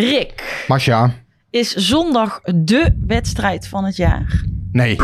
Rick, 0.00 0.64
Masja, 0.68 1.14
is 1.50 1.72
zondag 1.74 2.40
de 2.54 2.98
wedstrijd 3.06 3.68
van 3.68 3.84
het 3.84 3.96
jaar? 3.96 4.44
nee. 4.72 4.96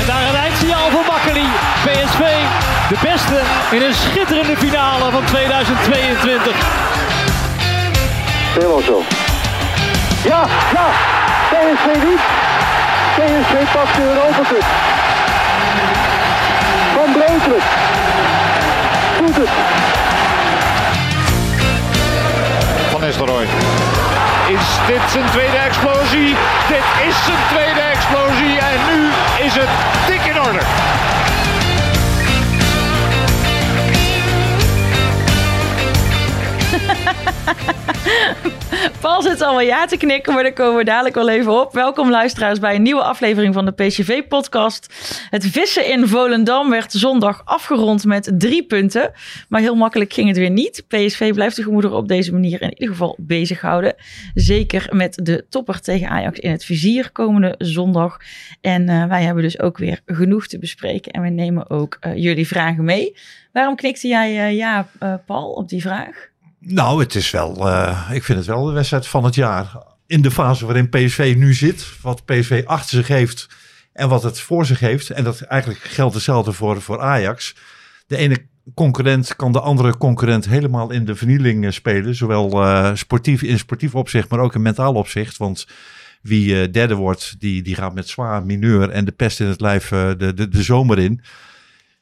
En 0.00 0.06
daar 0.06 0.28
een 0.28 0.34
eindsignaal 0.34 0.90
voor 0.90 1.04
Makkeli. 1.06 1.46
PSV, 1.84 2.22
de 2.88 2.96
beste 3.02 3.40
in 3.70 3.82
een 3.82 3.94
schitterende 3.94 4.56
finale 4.56 5.10
van 5.10 5.24
2022. 5.24 6.56
Helemaal 8.54 8.80
zo. 8.80 9.02
Ja, 10.24 10.46
ja. 10.72 10.86
PSV 11.50 12.02
niet. 12.04 12.20
PSV 13.16 13.72
pakt 13.72 13.96
de 13.96 14.02
Europa 14.02 14.42
Cup. 14.48 14.64
Van 16.94 17.12
Breukelen. 17.12 17.62
Doet 19.18 19.36
het. 19.36 19.48
Van 22.90 23.00
Nistelrooy. 23.00 23.46
Is 24.46 24.66
dit 24.86 25.10
zijn 25.10 25.30
tweede 25.30 25.56
explosie? 25.56 26.36
Dit 26.68 27.06
is 27.08 27.24
zijn 27.24 27.38
tweede 27.48 27.80
explosie 27.80 28.58
en 28.58 28.80
nu 28.90 29.10
is 29.46 29.54
het 29.54 29.68
dik 30.06 30.24
in 30.34 30.40
orde. 30.40 30.60
Paul 39.00 39.22
zit 39.22 39.40
al 39.40 39.54
wel 39.54 39.66
ja 39.66 39.86
te 39.86 39.96
knikken, 39.96 40.34
maar 40.34 40.42
daar 40.42 40.52
komen 40.52 40.76
we 40.76 40.84
dadelijk 40.84 41.14
wel 41.14 41.28
even 41.28 41.60
op. 41.60 41.72
Welkom 41.72 42.10
luisteraars 42.10 42.58
bij 42.58 42.74
een 42.74 42.82
nieuwe 42.82 43.02
aflevering 43.02 43.54
van 43.54 43.64
de 43.64 43.72
PCV-podcast. 43.72 44.94
Het 45.30 45.46
vissen 45.46 45.90
in 45.90 46.08
Volendam 46.08 46.70
werd 46.70 46.92
zondag 46.92 47.42
afgerond 47.44 48.04
met 48.04 48.32
drie 48.38 48.66
punten. 48.66 49.12
Maar 49.48 49.60
heel 49.60 49.74
makkelijk 49.74 50.12
ging 50.12 50.28
het 50.28 50.36
weer 50.36 50.50
niet. 50.50 50.84
PSV 50.88 51.32
blijft 51.34 51.56
de 51.56 51.62
gemoederen 51.62 51.96
op 51.96 52.08
deze 52.08 52.32
manier 52.32 52.62
in 52.62 52.70
ieder 52.70 52.88
geval 52.88 53.16
bezighouden. 53.18 53.94
Zeker 54.34 54.88
met 54.90 55.20
de 55.22 55.46
topper 55.48 55.80
tegen 55.80 56.08
Ajax 56.08 56.38
in 56.38 56.50
het 56.50 56.64
vizier 56.64 57.10
komende 57.12 57.54
zondag. 57.58 58.16
En 58.60 58.88
eh, 58.88 59.04
wij 59.06 59.22
hebben 59.22 59.42
dus 59.42 59.60
ook 59.60 59.78
weer 59.78 60.00
genoeg 60.06 60.46
te 60.46 60.58
bespreken. 60.58 61.12
En 61.12 61.22
we 61.22 61.28
nemen 61.28 61.70
ook 61.70 61.96
eh, 62.00 62.16
jullie 62.16 62.46
vragen 62.46 62.84
mee. 62.84 63.16
Waarom 63.52 63.76
knikte 63.76 64.08
jij 64.08 64.46
eh, 64.46 64.56
ja, 64.56 64.88
Paul, 65.26 65.50
op 65.50 65.68
die 65.68 65.82
vraag? 65.82 66.28
Nou, 66.58 67.00
het 67.00 67.14
is 67.14 67.30
wel, 67.30 67.68
eh, 67.68 68.10
ik 68.12 68.24
vind 68.24 68.38
het 68.38 68.46
wel 68.46 68.64
de 68.64 68.72
wedstrijd 68.72 69.06
van 69.06 69.24
het 69.24 69.34
jaar. 69.34 69.82
In 70.06 70.22
de 70.22 70.30
fase 70.30 70.66
waarin 70.66 70.88
PSV 70.88 71.34
nu 71.36 71.54
zit, 71.54 71.86
wat 72.02 72.24
PSV 72.24 72.62
achter 72.66 72.90
zich 72.90 73.08
heeft 73.08 73.48
en 73.92 74.08
wat 74.08 74.22
het 74.22 74.40
voor 74.40 74.66
zich 74.66 74.80
heeft. 74.80 75.10
En 75.10 75.24
dat 75.24 75.40
eigenlijk 75.40 75.80
geldt 75.82 76.14
hetzelfde 76.14 76.52
voor, 76.52 76.82
voor 76.82 77.00
Ajax. 77.00 77.54
De 78.06 78.16
ene 78.16 78.46
concurrent 78.74 79.36
kan 79.36 79.52
de 79.52 79.60
andere 79.60 79.96
concurrent 79.96 80.48
helemaal 80.48 80.90
in 80.90 81.04
de 81.04 81.14
vernieling 81.14 81.64
eh, 81.64 81.70
spelen. 81.70 82.14
Zowel 82.14 82.62
eh, 82.62 82.94
sportief, 82.94 83.42
in 83.42 83.58
sportief 83.58 83.94
opzicht, 83.94 84.28
maar 84.28 84.40
ook 84.40 84.54
in 84.54 84.62
mentaal 84.62 84.94
opzicht. 84.94 85.36
Want 85.36 85.66
wie 86.22 86.60
eh, 86.60 86.72
derde 86.72 86.94
wordt, 86.94 87.36
die, 87.38 87.62
die 87.62 87.74
gaat 87.74 87.94
met 87.94 88.08
zwaar 88.08 88.46
mineur 88.46 88.90
en 88.90 89.04
de 89.04 89.12
pest 89.12 89.40
in 89.40 89.46
het 89.46 89.60
lijf 89.60 89.88
de, 89.88 90.32
de, 90.34 90.48
de 90.48 90.62
zomer 90.62 90.98
in. 90.98 91.20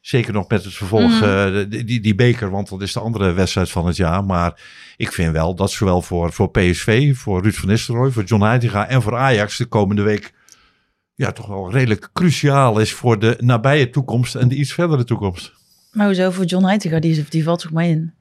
Zeker 0.07 0.33
nog 0.33 0.49
met 0.49 0.65
het 0.65 0.75
vervolg, 0.75 1.11
Mhm. 1.21 1.25
eh, 1.25 1.65
die, 1.87 2.01
die, 2.01 2.15
beker, 2.15 2.51
want 2.51 2.69
dat 2.69 2.83
is 2.83 2.93
de 2.93 3.01
andere 3.01 3.33
wedstrijd 3.33 3.71
van 3.71 3.87
het 3.87 3.97
jaar. 3.97 4.25
Maar 4.25 4.61
ik 4.97 5.13
vind 5.13 5.33
wel 5.33 5.55
dat 5.55 5.71
zowel 5.71 6.03
voor, 6.03 6.33
voor 6.33 6.51
PSV, 6.51 7.17
voor 7.17 7.43
Ruud 7.43 7.55
van 7.55 7.69
Nistelrooy, 7.69 8.11
voor 8.11 8.23
John 8.25 8.43
Heitinga 8.43 8.89
en 8.89 9.03
voor 9.03 9.17
Ajax 9.17 9.57
de 9.57 9.65
komende 9.67 10.03
week 10.03 10.33
ja, 11.15 11.33
toch 11.33 11.47
wel 11.47 11.73
redelijk 11.73 12.09
cruciaal 12.13 12.79
is 12.81 12.93
voor 12.93 13.19
de 13.19 13.37
nabije 13.41 13.91
toekomst 13.91 14.35
en 14.35 14.49
de 14.49 14.55
iets 14.55 14.73
verdere 14.73 15.05
toekomst. 15.05 15.53
Maar 15.93 16.07
hoezo 16.07 16.31
voor 16.31 16.45
John 16.45 16.65
Heitinga? 16.65 16.99
Die, 17.01 17.25
die 17.29 17.45
valt 17.45 17.61
toch 17.61 17.73
maar 17.73 17.87
in? 17.87 18.13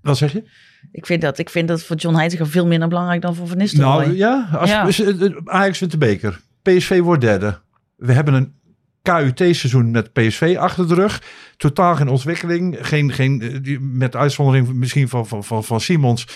Wat 0.00 0.16
zeg 0.18 0.32
je? 0.32 0.42
Ik 0.92 1.06
vind 1.06 1.22
dat, 1.22 1.38
ik 1.38 1.50
vind 1.50 1.68
dat 1.68 1.82
voor 1.82 1.96
John 1.96 2.16
Heitinga 2.16 2.46
veel 2.46 2.66
minder 2.66 2.88
belangrijk 2.88 3.22
dan 3.22 3.34
voor 3.34 3.46
Van 3.48 3.56
Nistelrooy. 3.58 4.04
Nou 4.04 4.16
ja, 4.16 4.48
als, 4.52 4.70
Ja. 4.70 4.88
eh, 4.88 5.22
eh, 5.24 5.32
Ajax 5.44 5.78
wint 5.78 5.92
de 5.92 5.98
beker. 5.98 6.40
PSV 6.62 7.00
wordt 7.00 7.20
derde. 7.20 7.58
We 7.96 8.12
hebben 8.12 8.34
een 8.34 8.52
KUT-seizoen 9.02 9.90
met 9.90 10.12
PSV 10.12 10.56
achter 10.58 10.88
de 10.88 10.94
rug. 10.94 11.22
Totaal 11.56 11.96
geen 11.96 12.08
ontwikkeling. 12.08 12.76
Geen, 12.80 13.12
geen, 13.12 13.62
eh, 13.64 13.78
met 13.80 14.16
uitzondering 14.16 14.72
misschien 14.72 15.08
van, 15.08 15.26
van, 15.26 15.44
van, 15.44 15.64
van 15.64 15.80
Simons. 15.80 16.26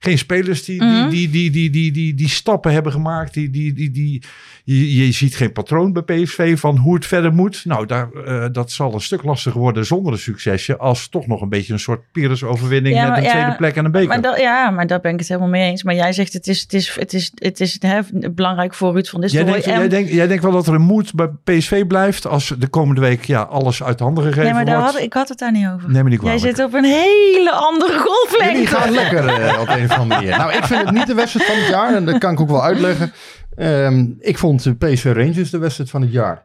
Geen 0.00 0.18
spelers 0.18 0.64
die, 0.64 0.82
Mhm. 0.82 1.08
die, 1.08 1.30
die, 1.30 1.50
die, 1.50 1.70
die, 1.70 1.92
die, 1.92 2.14
die 2.14 2.28
stappen 2.28 2.72
hebben 2.72 2.92
gemaakt. 2.92 3.34
Die, 3.34 3.50
die, 3.50 3.72
die, 3.72 3.90
die, 3.90 4.22
je, 4.64 4.96
je 5.06 5.12
ziet 5.12 5.36
geen 5.36 5.52
patroon 5.52 5.92
bij 5.92 6.02
PSV 6.02 6.58
van 6.58 6.76
hoe 6.76 6.94
het 6.94 7.06
verder 7.06 7.32
moet. 7.34 7.60
Nou, 7.64 7.86
daar, 7.86 8.08
eh, 8.12 8.44
dat 8.52 8.70
zal 8.70 8.94
een 8.94 9.00
stuk 9.00 9.22
lastiger 9.22 9.60
worden 9.60 9.86
zonder 9.86 10.12
een 10.12 10.18
succesje. 10.18 10.76
Als 10.76 11.08
toch 11.08 11.26
nog 11.26 11.40
een 11.40 11.48
beetje 11.48 11.72
een 11.72 11.78
soort 11.78 12.00
Pyrrhus-overwinning 12.12 12.94
Ja, 12.96 13.08
met 13.08 13.16
een 13.18 13.22
ja, 13.24 13.30
tweede 13.30 13.56
plek 13.56 13.76
en 13.76 13.84
een 13.84 13.90
beker. 13.90 14.08
Maar 14.08 14.20
dat, 14.20 14.40
ja, 14.40 14.70
maar 14.70 14.86
daar 14.86 15.00
ben 15.00 15.12
ik 15.12 15.18
het 15.18 15.28
helemaal 15.28 15.48
mee 15.48 15.70
eens. 15.70 15.82
Maar 15.82 15.94
jij 15.94 16.12
zegt 16.12 16.32
het 16.32 16.46
is, 16.46 16.60
het 16.60 16.72
is, 16.72 16.94
het 16.98 17.12
is, 17.14 17.32
het 17.34 17.60
is 17.60 17.76
hè, 17.80 18.00
belangrijk 18.30 18.74
voor 18.74 18.92
Ruud 18.92 19.06
van 19.06 19.20
Jij 19.20 19.28
Nistelrooy. 19.42 19.52
denkt, 19.62 19.66
en- 19.66 19.78
jij, 19.78 19.88
denkt, 19.88 20.10
jij 20.12 20.26
denkt 20.26 20.42
wel 20.42 20.52
dat 20.52 20.66
er 20.66 20.74
een 20.74 20.80
moed 20.82 21.14
bij 21.14 21.28
PSV 21.44 21.86
blijft 21.86 22.26
als 22.26 22.54
de 22.58 22.68
komende 22.68 23.00
week 23.00 23.24
ja, 23.24 23.40
alles 23.42 23.82
uit 23.82 23.98
de 23.98 24.04
handen 24.04 24.22
gegeven 24.24 24.44
nee, 24.44 24.52
maar 24.52 24.64
daar 24.64 24.78
wordt? 24.78 24.92
had, 24.94 25.02
ik 25.02 25.12
had 25.12 25.28
het 25.28 25.38
daar 25.38 25.52
niet 25.52 25.66
over. 25.74 25.90
Neem 25.90 26.04
me 26.04 26.10
niet 26.10 26.22
jij 26.22 26.38
zit 26.38 26.58
op 26.64 26.74
een 26.74 26.84
hele 26.84 27.50
andere 27.52 27.98
golflengte. 27.98 28.52
Jullie 28.52 28.66
gaan 28.66 28.90
lekker 28.90 29.26
eh, 29.28 29.86
Nou, 30.36 30.52
ik 30.52 30.64
vind 30.64 30.84
het 30.84 30.94
niet 30.94 31.06
de 31.06 31.14
wedstrijd 31.14 31.46
van 31.46 31.56
het 31.56 31.68
jaar. 31.68 31.94
En 31.94 32.04
dat 32.04 32.18
kan 32.18 32.32
ik 32.32 32.40
ook 32.40 32.48
wel 32.48 32.62
uitleggen. 32.62 33.12
Ehm, 33.54 34.06
ik 34.18 34.38
vond 34.38 34.62
de 34.62 34.74
PSV 34.74 35.04
Rangers 35.04 35.50
de 35.50 35.58
wedstrijd 35.58 35.90
van 35.90 36.00
het 36.00 36.12
jaar. 36.12 36.44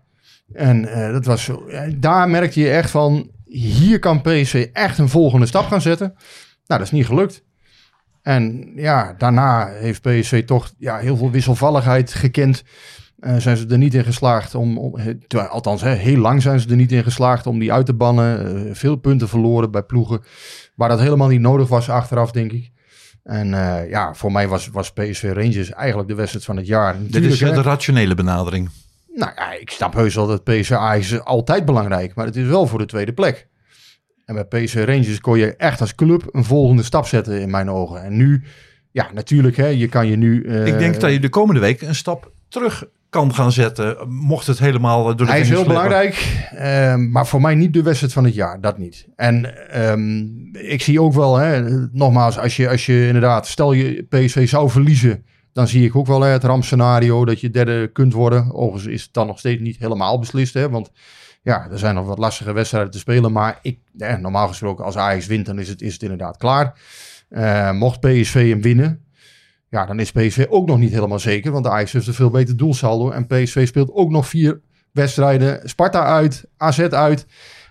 En 0.54 0.86
eh, 0.86 1.12
dat 1.12 1.26
was 1.26 1.44
zo, 1.44 1.64
ja, 1.68 1.88
daar 1.96 2.30
merkte 2.30 2.60
je 2.60 2.70
echt 2.70 2.92
van... 2.92 3.32
Hier 3.46 4.00
kan 4.00 4.22
PSV 4.22 4.70
echt 4.74 4.98
een 4.98 5.10
volgende 5.10 5.46
stap 5.46 5.68
gaan 5.68 5.82
zetten. 5.82 6.14
Nou, 6.66 6.80
dat 6.80 6.82
is 6.82 6.92
niet 6.92 7.06
gelukt. 7.06 7.44
En 8.22 8.72
ja, 8.76 9.16
daarna 9.18 9.68
heeft 9.68 10.02
PSV 10.02 10.46
toch 10.46 10.72
ja, 10.78 10.98
heel 10.98 11.18
veel 11.18 11.32
wisselvalligheid 11.32 12.14
gekend. 12.14 12.64
Eh, 13.20 13.36
zijn 13.38 13.58
ze 13.58 13.68
er 13.68 13.78
niet 13.78 13.94
in 13.94 14.04
geslaagd 14.04 14.56
om, 14.56 14.78
om 14.78 14.96
althans 15.50 15.82
heel 15.82 16.18
lang 16.18 16.42
zijn 16.42 16.60
ze 16.60 16.70
er 16.70 16.76
niet 16.76 16.92
in 16.92 17.04
geslaagd 17.04 17.48
om 17.48 17.60
die 17.60 17.74
uit 17.74 17.86
te 17.86 17.94
bannen. 17.94 18.56
Eh, 18.68 18.76
veel 18.76 18.96
punten 18.96 19.30
verloren 19.30 19.72
bij 19.72 19.84
ploegen 19.84 20.22
waar 20.76 20.90
dat 20.90 21.00
helemaal 21.00 21.28
niet 21.28 21.42
nodig 21.42 21.68
was 21.68 21.90
achteraf, 21.90 22.32
denk 22.32 22.52
ik. 22.52 22.72
En 23.24 23.54
eh, 23.54 23.90
ja, 23.90 24.14
voor 24.14 24.32
mij 24.32 24.48
was, 24.48 24.68
was 24.68 24.92
PSV 24.94 25.32
Rangers 25.36 25.70
eigenlijk 25.72 26.10
de 26.10 26.16
wedstrijd 26.16 26.46
van 26.46 26.58
het 26.58 26.68
jaar. 26.68 26.96
Dit 27.00 27.24
is 27.24 27.42
eh, 27.42 27.50
hè, 27.50 27.56
de 27.56 27.62
rationele 27.62 28.16
benadering. 28.16 28.70
nou 29.14 29.32
ja, 29.36 29.52
ik 29.54 29.70
snap 29.70 29.94
heus 29.94 30.16
wel 30.16 30.28
dat 30.28 30.44
PSV 30.44 30.72
Ajax 30.72 31.12
is 31.12 31.20
altijd 31.24 31.66
belangrijk, 31.66 32.16
maar 32.16 32.26
het 32.26 32.36
is 32.36 32.48
wel 32.48 32.68
voor 32.68 32.80
de 32.80 32.86
tweede 32.86 33.14
plek. 33.14 33.48
En 34.26 34.36
bij 34.36 34.46
PSV 34.64 34.84
Rangers 34.88 35.20
kon 35.20 35.38
je 35.38 35.56
echt 35.56 35.82
als 35.82 35.96
club 35.96 36.24
een 36.32 36.44
volgende 36.44 36.84
stap 36.84 37.06
zetten 37.08 37.42
in 37.42 37.50
mijn 37.50 37.70
ogen. 37.70 38.04
En 38.04 38.16
nu, 38.18 38.44
ja, 38.92 39.10
natuurlijk, 39.14 39.58
hè, 39.58 39.68
je 39.68 39.88
kan 39.88 40.08
je 40.08 40.16
nu... 40.16 40.44
eh, 40.44 40.66
Ik 40.68 40.78
denk 40.78 41.00
dat 41.00 41.12
je 41.12 41.20
de 41.20 41.30
komende 41.30 41.62
week 41.62 41.82
een 41.82 41.96
stap 41.96 42.32
terug 42.50 42.86
kan 43.14 43.34
gaan 43.34 43.52
zetten. 43.52 44.10
Mocht 44.10 44.48
het 44.48 44.60
helemaal 44.60 45.00
eh, 45.00 45.18
door 45.18 45.26
de 45.26 45.32
Hij 45.32 45.42
is 45.42 45.50
heel 45.50 45.64
belangrijk, 45.64 46.48
ehm, 46.56 47.12
maar 47.12 47.28
voor 47.28 47.42
mij 47.42 47.56
niet 47.56 47.74
de 47.74 47.84
wedstrijd 47.84 48.14
van 48.14 48.24
het 48.24 48.34
jaar, 48.34 48.62
dat 48.62 48.78
niet. 48.78 49.08
En 49.16 49.70
ehm, 49.70 50.26
ik 50.52 50.82
zie 50.82 51.02
ook 51.02 51.14
wel, 51.14 51.36
hè, 51.36 51.62
nogmaals, 51.92 52.38
als 52.38 52.56
je, 52.56 52.70
als 52.70 52.86
je 52.86 53.06
inderdaad, 53.08 53.48
stel 53.48 53.74
je 53.74 54.06
PSV 54.10 54.48
zou 54.50 54.70
verliezen, 54.70 55.26
dan 55.54 55.68
zie 55.68 55.86
ik 55.86 55.96
ook 55.96 56.08
wel 56.08 56.22
hè, 56.22 56.30
het 56.30 56.44
rampscenario 56.44 57.26
dat 57.26 57.42
je 57.42 57.50
derde 57.50 57.88
kunt 57.88 58.14
worden. 58.14 58.54
Overigens 58.54 58.94
is 58.94 59.04
het 59.04 59.14
dan 59.14 59.28
nog 59.28 59.40
steeds 59.40 59.62
niet 59.62 59.78
helemaal 59.78 60.20
beslist, 60.20 60.54
hè, 60.54 60.70
want 60.70 60.92
ja, 61.42 61.68
er 61.72 61.80
zijn 61.80 61.96
nog 61.96 62.06
wat 62.06 62.18
lastige 62.18 62.54
wedstrijden 62.54 62.92
te 62.92 62.98
spelen. 62.98 63.32
Maar 63.32 63.60
ik, 63.62 63.80
hè, 63.98 64.18
normaal 64.18 64.48
gesproken, 64.48 64.86
als 64.86 64.98
Ajax 64.98 65.26
wint, 65.26 65.46
dan 65.46 65.60
is 65.60 65.70
het, 65.70 65.82
is 65.82 65.94
het 65.94 66.02
inderdaad 66.02 66.38
klaar. 66.38 66.80
Eh, 67.30 67.72
mocht 67.72 68.00
PSV 68.00 68.50
hem 68.50 68.62
winnen, 68.62 69.03
ja, 69.74 69.86
dan 69.86 70.00
is 70.00 70.12
PSV 70.12 70.46
ook 70.50 70.68
nog 70.68 70.78
niet 70.78 70.92
helemaal 70.92 71.20
zeker. 71.20 71.52
Want 71.52 71.68
Ajax 71.68 71.92
heeft 71.92 72.08
een 72.08 72.14
veel 72.14 72.30
beter 72.30 72.58
doelsaldo. 72.58 73.10
En 73.10 73.28
PSV 73.28 73.68
speelt 73.68 73.94
ook 73.94 74.10
nog 74.10 74.28
vier 74.28 74.60
wedstrijden. 74.92 75.62
Sparta 75.64 76.06
uit, 76.06 76.46
AZ 76.58 76.80
uit. 76.80 77.26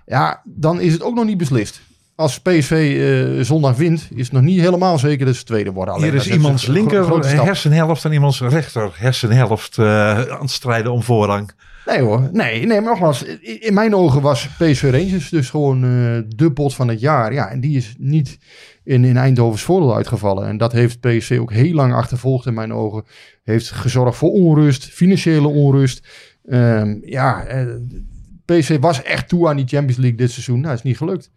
Ja, 0.07 0.43
dan 0.45 0.81
is 0.81 0.93
het 0.93 1.03
ook 1.03 1.15
nog 1.15 1.25
niet 1.25 1.39
beslist. 1.39 1.81
als 2.15 2.41
PSV 2.41 2.73
eh, 2.73 3.45
zondag 3.45 3.77
wint, 3.77 4.09
is 4.15 4.25
het 4.25 4.33
nog 4.33 4.43
niet 4.43 4.61
helemaal 4.61 4.99
zeker 4.99 5.27
dat 5.27 5.35
ze 5.35 5.45
tweede 5.45 5.73
worden. 5.73 5.95
Alleen 5.95 6.11
Hier 6.11 6.21
is 6.21 6.29
iemands 6.29 6.67
linker 6.67 7.25
hersenhelft 7.45 8.05
en 8.05 8.13
iemands 8.13 8.41
rechter 8.41 8.93
hersenhelft 8.95 9.79
eh, 9.79 9.87
aan 10.21 10.41
het 10.41 10.51
strijden 10.51 10.93
om 10.93 11.03
voorrang. 11.03 11.53
Nee 11.87 12.01
hoor, 12.01 12.29
nee, 12.33 12.67
nee, 12.67 12.81
maar 12.81 12.91
nogmaals, 12.91 13.23
in 13.41 13.75
mijn 13.75 13.95
ogen 13.95 14.21
was 14.21 14.49
PSV 14.59 14.83
Rangers 14.83 15.29
dus 15.29 15.51
gewoon 15.51 15.85
eh, 15.85 16.37
de 16.37 16.53
pot 16.53 16.75
van 16.75 16.89
het 16.89 17.01
jaar. 17.01 17.33
Ja, 17.33 17.49
en 17.49 17.61
die 17.61 17.77
is 17.77 17.95
niet 17.99 18.39
in, 18.85 19.05
in 19.05 19.17
Eindhovens 19.17 19.63
voordeel 19.63 19.95
uitgevallen. 19.95 20.47
En 20.47 20.57
dat 20.57 20.73
heeft 20.73 21.01
PSV 21.01 21.39
ook 21.41 21.53
heel 21.53 21.75
lang 21.75 21.93
achtervolgd 21.93 22.47
in 22.47 22.55
mijn 22.55 22.73
ogen. 22.73 23.05
Heeft 23.43 23.71
gezorgd 23.71 24.17
voor 24.17 24.31
onrust, 24.31 24.85
financiële 24.85 25.49
onrust. 25.49 26.09
Ehm, 26.45 26.99
ja, 27.05 27.45
eh, 27.45 27.67
PSV 28.45 28.79
was 28.81 29.03
echt 29.03 29.29
toe 29.29 29.49
aan 29.49 29.57
die 29.57 29.67
Champions 29.67 29.97
League 29.97 30.19
dit 30.19 30.31
seizoen. 30.31 30.61
Nou, 30.61 30.75
is 30.75 30.83
niet 30.83 30.97
gelukt. 30.97 31.31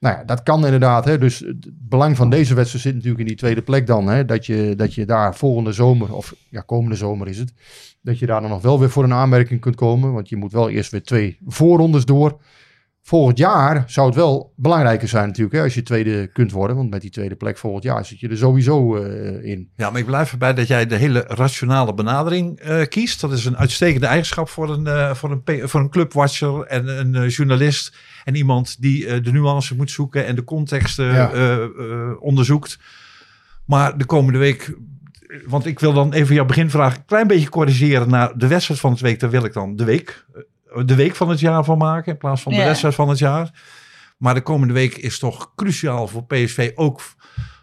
Nou 0.00 0.16
ja, 0.16 0.24
dat 0.24 0.42
kan 0.42 0.64
inderdaad. 0.64 1.04
Hè. 1.04 1.18
Dus 1.18 1.38
het 1.38 1.70
belang 1.88 2.16
van 2.16 2.30
deze 2.30 2.54
wedstrijd 2.54 2.84
zit 2.84 2.94
natuurlijk 2.94 3.20
in 3.20 3.26
die 3.26 3.36
tweede 3.36 3.62
plek 3.62 3.86
dan. 3.86 4.06
Hè. 4.06 4.24
Dat, 4.24 4.46
je, 4.46 4.74
dat 4.76 4.94
je 4.94 5.04
daar 5.04 5.36
volgende 5.36 5.72
zomer, 5.72 6.14
of 6.14 6.34
ja, 6.48 6.60
komende 6.60 6.96
zomer 6.96 7.28
is 7.28 7.38
het. 7.38 7.52
Dat 8.02 8.18
je 8.18 8.26
daar 8.26 8.40
dan 8.40 8.50
nog 8.50 8.62
wel 8.62 8.78
weer 8.78 8.90
voor 8.90 9.04
een 9.04 9.12
aanmerking 9.12 9.60
kunt 9.60 9.74
komen. 9.74 10.12
Want 10.12 10.28
je 10.28 10.36
moet 10.36 10.52
wel 10.52 10.70
eerst 10.70 10.90
weer 10.90 11.02
twee 11.02 11.38
voorrondes 11.46 12.04
door. 12.04 12.40
Volgend 13.02 13.38
jaar 13.38 13.84
zou 13.86 14.06
het 14.06 14.16
wel 14.16 14.52
belangrijker 14.56 15.08
zijn 15.08 15.26
natuurlijk. 15.26 15.54
Hè, 15.54 15.62
als 15.62 15.74
je 15.74 15.82
tweede 15.82 16.26
kunt 16.26 16.52
worden. 16.52 16.76
Want 16.76 16.90
met 16.90 17.00
die 17.00 17.10
tweede 17.10 17.34
plek 17.36 17.58
volgend 17.58 17.84
jaar 17.84 18.04
zit 18.04 18.20
je 18.20 18.28
er 18.28 18.36
sowieso 18.36 18.96
eh, 18.96 19.44
in. 19.50 19.70
Ja, 19.76 19.90
maar 19.90 20.00
ik 20.00 20.06
blijf 20.06 20.32
erbij 20.32 20.54
dat 20.54 20.66
jij 20.66 20.86
de 20.86 20.96
hele 20.96 21.24
rationale 21.28 21.94
benadering 21.94 22.58
eh, 22.58 22.86
kiest. 22.86 23.20
Dat 23.20 23.32
is 23.32 23.44
een 23.44 23.56
uitstekende 23.56 24.06
eigenschap 24.06 24.48
voor 24.48 24.70
een, 24.70 24.86
eh, 24.86 25.14
voor 25.14 25.40
een, 25.44 25.68
voor 25.68 25.80
een 25.80 25.90
clubwatcher 25.90 26.62
en 26.66 26.88
een 26.98 27.28
journalist. 27.28 27.96
En 28.24 28.34
iemand 28.34 28.80
die 28.82 29.20
de 29.20 29.32
nuance 29.32 29.76
moet 29.76 29.90
zoeken 29.90 30.26
en 30.26 30.34
de 30.34 30.44
contexten 30.44 31.04
Ja. 31.12 31.30
eh, 31.32 31.58
onderzoekt. 32.20 32.78
Maar 33.66 33.98
de 33.98 34.04
komende 34.04 34.38
week, 34.38 34.74
want 35.46 35.66
ik 35.66 35.78
wil 35.80 35.92
dan 35.92 36.12
even 36.12 36.34
jouw 36.34 36.44
beginvraag 36.44 36.96
een 36.96 37.04
klein 37.04 37.26
beetje 37.26 37.48
corrigeren 37.48 38.08
naar 38.10 38.38
de 38.38 38.46
wedstrijd 38.46 38.80
van 38.80 38.90
het 38.90 39.00
week. 39.00 39.20
Daar 39.20 39.30
wil 39.30 39.44
ik 39.44 39.52
dan 39.52 39.76
de 39.76 39.84
week, 39.84 40.26
de 40.84 40.94
week 40.94 41.16
van 41.16 41.28
het 41.28 41.40
jaar 41.40 41.64
van 41.64 41.78
maken 41.78 42.12
in 42.12 42.18
plaats 42.18 42.42
van 42.42 42.52
de 42.52 42.58
Ja. 42.58 42.64
wedstrijd 42.64 42.94
van 42.94 43.08
het 43.08 43.18
jaar. 43.18 43.50
Maar 44.18 44.34
de 44.34 44.40
komende 44.40 44.74
week 44.74 44.96
is 44.96 45.18
toch 45.18 45.52
cruciaal 45.56 46.08
voor 46.08 46.24
PSV 46.24 46.70
ook 46.74 47.00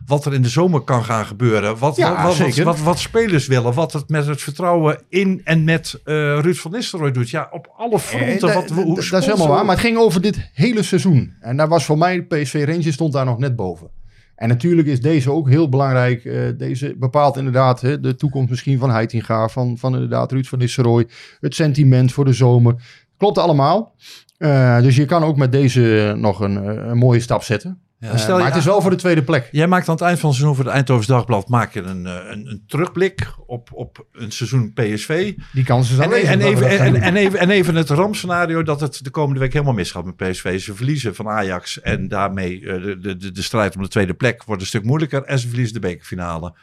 wat 0.05 0.25
er 0.25 0.33
in 0.33 0.41
de 0.41 0.49
zomer 0.49 0.81
kan 0.81 1.03
gaan 1.03 1.25
gebeuren. 1.25 1.77
Wat, 1.77 1.95
Ja, 1.95 2.23
wat, 2.23 2.37
wat, 2.37 2.55
wat, 2.57 2.79
wat 2.79 2.99
spelers 2.99 3.47
willen. 3.47 3.73
Wat 3.73 3.93
het 3.93 4.09
met 4.09 4.27
het 4.27 4.41
vertrouwen 4.41 5.01
in 5.09 5.41
en 5.43 5.63
met 5.63 5.99
eh 6.03 6.13
Ruud 6.39 6.55
van 6.55 6.71
Nistelrooy 6.71 7.11
doet. 7.11 7.29
Ja, 7.29 7.47
op 7.51 7.73
alle 7.77 7.99
fronten. 7.99 8.49
Eh, 8.49 8.55
wat, 8.55 8.67
da- 8.67 8.73
hoe 8.75 8.85
da- 8.95 9.09
dat 9.09 9.21
is 9.21 9.25
helemaal 9.25 9.47
waar. 9.47 9.65
Maar 9.65 9.75
het 9.75 9.85
ging 9.85 9.97
over 9.97 10.21
dit 10.21 10.49
hele 10.53 10.83
seizoen. 10.83 11.33
En 11.39 11.57
daar 11.57 11.67
was 11.67 11.85
voor 11.85 11.97
mij, 11.97 12.21
PSV 12.21 12.63
Rangers 12.67 12.93
stond 12.93 13.13
daar 13.13 13.25
nog 13.25 13.37
net 13.37 13.55
boven. 13.55 13.89
En 14.37 14.47
natuurlijk 14.47 14.87
is 14.87 15.01
deze 15.01 15.31
ook 15.31 15.49
heel 15.49 15.69
belangrijk. 15.69 16.25
Eh, 16.25 16.41
deze 16.57 16.95
bepaalt 16.97 17.37
inderdaad 17.37 17.81
hè, 17.81 17.99
de 17.99 18.15
toekomst 18.15 18.49
misschien 18.49 18.79
van 18.79 18.89
Heitinga. 18.89 19.47
Van, 19.47 19.77
van 19.77 19.93
inderdaad 19.93 20.31
Ruud 20.31 20.45
van 20.45 20.59
Nistelrooy. 20.59 21.07
Het 21.39 21.55
sentiment 21.55 22.11
voor 22.13 22.25
de 22.25 22.33
zomer. 22.33 22.75
Klopt 23.17 23.37
allemaal. 23.37 23.95
Eh, 24.37 24.81
dus 24.81 24.95
je 24.95 25.05
kan 25.05 25.23
ook 25.23 25.37
met 25.37 25.51
deze 25.51 26.13
nog 26.17 26.39
een, 26.39 26.57
eh, 26.57 26.87
een 26.87 26.97
mooie 26.97 27.19
stap 27.19 27.43
zetten. 27.43 27.81
Ja, 27.99 28.27
maar 28.27 28.45
het 28.45 28.55
is 28.55 28.65
wel 28.65 28.81
voor 28.81 28.89
de 28.89 28.97
tweede 28.97 29.23
plek. 29.23 29.49
Jij 29.51 29.67
maakt 29.67 29.87
aan 29.87 29.95
het 29.95 30.03
eind 30.03 30.19
van 30.19 30.29
het 30.29 30.37
seizoen 30.37 30.57
voor 30.57 30.65
het 30.65 30.75
Eindhovens 30.75 31.07
Dagblad 31.07 31.49
maak 31.49 31.73
je 31.73 31.81
een, 31.81 32.05
eh, 32.05 32.13
een, 32.13 32.47
een 32.47 32.63
terugblik 32.67 33.33
op, 33.45 33.69
op 33.73 34.05
een 34.11 34.31
seizoen 34.31 34.73
PSV. 34.73 35.33
Die 35.53 35.63
kans 35.63 35.91
is 35.91 35.97
En, 35.97 36.11
en, 36.11 36.41
even, 36.41 36.69
en, 37.01 37.15
even, 37.15 37.39
en 37.39 37.49
even 37.49 37.75
het 37.75 37.89
rampscenario 37.89 38.63
dat 38.63 38.79
het 38.79 39.03
de 39.03 39.09
komende 39.09 39.39
week 39.39 39.53
helemaal 39.53 39.73
misgaat 39.73 40.05
met 40.05 40.15
PSV. 40.15 40.59
Ze 40.59 40.75
verliezen 40.75 41.15
van 41.15 41.27
Ajax 41.27 41.81
en 41.81 42.07
daarmee 42.07 42.59
eh, 42.59 42.83
de, 42.83 42.99
de, 42.99 43.17
de, 43.17 43.31
de 43.31 43.41
strijd 43.41 43.75
om 43.75 43.81
de 43.81 43.87
tweede 43.87 44.13
plek 44.13 44.43
wordt 44.43 44.61
een 44.61 44.67
stuk 44.67 44.83
moeilijker. 44.83 45.23
En 45.23 45.39
ze 45.39 45.47
verliezen 45.47 45.73
de 45.73 45.87
bekerfinale. 45.87 46.53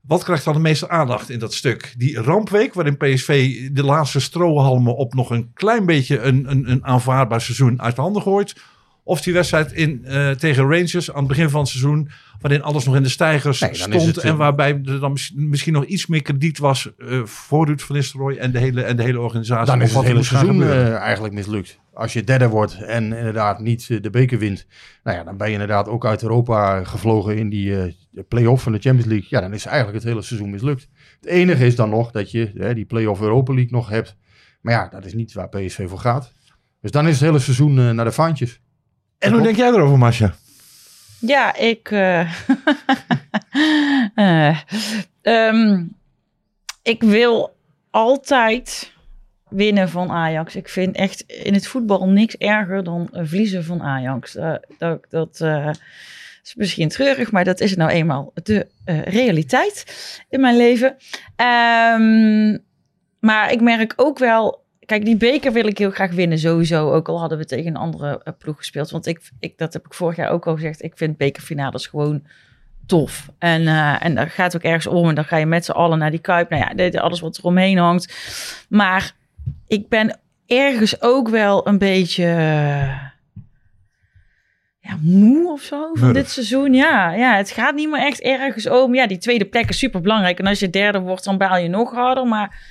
Wat 0.00 0.24
krijgt 0.24 0.44
dan 0.44 0.54
de 0.54 0.60
meeste 0.60 0.88
aandacht 0.88 1.30
in 1.30 1.38
dat 1.38 1.54
stuk? 1.54 1.94
Die 1.96 2.20
rampweek 2.20 2.74
waarin 2.74 2.96
PSV 2.96 3.58
de 3.70 3.84
laatste 3.84 4.20
strohalmen 4.20 4.96
op 4.96 5.14
nog 5.14 5.30
een 5.30 5.50
klein 5.54 5.86
beetje 5.86 6.18
een, 6.20 6.50
een, 6.50 6.70
een 6.70 6.84
aanvaardbaar 6.84 7.40
seizoen 7.40 7.82
uit 7.82 7.96
de 7.96 8.02
handen 8.02 8.22
gooit. 8.22 8.54
Of 9.04 9.20
die 9.20 9.32
wedstrijd 9.32 9.72
in, 9.72 10.04
eh, 10.04 10.30
tegen 10.30 10.62
Rangers 10.62 11.10
aan 11.10 11.18
het 11.18 11.26
begin 11.28 11.50
van 11.50 11.60
het 11.60 11.68
seizoen, 11.68 12.10
waarin 12.40 12.62
alles 12.62 12.84
nog 12.84 12.96
in 12.96 13.02
de 13.02 13.08
stijgers 13.08 13.60
Nee, 13.60 13.74
stond. 13.74 14.06
het, 14.06 14.18
eh, 14.18 14.30
en 14.30 14.36
waarbij 14.36 14.80
er 14.84 15.00
dan 15.00 15.12
mis- 15.12 15.32
misschien 15.36 15.72
nog 15.72 15.84
iets 15.84 16.06
meer 16.06 16.22
krediet 16.22 16.58
was 16.58 16.92
eh, 16.98 17.22
voor 17.24 17.66
Ruud 17.66 17.80
van 17.80 17.96
Nistelrooy 17.96 18.36
en 18.36 18.52
de 18.52 18.58
hele, 18.58 18.82
en 18.82 18.96
de 18.96 19.02
hele 19.02 19.20
organisatie. 19.20 19.66
Dan 19.66 19.82
is 19.82 19.94
het 19.94 20.04
hele 20.04 20.22
seizoen 20.22 20.62
eigenlijk 20.96 21.34
mislukt. 21.34 21.80
Als 21.94 22.12
je 22.12 22.24
derde 22.24 22.48
wordt 22.48 22.82
en 22.82 23.02
inderdaad 23.04 23.60
niet 23.60 24.02
de 24.02 24.10
beker 24.10 24.38
wint. 24.38 24.66
Nou 25.04 25.16
ja, 25.16 25.24
dan 25.24 25.36
ben 25.36 25.46
je 25.46 25.52
inderdaad 25.52 25.88
ook 25.88 26.06
uit 26.06 26.22
Europa 26.22 26.84
gevlogen 26.84 27.36
in 27.36 27.48
die 27.48 27.96
play-off 28.28 28.62
van 28.62 28.72
de 28.72 28.78
Champions 28.78 29.08
League. 29.10 29.26
Ja, 29.30 29.40
dan 29.40 29.52
is 29.54 29.64
eigenlijk 29.66 29.96
het 29.98 30.06
hele 30.06 30.22
seizoen 30.22 30.50
mislukt. 30.50 30.88
Het 31.20 31.28
enige 31.30 31.66
is 31.66 31.76
dan 31.76 31.90
nog 31.90 32.10
dat 32.10 32.30
je 32.30 32.72
die 32.74 32.84
play-off 32.84 33.20
Europa 33.20 33.52
League 33.54 33.72
nog 33.72 33.88
hebt. 33.88 34.16
Maar 34.60 34.74
ja, 34.74 34.88
dat 34.88 35.04
is 35.04 35.14
niet 35.14 35.32
waar 35.32 35.48
PSV 35.48 35.88
voor 35.88 35.98
gaat. 35.98 36.32
Dus 36.80 36.90
dan 36.90 37.06
is 37.08 37.12
het 37.12 37.22
hele 37.28 37.38
seizoen 37.38 37.94
naar 37.94 38.04
de 38.04 38.12
vaantjes. 38.12 38.60
En 39.22 39.32
hoe 39.32 39.42
denk 39.42 39.56
jij 39.56 39.68
erover, 39.68 39.98
Masja? 39.98 40.34
Ja, 41.18 41.56
ik. 41.56 41.90
eh, 41.90 42.20
eh, 44.14 44.58
ehm, 45.22 45.84
ik 46.82 47.02
wil 47.02 47.56
altijd 47.90 48.92
winnen 49.48 49.88
van 49.88 50.10
Ajax. 50.10 50.56
Ik 50.56 50.68
vind 50.68 50.96
echt 50.96 51.20
in 51.20 51.54
het 51.54 51.66
voetbal 51.66 52.08
niks 52.08 52.36
erger 52.36 52.84
dan 52.84 53.08
verliezen 53.12 53.64
van 53.64 53.82
Ajax. 53.82 54.36
Eh, 54.36 54.54
dat 54.78 55.06
dat 55.08 55.40
eh, 55.40 55.70
is 56.44 56.54
misschien 56.54 56.88
treurig, 56.88 57.30
maar 57.32 57.44
dat 57.44 57.60
is 57.60 57.76
nou 57.76 57.90
eenmaal 57.90 58.32
de 58.42 58.66
eh, 58.84 59.02
realiteit 59.02 59.84
in 60.28 60.40
mijn 60.40 60.56
leven. 60.56 60.96
Ehm, 61.36 62.58
maar 63.20 63.52
ik 63.52 63.60
merk 63.60 63.92
ook 63.96 64.18
wel. 64.18 64.61
Kijk, 64.92 65.04
die 65.04 65.16
beker 65.16 65.52
wil 65.52 65.66
ik 65.66 65.78
heel 65.78 65.90
graag 65.90 66.10
winnen, 66.10 66.38
sowieso. 66.38 66.92
Ook 66.92 67.08
al 67.08 67.20
hadden 67.20 67.38
we 67.38 67.44
tegen 67.44 67.66
een 67.66 67.76
andere 67.76 68.20
eh, 68.24 68.32
ploeg 68.38 68.56
gespeeld. 68.56 68.90
Want 68.90 69.06
ik, 69.06 69.20
ik, 69.40 69.58
dat 69.58 69.72
heb 69.72 69.86
ik 69.86 69.94
vorig 69.94 70.16
jaar 70.16 70.30
ook 70.30 70.46
al 70.46 70.54
gezegd. 70.54 70.82
Ik 70.82 70.92
vind 70.96 71.16
bekerfinales 71.16 71.86
gewoon 71.86 72.22
tof. 72.86 73.28
En, 73.38 73.66
eh, 73.66 74.04
en 74.04 74.14
daar 74.14 74.30
gaat 74.30 74.56
ook 74.56 74.62
ergens 74.62 74.86
om. 74.86 75.08
En 75.08 75.14
dan 75.14 75.24
ga 75.24 75.36
je 75.36 75.46
met 75.46 75.64
z'n 75.64 75.70
allen 75.70 75.98
naar 75.98 76.10
die 76.10 76.20
Kuip. 76.20 76.50
Nou 76.50 76.74
ja, 76.76 76.98
alles 77.00 77.20
wat 77.20 77.38
eromheen 77.38 77.78
hangt. 77.78 78.14
Maar 78.68 79.14
ik 79.66 79.88
ben 79.88 80.18
ergens 80.46 81.02
ook 81.02 81.28
wel 81.28 81.66
een 81.68 81.78
beetje... 81.78 82.24
eh, 82.24 83.00
ja, 84.78 84.98
moe 85.00 85.52
of 85.52 85.62
zo 85.62 85.90
van 85.92 86.04
Murf. 86.04 86.16
dit 86.16 86.30
seizoen. 86.30 86.74
Ja, 86.74 87.12
ja, 87.12 87.36
het 87.36 87.50
gaat 87.50 87.74
niet 87.74 87.90
meer 87.90 88.02
echt 88.06 88.20
ergens 88.20 88.68
om. 88.68 88.94
Ja, 88.94 89.06
die 89.06 89.18
tweede 89.18 89.44
plek 89.44 89.68
is 89.68 89.78
super 89.78 90.00
belangrijk. 90.00 90.38
En 90.38 90.46
als 90.46 90.60
je 90.60 90.70
derde 90.70 90.98
wordt, 90.98 91.24
dan 91.24 91.38
baal 91.38 91.58
je 91.58 91.68
nog 91.68 91.92
harder. 91.92 92.26
Maar 92.26 92.62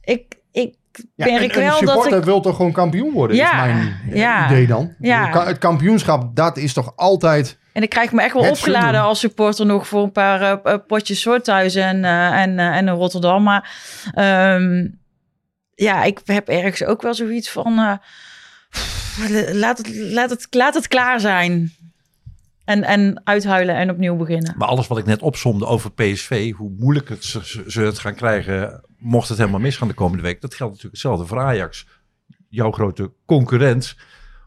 ik, 0.00 0.34
ik 0.52 0.74
merk 1.14 1.30
en, 1.30 1.50
en 1.50 1.56
wel 1.56 1.64
een 1.64 1.70
dat 1.70 1.78
supporter 1.78 2.18
ik... 2.18 2.24
wil 2.24 2.40
toch 2.40 2.56
gewoon 2.56 2.72
kampioen 2.72 3.12
worden, 3.12 3.36
Ja, 3.36 3.64
is 3.66 3.72
mijn 3.74 4.00
ja, 4.12 4.46
idee 4.46 4.66
dan. 4.66 4.94
ja. 4.98 5.44
Het 5.44 5.58
kampioenschap, 5.58 6.36
dat 6.36 6.56
is 6.56 6.72
toch 6.72 6.92
altijd... 6.96 7.58
En 7.72 7.82
ik 7.82 7.90
krijg 7.90 8.12
me 8.12 8.22
echt 8.22 8.34
wel 8.34 8.50
opgeladen 8.50 9.00
als 9.00 9.18
supporter 9.20 9.66
nog 9.66 9.88
voor 9.88 10.02
een 10.02 10.12
paar 10.12 10.60
eh, 10.62 10.74
potjes 10.86 11.20
Soorthuis 11.20 11.74
en, 11.74 12.04
eh, 12.04 12.40
en, 12.40 12.58
en 12.58 12.86
in 12.88 12.94
Rotterdam. 12.94 13.42
Maar 13.42 13.70
ehm, 14.14 14.88
ja, 15.74 16.04
ik 16.04 16.20
heb 16.24 16.48
ergens 16.48 16.84
ook 16.84 17.02
wel 17.02 17.14
zoiets 17.14 17.50
van... 17.50 17.78
eh, 17.78 17.94
laat, 19.52 19.78
het, 19.78 19.96
laat, 19.96 20.30
het, 20.30 20.46
laat 20.50 20.74
het 20.74 20.88
klaar 20.88 21.20
zijn. 21.20 21.72
En, 22.64 22.84
en 22.84 23.20
uithuilen 23.24 23.74
en 23.76 23.90
opnieuw 23.90 24.16
beginnen. 24.16 24.54
Maar 24.56 24.68
alles 24.68 24.86
wat 24.86 24.98
ik 24.98 25.06
net 25.06 25.22
opzomde 25.22 25.66
over 25.66 25.92
PSV, 25.92 26.52
hoe 26.52 26.70
moeilijk 26.78 27.08
het 27.08 27.24
ze 27.66 27.80
het 27.80 27.98
gaan 27.98 28.14
krijgen, 28.14 28.84
mocht 28.98 29.28
het 29.28 29.38
helemaal 29.38 29.60
misgaan 29.60 29.88
de 29.88 29.94
komende 29.94 30.22
week. 30.22 30.40
Dat 30.40 30.54
geldt 30.54 30.72
natuurlijk 30.72 31.02
hetzelfde 31.02 31.26
voor 31.26 31.40
Ajax. 31.40 31.86
Jouw 32.48 32.72
grote 32.72 33.12
concurrent. 33.26 33.96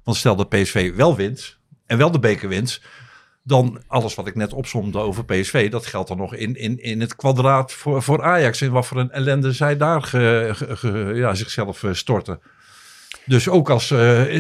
Want 0.04 0.18
stel 0.18 0.36
dat 0.36 0.50
PSV 0.50 0.96
wel 0.96 1.16
wint 1.16 1.60
en 1.86 1.98
wel 1.98 2.12
de 2.12 2.20
beker 2.20 2.50
wint, 2.50 2.82
dan 3.44 3.82
alles 3.88 4.16
wat 4.16 4.28
ik 4.28 4.36
net 4.36 4.54
opzomde 4.54 5.00
over 5.00 5.26
PSV, 5.26 5.72
dat 5.72 5.86
geldt 5.86 6.08
dan 6.08 6.18
nog 6.18 6.36
in, 6.36 6.56
in, 6.56 6.80
in 6.82 7.02
het 7.02 7.16
kwadraat 7.16 7.72
voor, 7.72 8.04
voor 8.04 8.24
Ajax. 8.24 8.62
En 8.62 8.72
wat 8.72 8.86
voor 8.86 9.00
een 9.00 9.12
ellende 9.12 9.52
zij 9.52 9.78
daar 9.78 10.10
ja, 11.16 11.36
zichzelf 11.36 11.84
eh, 11.84 11.94
storten. 11.94 12.40
Dus 13.26 13.50
ook 13.50 13.70
als 13.70 13.92
eh, 13.92 14.34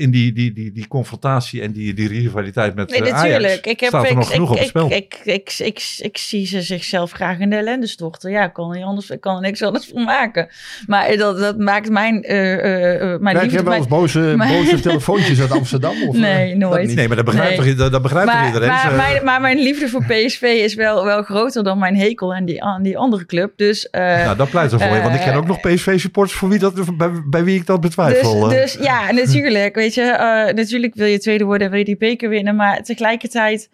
in 0.00 0.10
die, 0.10 0.32
die, 0.32 0.52
die, 0.52 0.72
die 0.72 0.88
confrontatie 0.88 1.62
en 1.62 1.72
die, 1.72 1.94
die 1.94 2.08
rivaliteit 2.08 2.74
met 2.74 2.90
Nee, 2.90 3.02
eh, 3.02 3.12
natuurlijk. 3.12 3.44
Ajax, 3.44 3.66
Ik, 3.66 3.80
heb, 3.80 3.88
staat 3.88 4.04
er 4.04 4.10
ik, 4.10 4.16
nog 4.16 4.30
genoeg 4.30 4.48
ik, 4.48 4.54
op 4.54 4.58
het 4.58 4.68
spel. 4.68 4.86
Ik, 4.90 4.92
ik, 4.92 5.20
ik, 5.24 5.54
ik, 5.58 5.96
ik, 5.98 6.18
zie 6.18 6.46
ze 6.46 6.62
zichzelf 6.62 7.10
graag 7.10 7.38
in 7.38 7.50
de 7.50 7.56
ellende 7.56 7.86
storten. 7.86 8.30
Ja, 8.30 8.44
ik 8.44 8.52
kan, 8.52 8.70
niet 8.70 8.84
anders, 8.84 9.10
ik 9.10 9.20
kan 9.20 9.34
er 9.34 9.40
niks 9.40 9.62
anders 9.62 9.86
van 9.92 10.04
maken. 10.04 10.48
Maar 10.86 11.16
dat, 11.16 11.38
dat 11.38 11.58
maakt 11.58 11.90
mijn, 11.90 12.22
eh 12.22 12.52
eh, 12.52 12.94
eh, 12.94 13.20
mijn 13.20 13.36
Krijg 13.36 13.42
liefde... 13.42 13.58
je 13.58 13.64
wel 13.64 13.72
eens 13.74 13.86
boze, 13.86 14.18
mijn- 14.36 14.64
boze 14.64 14.80
telefoontjes 14.80 15.40
uit 15.40 15.50
Amsterdam? 15.50 15.94
Of, 16.08 16.16
Nee, 16.16 16.54
nooit. 16.56 16.94
Nee, 16.94 17.06
maar 17.08 17.16
dat 17.16 17.24
begrijpt, 17.24 17.58
Nee. 17.58 17.68
toch, 17.68 17.76
dat, 17.76 17.92
dat 17.92 18.02
begrijpt 18.02 18.32
Maar, 18.32 18.46
iedereen? 18.46 18.68
maar, 18.68 18.92
mijn, 18.94 19.24
maar 19.24 19.40
mijn 19.40 19.58
liefde 19.58 19.88
voor 19.88 20.04
PSV 20.04 20.42
is 20.42 20.74
wel, 20.74 21.04
wel 21.04 21.22
groter 21.22 21.64
dan 21.64 21.78
mijn 21.78 21.96
hekel 21.96 22.34
aan 22.34 22.44
die, 22.44 22.62
aan 22.62 22.82
die 22.82 22.98
andere 22.98 23.26
club. 23.26 23.52
Dus 23.56 23.90
eh, 23.90 24.00
nou, 24.02 24.36
dat 24.36 24.50
pleit 24.50 24.72
er 24.72 24.80
voor 24.80 24.96
je. 24.96 25.02
Want 25.02 25.14
ik 25.14 25.20
ken 25.20 25.34
ook 25.34 25.46
nog 25.46 25.60
PSV-supporters 25.60 26.38
voor 26.38 26.48
wie 26.48 26.58
dat, 26.58 26.96
bij, 26.96 27.10
bij 27.26 27.44
wie 27.44 27.58
ik 27.58 27.66
dat 27.66 27.80
betwijfel. 27.80 28.11
Twijfel. 28.12 28.48
Dus, 28.48 28.72
dus 28.72 28.84
ja, 28.84 29.12
natuurlijk. 29.12 29.74
Weet 29.74 29.94
je, 29.94 30.02
eh, 30.02 30.54
natuurlijk 30.54 30.94
wil 30.94 31.06
je 31.06 31.18
tweede 31.18 31.44
worden 31.44 31.66
en 31.66 31.70
wil 31.70 31.78
je 31.78 31.86
die 31.86 31.96
beker 31.96 32.28
winnen. 32.28 32.56
Maar 32.56 32.82
tegelijkertijd, 32.82 33.70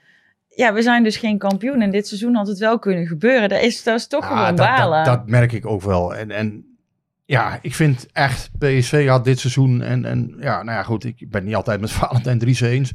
ja, 0.48 0.72
we 0.72 0.82
zijn 0.82 1.02
dus 1.02 1.16
geen 1.16 1.38
kampioen. 1.38 1.80
En 1.80 1.90
dit 1.90 2.06
seizoen 2.06 2.34
had 2.34 2.46
het 2.46 2.58
wel 2.58 2.78
kunnen 2.78 3.06
gebeuren. 3.06 3.48
Dat 3.48 3.62
is, 3.62 3.82
dat 3.82 3.98
is 3.98 4.06
toch 4.06 4.22
Ja, 4.22 4.28
gewoon 4.28 4.56
dat, 4.56 4.66
balen. 4.66 5.04
dat, 5.04 5.14
dat 5.14 5.28
merk 5.28 5.52
ik 5.52 5.66
ook 5.66 5.82
wel. 5.82 6.14
En, 6.14 6.30
en 6.30 6.76
ja, 7.24 7.58
ik 7.62 7.74
vind 7.74 8.06
echt, 8.12 8.50
PSV 8.58 9.06
had 9.06 9.24
dit 9.24 9.38
seizoen, 9.38 9.82
en, 9.82 10.04
en 10.04 10.36
ja, 10.40 10.62
nou 10.62 10.76
ja, 10.76 10.82
goed, 10.82 11.04
ik 11.04 11.30
ben 11.30 11.44
niet 11.44 11.54
altijd 11.54 11.80
met 11.80 11.90
Valentijn 12.00 12.38
Dries 12.38 12.60
eens. 12.60 12.92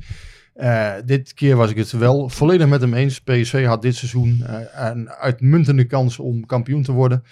Eh, 0.53 0.93
dit 1.05 1.33
keer 1.33 1.55
was 1.55 1.69
ik 1.69 1.77
het 1.77 1.91
wel 1.91 2.29
volledig 2.29 2.67
met 2.67 2.81
hem 2.81 2.93
eens. 2.93 3.19
PSV 3.21 3.65
had 3.65 3.81
dit 3.81 3.95
seizoen 3.95 4.43
eh, 4.45 4.89
een 4.89 5.09
uitmuntende 5.09 5.85
kans 5.85 6.19
om 6.19 6.45
kampioen 6.45 6.83
te 6.83 6.91
worden. 6.91 7.23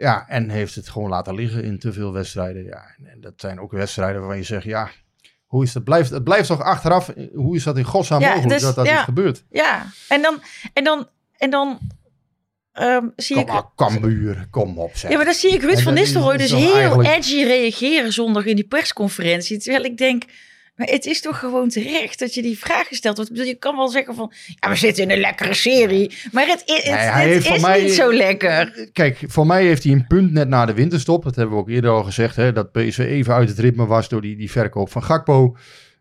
Ja, 0.00 0.24
en 0.28 0.50
heeft 0.50 0.74
het 0.74 0.88
gewoon 0.88 1.08
laten 1.08 1.34
liggen 1.34 1.64
in 1.64 1.78
te 1.78 1.92
veel 1.92 2.12
wedstrijden. 2.12 2.64
Ja, 2.64 2.94
en, 3.04 3.20
dat 3.20 3.32
zijn 3.36 3.60
ook 3.60 3.72
wedstrijden 3.72 4.18
waarvan 4.18 4.36
je 4.38 4.42
zegt, 4.42 4.64
ja, 4.64 4.90
hoe 5.46 5.64
is 5.64 5.72
dat? 5.72 5.84
Blijft, 5.84 6.10
het 6.10 6.24
blijft 6.24 6.48
toch 6.48 6.60
achteraf, 6.60 7.12
hoe 7.34 7.56
is 7.56 7.62
dat 7.62 7.78
in 7.78 7.84
godsnaam 7.84 8.20
Ja, 8.20 8.28
mogelijk 8.28 8.52
dus- 8.52 8.62
dat 8.62 8.74
dat 8.74 8.86
ja. 8.86 8.98
is 8.98 9.04
gebeurd? 9.04 9.44
Ja, 9.50 9.86
en 10.08 10.22
dan, 10.22 10.42
en 10.72 10.84
dan, 10.84 11.08
en 11.36 11.50
dan 11.50 11.78
ehm, 12.72 13.06
zie 13.16 13.36
Kom 13.36 13.44
ik... 13.44 13.52
maar, 13.52 13.64
Cambuur, 13.76 14.46
kom 14.50 14.78
op 14.78 14.96
zeg. 14.96 15.10
Ja, 15.10 15.16
maar 15.16 15.24
dan 15.24 15.34
zie 15.34 15.52
ik 15.52 15.62
Ruud 15.62 15.76
En 15.76 15.82
van 15.82 15.94
Nistelrooy 15.94 16.34
is 16.34 16.50
dus 16.50 16.60
heel 16.60 16.74
eigenlijk- 16.74 17.08
edgy 17.08 17.42
reageren 17.42 18.12
zondag 18.12 18.44
in 18.44 18.56
die 18.56 18.68
persconferentie. 18.68 19.58
Terwijl 19.58 19.84
ik 19.84 19.96
denk, 19.96 20.24
maar 20.80 20.88
het 20.88 21.06
is 21.06 21.20
toch 21.20 21.38
gewoon 21.38 21.68
terecht 21.68 22.18
dat 22.18 22.34
je 22.34 22.42
die 22.42 22.58
vragen 22.58 22.96
stelt. 22.96 23.18
Ik 23.18 23.28
bedoel, 23.28 23.44
je 23.44 23.54
kan 23.54 23.76
wel 23.76 23.88
zeggen 23.88 24.14
van, 24.14 24.32
ja, 24.60 24.68
we 24.68 24.76
zitten 24.76 25.02
in 25.04 25.10
een 25.10 25.20
lekkere 25.20 25.54
serie. 25.54 26.12
Maar 26.32 26.46
het, 26.46 26.62
het, 26.66 27.14
Nee, 27.14 27.34
is 27.34 27.60
mij- 27.60 27.82
niet 27.82 27.92
zo 27.92 28.12
lekker. 28.12 28.88
Kijk, 28.92 29.18
voor 29.26 29.46
mij 29.46 29.64
heeft 29.64 29.82
hij 29.84 29.92
een 29.92 30.06
punt 30.06 30.32
net 30.32 30.48
na 30.48 30.66
de 30.66 30.72
winterstop. 30.74 31.22
Dat 31.24 31.36
hebben 31.36 31.54
we 31.54 31.60
ook 31.60 31.68
eerder 31.68 31.90
al 31.90 32.02
gezegd. 32.04 32.36
Hè, 32.36 32.52
dat 32.52 32.72
PSV 32.72 32.98
even 32.98 33.34
uit 33.34 33.48
het 33.48 33.58
ritme 33.58 33.86
was 33.86 34.08
door 34.08 34.20
die, 34.20 34.36
die 34.36 34.50
verkoop 34.50 34.90
van 34.90 35.02
Gakpo. 35.02 35.56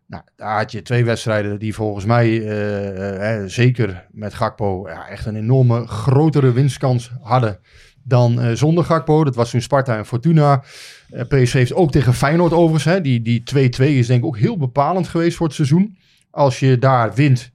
Nou, 0.08 0.24
daar 0.36 0.58
had 0.58 0.72
je 0.72 0.82
twee 0.82 1.06
wedstrijden 1.06 1.60
die 1.60 1.74
volgens 1.74 2.06
mij, 2.06 2.28
eh, 2.48 3.36
eh, 3.36 3.44
zeker 3.48 4.06
met 4.12 4.34
Gakpo, 4.34 4.90
ja, 4.90 5.08
echt 5.08 5.26
een 5.26 5.36
enorme 5.36 5.88
grotere 5.88 6.52
winstkans 6.52 7.12
hadden 7.22 7.60
dan 8.04 8.42
eh, 8.42 8.52
zonder 8.52 8.84
Gakpo. 8.84 9.24
Dat 9.24 9.36
was 9.36 9.50
toen 9.50 9.62
Sparta 9.62 9.98
en 9.98 10.06
Fortuna. 10.06 10.64
Eh, 11.12 11.22
PSV 11.28 11.54
heeft 11.54 11.74
ook 11.74 11.92
tegen 11.92 12.14
Feyenoord 12.14 12.52
overigens. 12.54 12.84
Hè, 12.94 13.02
die 13.02 13.22
die 13.22 13.44
2-2 13.44 13.84
is 13.98 14.08
denk 14.08 14.20
ik 14.20 14.26
ook 14.26 14.38
heel 14.38 14.58
bepalend 14.58 15.08
geweest 15.08 15.38
voor 15.38 15.46
het 15.48 15.56
seizoen. 15.56 15.98
Als 16.32 16.60
je 16.60 16.78
daar 16.78 17.14
wint, 17.14 17.52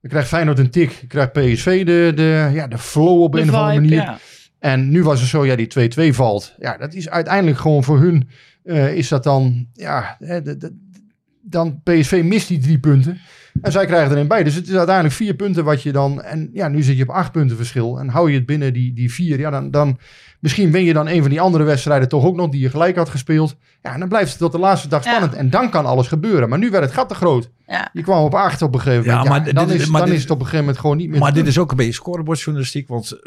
dan 0.00 0.10
krijgt 0.10 0.28
Feyenoord 0.28 0.58
een 0.58 0.70
tik. 0.70 1.04
Krijgt 1.08 1.32
PSV 1.32 1.84
de, 1.86 2.12
de, 2.14 2.50
ja, 2.52 2.66
de 2.66 2.78
flow 2.78 3.22
op 3.22 3.32
De 3.32 3.40
een 3.40 3.48
of 3.48 3.54
andere 3.54 3.80
manier. 3.80 3.94
ja. 4.02 4.18
En 4.58 4.88
nu 4.90 5.02
was 5.02 5.20
het 5.20 5.28
zo, 5.28 5.46
ja, 5.46 5.56
die 5.56 5.66
2-2 6.10 6.14
valt. 6.14 6.54
Ja, 6.58 6.76
dat 6.76 6.94
is 6.94 7.08
uiteindelijk 7.08 7.58
gewoon 7.58 7.84
voor 7.84 7.98
hun, 8.00 8.28
eh, 8.62 8.94
is 8.94 9.08
dat 9.08 9.22
dan, 9.24 9.66
ja, 9.72 10.16
de- 10.18 10.76
dan 11.42 11.80
PSV 11.82 12.22
mist 12.24 12.48
die 12.48 12.58
drie 12.58 12.78
punten. 12.78 13.18
En 13.62 13.72
zij 13.72 13.86
krijgen 13.86 14.10
er 14.12 14.18
een 14.18 14.28
bij. 14.28 14.42
Dus 14.42 14.54
het 14.54 14.68
is 14.68 14.74
uiteindelijk 14.76 15.14
vier 15.14 15.34
punten 15.34 15.64
wat 15.64 15.82
je 15.82 15.92
dan, 15.92 16.22
en 16.22 16.50
ja, 16.52 16.68
nu 16.68 16.82
zit 16.82 16.96
je 16.96 17.02
op 17.02 17.08
acht 17.08 17.32
punten 17.32 17.56
verschil. 17.56 17.98
En 17.98 18.08
hou 18.08 18.30
je 18.30 18.36
het 18.36 18.46
binnen 18.46 18.72
die, 18.72 18.92
die 18.92 19.12
vier, 19.12 19.38
ja, 19.38 19.50
dan, 19.50 19.70
dan 19.70 19.98
misschien 20.40 20.70
win 20.70 20.84
je 20.84 20.92
dan 20.92 21.08
een 21.08 21.20
van 21.20 21.30
die 21.30 21.40
andere 21.40 21.64
wedstrijden 21.64 22.08
toch 22.08 22.24
ook 22.24 22.36
nog, 22.36 22.48
die 22.50 22.60
je 22.60 22.70
gelijk 22.70 22.96
had 22.96 23.08
gespeeld. 23.08 23.56
Ja, 23.82 23.92
en 23.92 23.98
dan 24.00 24.08
blijft 24.08 24.30
het 24.30 24.38
tot 24.38 24.52
de 24.52 24.58
laatste 24.58 24.88
dag 24.88 25.04
Ja. 25.04 25.10
spannend. 25.10 25.34
En 25.34 25.50
dan 25.50 25.70
kan 25.70 25.86
alles 25.86 26.08
gebeuren. 26.08 26.48
Maar 26.48 26.58
nu 26.58 26.70
werd 26.70 26.84
het 26.84 26.92
gat 26.92 27.08
te 27.08 27.14
groot. 27.14 27.50
Ja. 27.66 27.88
Je 27.92 28.02
kwam 28.02 28.24
op 28.24 28.34
acht 28.34 28.62
op 28.62 28.74
een 28.74 28.80
gegeven 28.80 29.06
moment. 29.06 29.24
Ja, 29.24 29.30
maar 29.30 29.52
dan 29.54 29.66
dit- 29.68 29.80
is, 29.80 29.86
maar 29.88 30.00
dan 30.00 30.08
dit- 30.08 30.16
is 30.18 30.22
het 30.22 30.30
op 30.32 30.36
een 30.38 30.44
gegeven 30.44 30.64
moment 30.64 30.80
gewoon 30.82 30.96
niet 30.96 31.08
meer 31.08 31.18
Maar 31.18 31.28
te 31.28 31.34
dit 31.34 31.42
doen. 31.44 31.52
is 31.52 31.58
ook 31.58 31.70
een 31.70 31.76
beetje 31.76 31.92
scorebordjournalistiek. 31.92 32.88
Want 32.88 33.18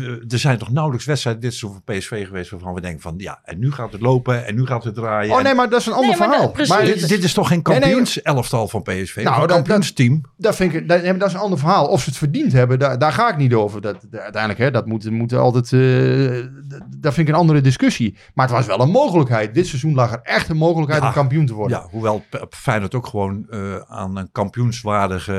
eh, 0.00 0.32
er 0.32 0.38
zijn 0.38 0.58
toch 0.58 0.70
nauwelijks 0.72 1.06
wedstrijden 1.06 1.42
dit 1.42 1.54
seizoen 1.54 1.82
voor 1.84 1.94
PSV 1.96 2.26
geweest 2.26 2.50
waarvan 2.50 2.74
we 2.74 2.80
denken 2.80 3.00
van 3.00 3.14
ja, 3.16 3.40
en 3.44 3.58
nu 3.58 3.72
gaat 3.72 3.92
het 3.92 4.00
lopen 4.00 4.46
en 4.46 4.54
nu 4.54 4.66
gaat 4.66 4.84
het 4.84 4.94
draaien. 4.94 5.32
Oh 5.32 5.38
En 5.38 5.44
nee, 5.44 5.54
maar 5.54 5.68
dat 5.68 5.80
is 5.80 5.86
een 5.86 5.92
ander 5.92 6.08
Nee, 6.10 6.18
maar 6.18 6.26
dat- 6.28 6.36
verhaal. 6.36 6.52
precies. 6.52 6.74
Maar 6.74 6.84
dit, 6.84 7.08
dit 7.08 7.24
is 7.24 7.32
toch 7.32 7.48
geen 7.48 7.62
kampioenselftal 7.62 8.68
van 8.68 8.82
PSV? 8.82 9.14
Nou, 9.16 9.26
Nou, 9.28 9.40
een 9.42 9.46
dat- 9.48 9.56
kampioensteam. 9.56 10.20
Dat 10.36 10.56
vind 10.56 10.74
ik, 10.74 10.88
dat, 10.88 11.04
dat 11.18 11.28
is 11.28 11.34
een 11.34 11.40
ander 11.40 11.58
verhaal. 11.58 11.86
Of 11.86 12.02
ze 12.02 12.08
het 12.08 12.18
verdiend 12.18 12.52
hebben, 12.52 12.78
daar, 12.78 12.98
daar 12.98 13.12
ga 13.12 13.30
ik 13.30 13.36
niet 13.36 13.54
over. 13.54 13.80
Dat, 13.80 13.96
dat- 14.10 14.20
uiteindelijk, 14.20 14.60
hè, 14.62 14.70
dat 14.70 14.86
moet, 14.86 15.10
moet 15.10 15.32
altijd, 15.32 15.72
eh, 15.72 16.44
dat, 16.68 16.80
dat 16.98 17.14
vind 17.14 17.28
ik 17.28 17.34
een 17.34 17.40
andere 17.40 17.60
discussie. 17.60 18.16
Maar 18.34 18.46
het 18.46 18.54
was 18.56 18.66
wel 18.66 18.80
een 18.80 18.90
mogelijkheid. 18.90 19.54
Dit 19.54 19.66
seizoen 19.66 19.94
lag 19.94 20.12
er 20.12 20.20
echt 20.22 20.48
een 20.48 20.56
mogelijkheid 20.56 21.02
Ja. 21.02 21.08
om 21.08 21.14
kampioen 21.14 21.46
te 21.46 21.54
worden. 21.54 21.78
Ja, 21.78 21.86
hoewel 21.90 22.24
Feyenoord 22.50 22.94
ook 22.94 23.06
gewoon 23.06 23.21
eh, 23.30 23.76
aan 23.88 24.16
een 24.16 24.28
kampioenswaardige 24.32 25.32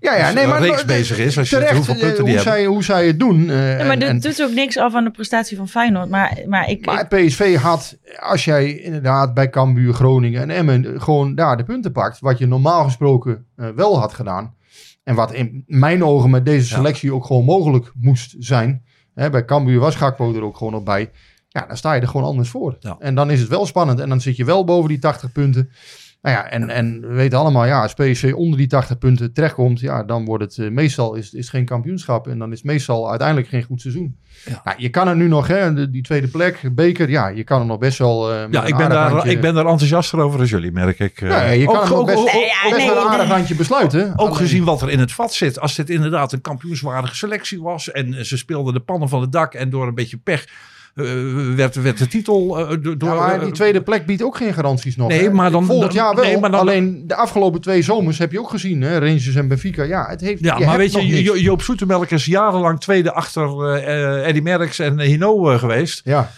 ja, 0.00 0.16
ja, 0.16 0.30
nee, 0.32 0.46
maar 0.46 0.60
reeks 0.60 0.84
bezig 0.84 1.18
is. 1.18 1.38
Als 1.38 1.50
je 1.50 1.70
hoeveel 1.74 1.94
eh, 1.94 2.00
punten 2.00 2.24
die 2.24 2.34
hoe, 2.34 2.42
zij, 2.42 2.64
hoe 2.64 2.84
zij 2.84 3.06
het 3.06 3.18
doen. 3.18 3.50
eh, 3.50 3.78
Ja, 3.78 3.84
maar 3.86 4.20
doet 4.20 4.42
ook 4.42 4.52
niks 4.52 4.76
af 4.78 4.94
aan 4.94 5.04
de 5.04 5.10
prestatie 5.10 5.56
van 5.56 5.68
Feyenoord. 5.68 6.08
Maar, 6.08 6.38
maar 6.46 6.68
ik... 6.70 6.86
Maar 6.86 7.00
ik- 7.00 7.26
PSV 7.26 7.56
had, 7.56 7.96
als 8.18 8.44
jij 8.44 8.72
inderdaad 8.76 9.34
bij 9.34 9.50
Cambuur, 9.50 9.92
Groningen 9.94 10.40
en 10.42 10.50
Emmen 10.50 11.00
gewoon 11.02 11.34
daar 11.34 11.56
de 11.56 11.64
punten 11.64 11.92
pakt, 11.92 12.20
wat 12.20 12.38
je 12.38 12.46
normaal 12.46 12.84
gesproken 12.84 13.46
eh, 13.56 13.68
wel 13.68 13.98
had 13.98 14.14
gedaan. 14.14 14.54
En 15.04 15.14
wat 15.14 15.32
in 15.32 15.64
mijn 15.66 16.04
ogen 16.04 16.30
met 16.30 16.44
deze 16.44 16.70
Ja. 16.70 16.76
selectie 16.76 17.14
ook 17.14 17.24
gewoon 17.26 17.44
mogelijk 17.44 17.92
moest 18.00 18.34
zijn. 18.38 18.82
Hè, 19.14 19.30
bij 19.30 19.44
Cambuur 19.44 19.78
was 19.80 19.94
Gakpo 19.96 20.34
er 20.34 20.42
ook 20.42 20.56
gewoon 20.56 20.74
op 20.74 20.84
bij. 20.84 21.10
Ja, 21.48 21.64
dan 21.66 21.76
sta 21.76 21.92
je 21.92 22.00
er 22.00 22.08
gewoon 22.08 22.26
anders 22.26 22.48
voor. 22.48 22.76
Ja. 22.80 22.96
En 22.98 23.14
dan 23.14 23.30
is 23.30 23.40
het 23.40 23.48
wel 23.48 23.66
spannend. 23.66 24.00
En 24.00 24.08
dan 24.08 24.20
zit 24.20 24.36
je 24.36 24.44
wel 24.44 24.64
boven 24.64 24.88
die 24.88 24.98
80 24.98 25.32
punten. 25.32 25.70
Nou 26.22 26.36
ja, 26.36 26.50
en, 26.50 26.68
en 26.70 27.00
we 27.00 27.14
weten 27.14 27.38
allemaal, 27.38 27.64
ja, 27.66 27.82
als 27.82 27.94
PSV 27.94 28.32
onder 28.36 28.58
die 28.58 28.66
80 28.66 28.98
punten 28.98 29.32
terechtkomt, 29.32 29.80
ja, 29.80 30.02
dan 30.04 30.24
wordt 30.24 30.44
het 30.44 30.58
eh, 30.58 30.70
meestal 30.70 31.14
is, 31.14 31.32
is 31.32 31.48
geen 31.48 31.64
kampioenschap. 31.64 32.28
En 32.28 32.38
dan 32.38 32.52
is 32.52 32.56
het 32.58 32.66
meestal 32.66 33.08
uiteindelijk 33.10 33.48
geen 33.48 33.62
goed 33.62 33.80
seizoen. 33.80 34.16
Ja. 34.44 34.60
Nou, 34.64 34.76
je 34.80 34.88
kan 34.88 35.08
er 35.08 35.16
nu 35.16 35.28
nog, 35.28 35.46
hè, 35.46 35.74
de- 35.74 35.90
die 35.90 36.02
tweede 36.02 36.28
plek, 36.28 36.68
beker, 36.74 37.10
ja, 37.10 37.28
je 37.28 37.44
kan 37.44 37.60
er 37.60 37.66
nog 37.66 37.78
best 37.78 37.98
wel. 37.98 38.32
eh, 38.32 38.38
Ja, 38.50 38.64
ik 38.64 38.76
ben, 38.76 38.88
daar, 38.88 39.10
handje- 39.10 39.30
ik 39.30 39.40
ben 39.40 39.54
daar 39.54 39.66
enthousiaster 39.66 40.18
over 40.20 40.40
als 40.40 40.50
jullie, 40.50 40.72
merk 40.72 40.98
ik. 40.98 41.20
eh. 41.20 41.28
Ja, 41.28 41.42
je 41.50 41.64
kan 41.64 41.76
ook, 41.76 41.82
er 41.82 41.88
nog 41.88 41.98
ook- 41.98 42.06
best, 42.06 42.32
Nee, 42.32 42.44
ja, 42.44 42.62
best 42.70 42.76
nee, 42.76 42.86
wel 42.94 43.04
een 43.04 43.08
aardig 43.10 43.28
handje 43.28 43.54
besluiten. 43.54 44.10
Ook 44.12 44.18
Alleen- 44.18 44.34
gezien 44.36 44.64
wat 44.64 44.82
er 44.82 44.90
in 44.90 44.98
het 44.98 45.12
vat 45.12 45.32
zit. 45.32 45.60
Als 45.60 45.74
dit 45.74 45.90
inderdaad 45.90 46.32
een 46.32 46.40
kampioenswaardige 46.40 47.14
selectie 47.16 47.62
was. 47.62 47.90
En 47.90 48.26
ze 48.26 48.36
speelden 48.36 48.74
de 48.74 48.80
pannen 48.80 49.08
van 49.08 49.20
het 49.20 49.32
dak. 49.32 49.54
En 49.54 49.70
door 49.70 49.86
een 49.86 49.94
beetje 49.94 50.16
pech 50.18 50.46
werd, 51.56 51.74
werd 51.82 51.98
de 51.98 52.06
titel 52.08 52.58
eh, 52.58 52.76
door... 52.98 53.08
Ja, 53.08 53.14
maar 53.14 53.38
die 53.38 53.48
eh, 53.48 53.54
tweede 53.54 53.80
plek 53.82 54.06
biedt 54.06 54.22
ook 54.22 54.36
geen 54.36 54.54
garanties 54.54 54.96
nog. 54.96 55.08
Nee, 55.08 55.22
hè. 55.22 55.30
maar 55.30 55.50
dan- 55.50 55.64
Volgend 55.64 55.92
jaar 55.92 56.14
wel. 56.14 56.24
nee, 56.24 56.38
maar 56.38 56.50
dan- 56.50 56.60
Alleen 56.60 57.02
de 57.06 57.14
afgelopen 57.14 57.60
twee 57.60 57.82
zomers 57.82 58.18
heb 58.18 58.32
je 58.32 58.38
ook 58.40 58.50
gezien. 58.50 58.82
Hè? 58.82 58.98
Rangers 58.98 59.34
en 59.34 59.48
Benfica. 59.48 59.82
Ja, 59.82 60.06
het 60.08 60.20
heeft, 60.20 60.42
Ja, 60.44 60.58
je 60.58 60.64
maar 60.64 60.76
weet 60.76 60.92
je. 60.92 61.22
Jo- 61.22 61.36
Joop 61.36 61.62
Zoetemelk 61.62 62.10
is 62.10 62.24
jarenlang 62.24 62.80
tweede 62.80 63.12
achter 63.12 63.64
eh 63.74 64.18
eh, 64.20 64.26
Eddy 64.28 64.40
Merckx 64.40 64.78
en 64.78 65.00
Hino 65.00 65.50
eh, 65.50 65.58
geweest. 65.58 66.00
Ja, 66.04 66.30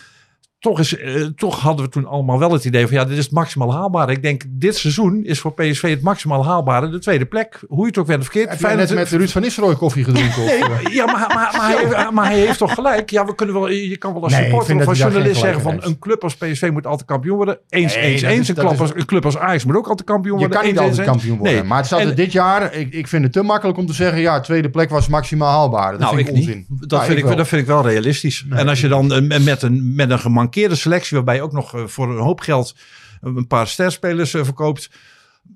Toch, 0.63 0.79
is, 0.79 0.97
eh, 0.99 1.25
toch 1.37 1.61
hadden 1.61 1.85
we 1.85 1.91
toen 1.91 2.07
allemaal 2.07 2.39
wel 2.39 2.53
het 2.53 2.65
idee 2.65 2.87
van 2.87 2.97
ja, 2.97 3.05
dit 3.05 3.19
is 3.19 3.25
het 3.25 3.33
maximaal 3.33 3.73
haalbare. 3.75 4.13
Ik 4.13 4.23
denk, 4.23 4.43
dit 4.49 4.77
seizoen 4.77 5.25
is 5.25 5.41
voor 5.41 5.53
PSV 5.55 5.91
het 5.91 6.03
maximaal 6.03 6.45
haalbare. 6.45 6.89
De 6.91 6.99
tweede 6.99 7.25
plek, 7.27 7.61
hoe 7.69 7.81
je 7.81 7.87
het 7.87 7.99
ook 7.99 8.07
bent 8.07 8.23
verkeerd. 8.23 8.49
heb 8.49 8.59
je 8.71 8.77
net 8.77 8.95
met 8.95 9.11
Ruud 9.11 9.29
van 9.29 9.43
Nistelrooy 9.43 9.75
koffie 9.77 10.05
gedronken? 10.05 10.45
Nee, 10.45 10.59
eh? 10.63 10.95
ja, 10.95 11.05
maar, 11.07 11.15
maar, 11.35 11.53
maar, 11.57 11.67
hij, 11.69 11.77
heeft- 11.87 12.11
maar 12.11 12.25
hij 12.27 12.39
heeft 12.39 12.59
toch 12.59 12.75
gelijk. 12.75 13.11
Ja, 13.11 13.25
we 13.27 13.35
kunnen 13.35 13.55
wel, 13.55 13.69
je 13.69 13.97
kan 13.97 14.13
wel 14.13 14.23
als 14.23 14.33
Nee, 14.33 14.43
supporter 14.43 14.77
of 14.77 14.87
als 14.87 14.99
journalist 14.99 15.41
zeggen 15.41 15.61
van 15.63 15.77
een 15.81 15.99
club 15.99 16.23
als 16.23 16.37
PSV 16.37 16.69
moet 16.73 16.87
altijd 16.87 17.09
kampioen 17.09 17.37
worden. 17.37 17.59
Eens, 17.69 17.95
Nee, 17.95 18.05
eens, 18.05 18.23
eens. 18.23 18.49
is- 18.49 18.57
Een, 18.57 18.71
is- 18.73 18.79
als, 18.81 18.91
een 18.95 19.05
club 19.07 19.25
als 19.25 19.39
Ajax 19.39 19.65
moet 19.65 19.77
ook 19.77 19.89
altijd 19.89 20.09
kampioen 20.09 20.39
Je 20.39 20.47
worden. 20.47 20.59
kan 20.59 20.67
niet 20.69 20.79
Eens, 20.79 20.89
altijd 20.89 21.07
eens, 21.07 21.17
kampioen 21.17 21.39
worden. 21.39 21.55
Nee. 21.57 21.65
Maar 21.65 21.77
het 21.77 21.87
staat 21.87 22.01
En- 22.01 22.09
er 22.09 22.15
dit 22.15 22.33
jaar, 22.33 22.75
ik, 22.75 22.93
ik 22.95 23.09
vind 23.09 23.23
het 23.23 23.33
te 23.33 23.43
makkelijk 23.43 23.79
om 23.79 23.87
te 23.87 23.93
zeggen, 23.93 24.21
ja, 24.21 24.41
tweede 24.41 24.71
plek 24.71 24.91
was 24.91 25.09
maximaal 25.09 25.51
haalbaar. 25.51 25.91
Dat 25.91 26.01
nou, 26.01 26.17
vind 26.17 26.29
ik 26.29 26.35
onzin. 26.35 26.67
niet. 26.69 26.91
Dat, 26.91 27.05
vind 27.05 27.19
ik, 27.19 27.25
wel. 27.25 27.37
dat 27.37 27.49
vind 27.49 27.61
ik 27.61 27.67
wel 27.67 27.83
realistisch. 27.87 28.47
En 28.51 28.69
als 28.69 28.81
je 28.81 28.89
dan 28.89 29.13
eh, 29.13 29.41
met 29.45 29.63
een, 29.63 29.95
met 29.95 30.11
een 30.11 30.19
gemankeerde 30.53 30.75
selectie, 30.75 31.17
waarbij 31.17 31.35
je 31.35 31.43
ook 31.43 31.53
nog 31.53 31.75
eh, 31.75 31.87
voor 31.87 32.11
een 32.11 32.23
hoop 32.23 32.41
geld 32.41 32.75
een 33.21 33.47
paar 33.47 33.67
sterspelers 33.69 34.35
eh, 34.35 34.45
verkoopt, 34.45 34.91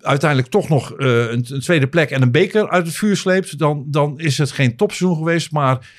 uiteindelijk 0.00 0.50
toch 0.50 0.68
nog 0.68 0.92
eh, 0.92 1.06
een, 1.08 1.46
een 1.48 1.60
tweede 1.60 1.86
plek 1.86 2.10
en 2.10 2.22
een 2.22 2.30
beker 2.30 2.68
uit 2.70 2.86
het 2.86 2.94
vuur 2.94 3.16
sleept, 3.16 3.58
dan, 3.58 3.84
dan 3.86 4.18
is 4.18 4.38
het 4.38 4.50
geen 4.50 4.76
topseizoen 4.76 5.16
geweest. 5.18 5.50
Maar 5.52 5.90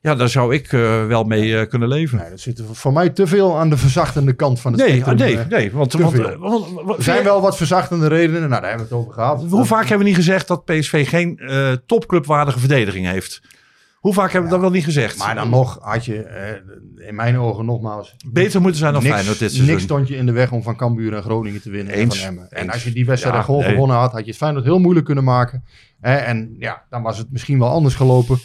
ja, 0.00 0.14
daar 0.14 0.28
zou 0.28 0.54
ik 0.54 0.70
wel 1.08 1.24
mee 1.24 1.66
kunnen 1.66 1.88
leven. 1.88 2.18
Nee, 2.18 2.30
dat 2.30 2.40
zit 2.40 2.62
voor 2.72 2.92
mij 2.92 3.10
te 3.10 3.26
veel 3.26 3.58
aan 3.58 3.70
de 3.70 3.76
verzachtende 3.76 4.32
kant 4.32 4.60
van 4.60 4.72
het 4.72 4.80
Nee, 4.80 4.90
spectrum, 5.00 5.16
nee, 5.16 5.36
nee. 5.48 5.72
Want, 5.72 5.92
want, 5.92 6.16
want- 6.16 6.70
want- 6.72 6.96
Er 6.98 7.02
zijn 7.04 7.24
wel 7.24 7.40
wat 7.40 7.56
verzachtende 7.56 8.06
redenen. 8.08 8.48
Nou, 8.48 8.60
daar 8.60 8.68
hebben 8.70 8.88
we 8.88 8.94
het 8.94 9.02
over 9.02 9.12
gehad. 9.12 9.44
hoe 9.50 9.64
vaak 9.64 9.80
hebben 9.80 9.98
we 9.98 10.04
niet 10.04 10.14
gezegd 10.14 10.48
dat 10.48 10.64
PSV 10.64 11.08
geen 11.08 11.40
topclubwaardige 11.86 12.58
verdediging 12.58 13.06
heeft? 13.06 13.40
Hoe 14.06 14.14
vaak 14.14 14.32
hebben 14.32 14.50
we 14.50 14.56
dat 14.56 14.64
wel 14.64 14.74
niet 14.74 14.84
gezegd? 14.84 15.18
Maar 15.18 15.34
dan 15.34 15.50
nog 15.50 15.78
had 15.80 16.04
je, 16.04 16.22
eh, 16.22 17.08
in 17.08 17.14
mijn 17.14 17.38
ogen 17.38 17.64
nogmaals, 17.64 18.16
Beter 18.26 18.60
moeten 18.60 18.80
zijn 18.80 18.92
dan 18.92 19.02
niks, 19.02 19.14
Feyenoord 19.14 19.38
dit 19.38 19.50
seizoen. 19.50 19.72
niks 19.72 19.82
stond 19.82 20.08
je 20.08 20.16
in 20.16 20.26
de 20.26 20.32
weg 20.32 20.52
om 20.52 20.62
van 20.62 20.76
Cambuur 20.76 21.14
en 21.14 21.22
Groningen 21.22 21.62
te 21.62 21.70
winnen. 21.70 21.92
en 21.94 21.98
Eens. 21.98 22.18
van 22.18 22.28
Emmen. 22.28 22.50
En 22.50 22.70
als 22.70 22.84
je 22.84 22.92
die 22.92 23.06
wedstrijd 23.06 23.44
gewoon 23.44 23.60
nee. 23.60 23.70
gewonnen 23.70 23.96
had, 23.96 24.12
had 24.12 24.20
je 24.20 24.26
het 24.26 24.36
Feyenoord 24.36 24.64
heel 24.64 24.78
moeilijk 24.78 25.06
kunnen 25.06 25.24
maken. 25.24 25.64
En 26.00 26.56
ja, 26.58 26.84
dan 26.90 27.02
was 27.02 27.18
het 27.18 27.32
misschien 27.32 27.58
wel 27.58 27.68
anders 27.68 27.94
gelopen. 27.94 28.38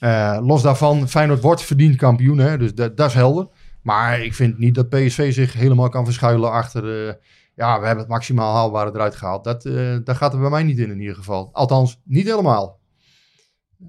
Eh, 0.00 0.38
los 0.42 0.62
daarvan, 0.62 1.08
Feyenoord 1.08 1.40
wordt 1.40 1.62
verdiend 1.62 1.96
kampioen. 1.96 2.38
Hè, 2.38 2.58
dus 2.58 2.74
dat, 2.74 2.96
dat 2.96 3.08
is 3.08 3.14
helder. 3.14 3.48
Maar 3.82 4.20
ik 4.20 4.34
vind 4.34 4.58
niet 4.58 4.74
dat 4.74 4.88
PSV 4.88 5.32
zich 5.32 5.52
helemaal 5.52 5.88
kan 5.88 6.04
verschuilen 6.04 6.50
achter... 6.50 7.08
eh, 7.08 7.14
ja, 7.54 7.80
we 7.80 7.86
hebben 7.86 8.04
het 8.04 8.12
maximaal 8.12 8.54
haalbare 8.54 8.90
eruit 8.94 9.16
gehaald. 9.16 9.44
Dat, 9.44 9.64
eh 9.64 9.96
dat 10.04 10.16
gaat 10.16 10.32
er 10.32 10.40
bij 10.40 10.50
mij 10.50 10.62
niet 10.62 10.78
in 10.78 10.90
in 10.90 11.00
ieder 11.00 11.14
geval. 11.14 11.50
Althans, 11.52 12.00
niet 12.04 12.26
helemaal. 12.26 12.82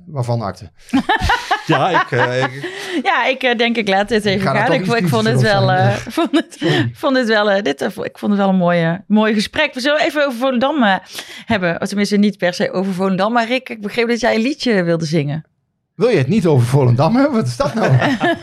Waarvan 0.06 0.42
akte. 0.42 0.72
Ja, 1.68 2.02
ik, 2.02 2.12
eh, 2.12 2.42
ik- 2.44 2.70
Ja, 3.04 3.26
ik 3.26 3.44
eh, 3.44 3.58
denk 3.58 3.76
ik 3.78 3.88
laat 3.88 4.08
dit 4.10 4.26
even 4.26 4.42
gaan. 4.42 4.72
Ik, 4.74 5.08
vond 5.08 5.26
het 5.28 5.42
wel, 5.42 5.72
eh, 5.72 5.92
vond 6.18 6.30
het, 6.32 6.58
vond 6.94 7.18
het 7.18 7.28
wel, 7.28 7.52
eh, 7.52 7.64
dit, 7.64 7.82
ik 7.82 8.18
vond 8.18 8.32
het 8.32 8.38
wel 8.42 8.50
een 8.50 8.56
mooie, 8.56 9.04
mooi 9.08 9.34
gesprek. 9.34 9.74
We 9.74 9.80
zullen 9.80 10.02
even 10.02 10.26
over 10.28 10.40
Volendam 10.40 11.00
hebben. 11.46 11.82
Of 11.82 11.88
tenminste 11.88 12.18
niet 12.18 12.38
per 12.38 12.54
se 12.54 12.72
over 12.72 12.94
Volendam. 12.94 13.34
Maar 13.34 13.48
Rick, 13.48 13.70
ik 13.70 13.82
begreep 13.82 14.08
dat 14.08 14.20
jij 14.20 14.36
een 14.36 14.42
liedje 14.42 14.84
wilde 14.84 15.06
zingen. 15.06 15.46
Wil 15.96 16.08
je 16.10 16.18
het 16.18 16.28
niet 16.28 16.46
over 16.46 16.68
Volendam 16.68 17.16
hebben? 17.16 17.34
Wat 17.36 17.48
is 17.48 17.58
dat 17.58 17.74
nou? 17.74 17.92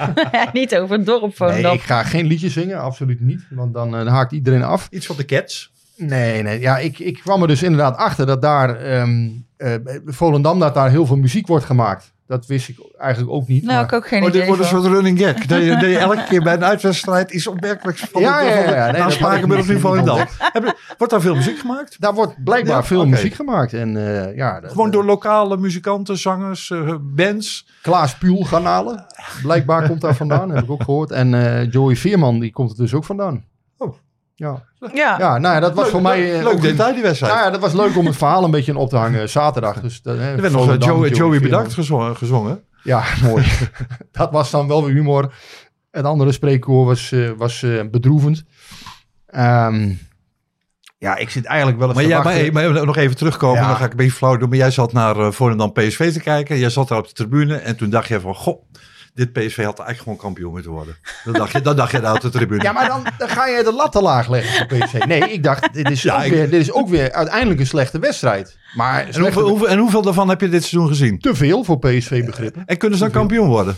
niet 0.53 0.77
over 0.77 0.97
het 0.97 1.07
dorp 1.07 1.37
Volendam. 1.37 1.63
Nee, 1.63 1.73
ik 1.75 1.81
ga 1.83 2.03
geen 2.03 2.27
liedje 2.27 2.49
zingen, 2.49 2.81
absoluut 2.81 3.21
niet. 3.21 3.47
Want 3.51 3.75
dan, 3.75 3.87
eh, 3.97 4.05
dan 4.05 4.07
haakt 4.15 4.33
iedereen 4.33 4.63
af. 4.63 4.87
iets 4.91 5.07
van 5.07 5.17
de 5.17 5.25
Cats. 5.25 5.71
Nee, 5.97 6.43
nee. 6.43 6.61
Ja, 6.61 6.79
ik, 6.79 6.99
ik 6.99 7.15
kwam 7.23 7.43
er 7.43 7.49
dus 7.49 7.63
inderdaad 7.63 7.97
achter 7.97 8.27
dat 8.27 8.43
daar, 8.43 8.77
ehm 8.77 9.29
eh, 9.63 9.97
Volendam, 10.07 10.59
dat 10.59 10.75
daar 10.75 10.91
heel 10.91 11.07
veel 11.07 11.17
muziek 11.17 11.47
wordt 11.47 11.65
gemaakt. 11.65 12.13
Dat 12.27 12.47
wist 12.47 12.69
ik 12.69 12.77
eigenlijk 12.99 13.33
ook 13.33 13.49
niet. 13.49 13.63
nou, 13.63 13.75
maar- 13.75 13.85
ik 13.85 13.93
ook 13.93 14.07
geen 14.07 14.25
Oh, 14.25 14.33
dit 14.33 14.47
wordt 14.47 14.61
een 14.63 14.67
soort 14.69 14.85
running 14.87 15.19
gag. 15.19 15.35
Dat 15.47 15.63
je, 15.63 15.71
dat 15.71 15.81
je 15.81 15.99
elke 15.99 16.25
keer 16.29 16.43
bij 16.43 16.55
een 16.55 16.65
uitwedstrijd 16.65 17.31
iets 17.31 17.47
opmerkelijks 17.47 18.01
van 18.11 18.21
Ja, 18.23 18.41
ja, 18.41 18.49
ja. 18.59 18.91
Nee, 18.91 19.01
in 19.75 19.81
Volendam. 19.81 20.19
niet 20.19 20.27
Heb 20.39 20.65
je- 20.65 20.77
Wordt 20.99 21.13
daar 21.13 21.23
veel 21.23 21.35
muziek 21.35 21.59
gemaakt? 21.59 21.97
Daar 22.01 22.15
wordt 22.15 22.45
blijkbaar 22.45 22.77
Ja, 22.77 22.83
veel 22.85 23.07
muziek 23.07 23.35
gemaakt. 23.35 23.73
En 23.73 23.97
eh, 24.27 24.37
ja, 24.37 24.61
dat- 24.61 24.71
Gewoon 24.71 24.91
door 24.91 25.05
lokale 25.05 25.57
muzikanten, 25.57 26.19
zangers, 26.19 26.71
eh, 26.71 26.95
bands. 27.01 27.69
Klaas 27.83 28.19
Puul 28.19 28.43
garnalen. 28.45 29.07
Blijkbaar 29.43 29.89
komt 29.89 30.01
daar 30.01 30.15
vandaan, 30.17 30.51
heb 30.51 30.65
ik 30.65 30.71
ook 30.71 30.83
gehoord. 30.83 31.11
En 31.11 31.35
eh, 31.35 31.71
Joey 31.71 31.97
Veerman, 31.97 32.39
die 32.39 32.53
komt 32.53 32.71
er 32.71 32.77
dus 32.77 32.95
ook 32.95 33.05
vandaan. 33.05 33.45
Ja, 34.43 34.63
Ja, 34.95 35.19
ja 35.19 35.39
nou 35.39 35.55
ja, 35.55 35.61
dat 35.61 35.75
was 35.75 35.83
Leuk- 35.85 35.93
voor 35.93 36.03
mij... 36.03 36.19
leuk- 36.21 36.39
eh, 36.39 36.45
Leuk 36.45 36.61
detail 36.61 36.93
die 36.95 37.03
wedstrijd. 37.03 37.33
Nou 37.33 37.45
ja, 37.45 37.51
dat 37.51 37.61
was 37.61 37.73
leuk 37.73 37.97
om 37.97 38.07
het 38.07 38.17
verhaal 38.17 38.45
een 38.45 38.51
beetje 38.51 38.77
op 38.79 38.89
te 38.89 38.97
hangen 38.97 39.29
zaterdag. 39.29 39.81
Dus, 39.81 40.03
dat, 40.03 40.17
hè, 40.17 40.35
er 40.35 40.41
werd 40.41 40.53
nog 40.53 40.71
eh, 40.71 40.77
Joey, 40.79 41.11
Joey 41.11 41.41
bedankt 41.41 41.73
gezongen. 41.75 42.17
gezongen. 42.17 42.63
Ja, 42.83 43.03
mooi. 43.23 43.45
dat 44.13 44.31
was 44.33 44.51
dan 44.51 44.69
wel 44.69 44.85
weer 44.85 44.95
humor. 44.95 45.35
Het 45.91 46.05
andere 46.05 46.33
spreekkoor 46.33 46.85
was, 46.87 47.13
eh, 47.13 47.31
was 47.37 47.63
eh, 47.63 47.81
bedroevend. 47.91 48.43
Ehm, 49.27 49.91
ja, 50.99 51.17
ik 51.17 51.31
zit 51.31 51.45
eigenlijk 51.45 51.79
wel 51.79 51.89
Maar, 51.89 52.03
te 52.03 52.09
ja, 52.09 52.23
maar, 52.23 52.53
maar 52.53 52.85
nog 52.87 52.97
even 52.97 53.17
terugkomen, 53.17 53.61
Ja. 53.61 53.67
dan 53.69 53.77
ga 53.77 53.85
ik 53.85 53.91
een 53.91 53.97
beetje 53.97 54.13
flauw 54.13 54.37
doen. 54.37 54.49
Maar 54.49 54.59
jij 54.59 54.71
zat 54.71 54.93
naar 54.93 55.17
uh, 55.17 55.31
Volendam 55.31 55.73
PSV 55.73 56.13
te 56.13 56.21
kijken. 56.21 56.59
Jij 56.59 56.71
zat 56.71 56.89
daar 56.89 56.99
op 56.99 57.07
de 57.09 57.13
tribune 57.13 57.57
en 57.57 57.77
toen 57.77 57.91
dacht 57.91 58.09
je 58.09 58.21
van... 58.21 58.35
Goh, 58.35 58.63
dit 59.15 59.33
PSV 59.33 59.57
had 59.57 59.79
eigenlijk 59.79 59.99
gewoon 59.99 60.17
kampioen 60.19 60.53
moeten 60.53 60.71
worden. 60.71 60.97
Dan 61.25 61.33
dacht 61.33 61.53
je, 61.53 61.61
dan 61.61 61.77
dacht 61.77 61.91
je 61.93 62.01
daar 62.01 62.15
op 62.15 62.21
de 62.21 62.29
tribune. 62.31 62.63
Ja, 62.63 62.73
maar 62.73 62.87
dan, 62.89 63.07
dan 63.19 63.29
ga 63.29 63.47
je 63.47 63.65
de 63.65 63.73
lat 63.73 63.93
te 63.93 64.03
laag 64.03 64.29
leggen 64.29 64.69
voor 64.69 64.79
PSV. 64.79 65.05
Nee, 65.05 65.21
ik 65.33 65.43
dacht, 65.43 65.75
dit 65.75 65.91
is, 65.91 66.03
Ja, 66.13 66.17
ook 66.17 66.23
ik- 66.25 66.33
weer, 66.33 66.51
dit 66.51 66.61
is 66.61 66.73
ook 66.73 66.89
weer 66.89 67.13
uiteindelijk 67.13 67.61
een 67.61 67.67
slechte 67.67 67.99
wedstrijd. 67.99 68.57
Maar 68.75 69.07
en, 69.09 69.21
hoeveel, 69.23 69.69
en 69.69 69.79
hoeveel 69.79 70.03
daarvan 70.03 70.29
heb 70.29 70.41
je 70.41 70.49
dit 70.49 70.65
seizoen 70.65 70.89
gezien? 70.89 71.19
te 71.19 71.35
veel 71.35 71.65
voor 71.65 71.79
PSV-begrippen. 71.79 72.63
En 72.67 72.77
kunnen 72.77 72.99
ze 72.99 73.05
dan 73.05 73.13
kampioen 73.13 73.49
worden? 73.49 73.77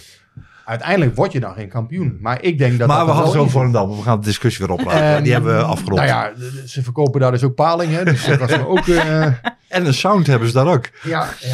Uiteindelijk 0.65 1.15
word 1.17 1.33
je 1.33 1.41
dan 1.41 1.55
geen 1.55 1.69
kampioen. 1.69 2.19
Maar 2.21 2.43
ik 2.43 2.59
denk 2.59 2.79
dat 2.79 2.89
maar 2.89 2.97
dat 2.97 3.07
we 3.07 3.13
hadden 3.13 3.43
zit. 3.43 3.51
Volendam. 3.51 3.97
We 3.97 4.03
gaan 4.03 4.21
de 4.21 4.27
discussie 4.27 4.67
weer 4.67 4.75
opraken. 4.77 5.03
Ehm, 5.15 5.23
Die 5.23 5.33
hebben 5.33 5.57
we 5.57 5.63
afgerond. 5.63 5.97
Nou 5.97 6.07
ja, 6.07 6.33
ze 6.67 6.83
verkopen 6.83 7.21
daar 7.21 7.31
dus 7.31 7.43
ook 7.43 7.55
paling. 7.55 7.93
Hè, 7.93 8.05
dus 8.05 8.25
dat 8.27 8.39
was 8.39 8.59
ook... 8.59 8.89
eh, 8.89 9.27
En 9.69 9.87
een 9.87 9.95
sound 9.95 10.27
hebben 10.27 10.49
ze 10.49 10.55
daar 10.55 10.67
ook. 10.67 10.89
ja, 11.03 11.29
ja, 11.41 11.49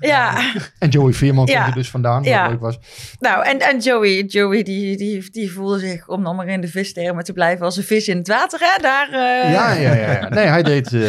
ja. 0.00 0.08
ja. 0.08 0.52
En 0.78 0.88
Joey 0.88 1.12
Veerman 1.12 1.46
Ja. 1.46 1.54
komt 1.62 1.68
er 1.68 1.74
dus 1.80 1.90
vandaan, 1.90 2.16
wat 2.18 2.24
Ja. 2.26 2.48
leuk 2.48 2.60
was. 2.60 2.78
Nou, 3.20 3.44
en, 3.44 3.58
en 3.58 3.78
Joey, 3.78 4.22
Joey 4.24 4.62
die, 4.62 4.96
die, 4.96 5.30
die 5.30 5.52
voelde 5.52 5.78
zich, 5.78 6.08
om 6.08 6.22
dan 6.24 6.36
maar 6.36 6.46
in 6.48 6.60
de 6.60 6.68
vistermen 6.68 7.24
te 7.24 7.32
blijven, 7.32 7.64
als 7.64 7.76
een 7.76 7.82
vis 7.82 8.08
in 8.08 8.16
het 8.16 8.28
water. 8.28 8.58
Hè? 8.62 8.82
Daar, 8.82 9.06
eh, 9.08 9.52
Ja, 9.52 9.72
ja, 9.72 9.94
ja. 9.94 10.10
ja. 10.12 10.28
Nee, 10.28 10.46
hij 10.46 10.62
deed, 10.62 10.92
eh, 10.92 11.00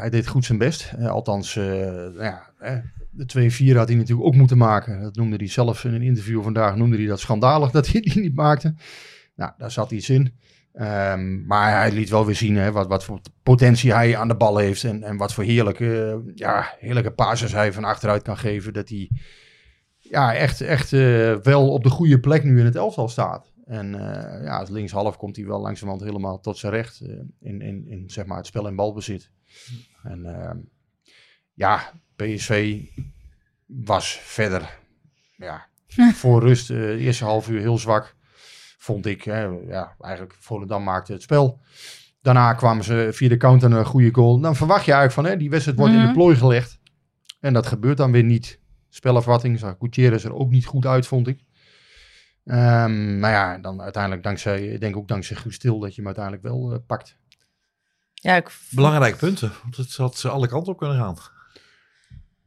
hij 0.00 0.10
deed 0.10 0.26
goed 0.26 0.44
zijn 0.44 0.58
best. 0.58 0.90
Althans, 1.08 1.56
eh, 1.56 1.64
nou 1.64 2.22
ja, 2.22 2.42
eh, 2.58 2.72
de 3.26 3.50
2-4 3.72 3.76
had 3.76 3.88
hij 3.88 3.96
natuurlijk 3.96 4.26
ook 4.26 4.34
moeten 4.34 4.58
maken. 4.58 5.00
Dat 5.00 5.16
noemde 5.16 5.36
hij 5.36 5.48
zelf 5.48 5.84
in 5.84 5.94
een 5.94 6.02
interview 6.02 6.42
vandaag. 6.42 6.76
Noemde 6.76 6.96
hij 6.96 7.06
dat 7.06 7.20
schandalig 7.20 7.70
dat 7.70 7.86
hij 7.86 8.00
die 8.00 8.20
niet 8.20 8.34
maakte. 8.34 8.74
Nou, 9.34 9.52
daar 9.58 9.70
zat 9.70 9.90
iets 9.90 10.10
in. 10.10 10.34
Ehm, 10.72 11.46
maar 11.46 11.80
hij 11.80 11.92
liet 11.92 12.08
wel 12.08 12.26
weer 12.26 12.34
zien 12.34 12.56
hè, 12.56 12.72
wat, 12.72 12.86
wat 12.86 13.04
voor 13.04 13.20
potentie 13.42 13.92
hij 13.92 14.16
aan 14.16 14.28
de 14.28 14.36
bal 14.36 14.56
heeft. 14.56 14.84
En, 14.84 15.02
en 15.02 15.16
wat 15.16 15.34
voor 15.34 15.44
heerlijke, 15.44 16.22
ja, 16.34 16.74
heerlijke 16.78 17.10
passes 17.10 17.52
hij 17.52 17.72
van 17.72 17.84
achteruit 17.84 18.22
kan 18.22 18.36
geven. 18.36 18.72
Dat 18.72 18.88
hij 18.88 19.10
ja, 19.98 20.34
echt, 20.34 20.60
echt 20.60 20.92
eh, 20.92 21.36
wel 21.36 21.72
op 21.72 21.82
de 21.82 21.90
goede 21.90 22.20
plek 22.20 22.44
nu 22.44 22.58
in 22.58 22.64
het 22.64 22.76
elftal 22.76 23.08
staat. 23.08 23.52
En 23.64 23.94
eh, 23.94 24.44
ja, 24.44 24.58
als 24.58 24.68
linkshalf 24.68 25.16
komt 25.16 25.36
hij 25.36 25.46
wel 25.46 25.60
langzamerhand 25.60 26.06
helemaal 26.06 26.40
tot 26.40 26.58
zijn 26.58 26.72
recht 26.72 27.00
eh, 27.00 27.08
in, 27.40 27.60
in, 27.60 27.86
in 27.86 28.10
zeg 28.10 28.26
maar 28.26 28.36
het 28.36 28.46
spel 28.46 28.66
en 28.66 28.76
balbezit. 28.76 29.30
En 30.02 30.26
ehm, 30.26 30.58
ja, 31.54 31.92
PSV 32.24 32.80
was 33.66 34.18
verder 34.22 34.78
ja, 35.36 35.66
voor 36.20 36.40
rust 36.42 36.70
eh, 36.70 36.76
de 36.76 36.96
eerste 36.98 37.24
half 37.24 37.48
uur 37.48 37.60
heel 37.60 37.78
zwak, 37.78 38.14
vond 38.78 39.06
ik. 39.06 39.22
Hè. 39.22 39.42
Ja, 39.44 39.94
eigenlijk 40.00 40.34
Volendam 40.38 40.82
maakte 40.82 41.12
het 41.12 41.22
spel. 41.22 41.60
Daarna 42.22 42.54
kwamen 42.54 42.84
ze 42.84 43.08
via 43.12 43.28
de 43.28 43.36
counter 43.36 43.72
een 43.72 43.84
goede 43.84 44.14
goal. 44.14 44.40
Dan 44.40 44.56
verwacht 44.56 44.84
je 44.84 44.92
eigenlijk 44.92 45.20
van, 45.20 45.32
hè, 45.32 45.38
die 45.38 45.50
wedstrijd 45.50 45.78
wordt 45.78 45.92
in 45.92 45.98
Mhm. 45.98 46.08
de 46.08 46.14
plooi 46.14 46.36
gelegd. 46.36 46.78
En 47.40 47.52
dat 47.52 47.66
gebeurt 47.66 47.96
dan 47.96 48.12
weer 48.12 48.24
niet. 48.24 48.60
Spelafwatting 48.88 49.58
zag 49.58 49.74
Gutierrez 49.78 50.24
er 50.24 50.34
ook 50.34 50.50
niet 50.50 50.66
goed 50.66 50.86
uit, 50.86 51.06
vond 51.06 51.26
ik. 51.28 51.40
Ehm 52.44 53.18
maar 53.18 53.30
ja, 53.30 53.58
dan 53.58 53.82
uiteindelijk 53.82 54.22
dankzij, 54.22 54.66
ik 54.66 54.80
denk 54.80 54.96
ook 54.96 55.08
dankzij 55.08 55.36
Guus 55.36 55.54
Stil 55.54 55.78
dat 55.78 55.90
je 55.90 55.96
hem 55.96 56.06
uiteindelijk 56.06 56.44
wel 56.44 56.72
eh, 56.72 56.78
pakt. 56.86 57.16
Ja, 58.14 58.36
ik, 58.36 58.58
Belangrijke 58.70 59.16
punten. 59.18 59.52
Want 59.62 59.76
het 59.76 59.96
had 59.96 60.16
ze 60.16 60.28
alle 60.28 60.48
kanten 60.48 60.72
op 60.72 60.78
kunnen 60.78 60.96
gaan. 60.96 61.16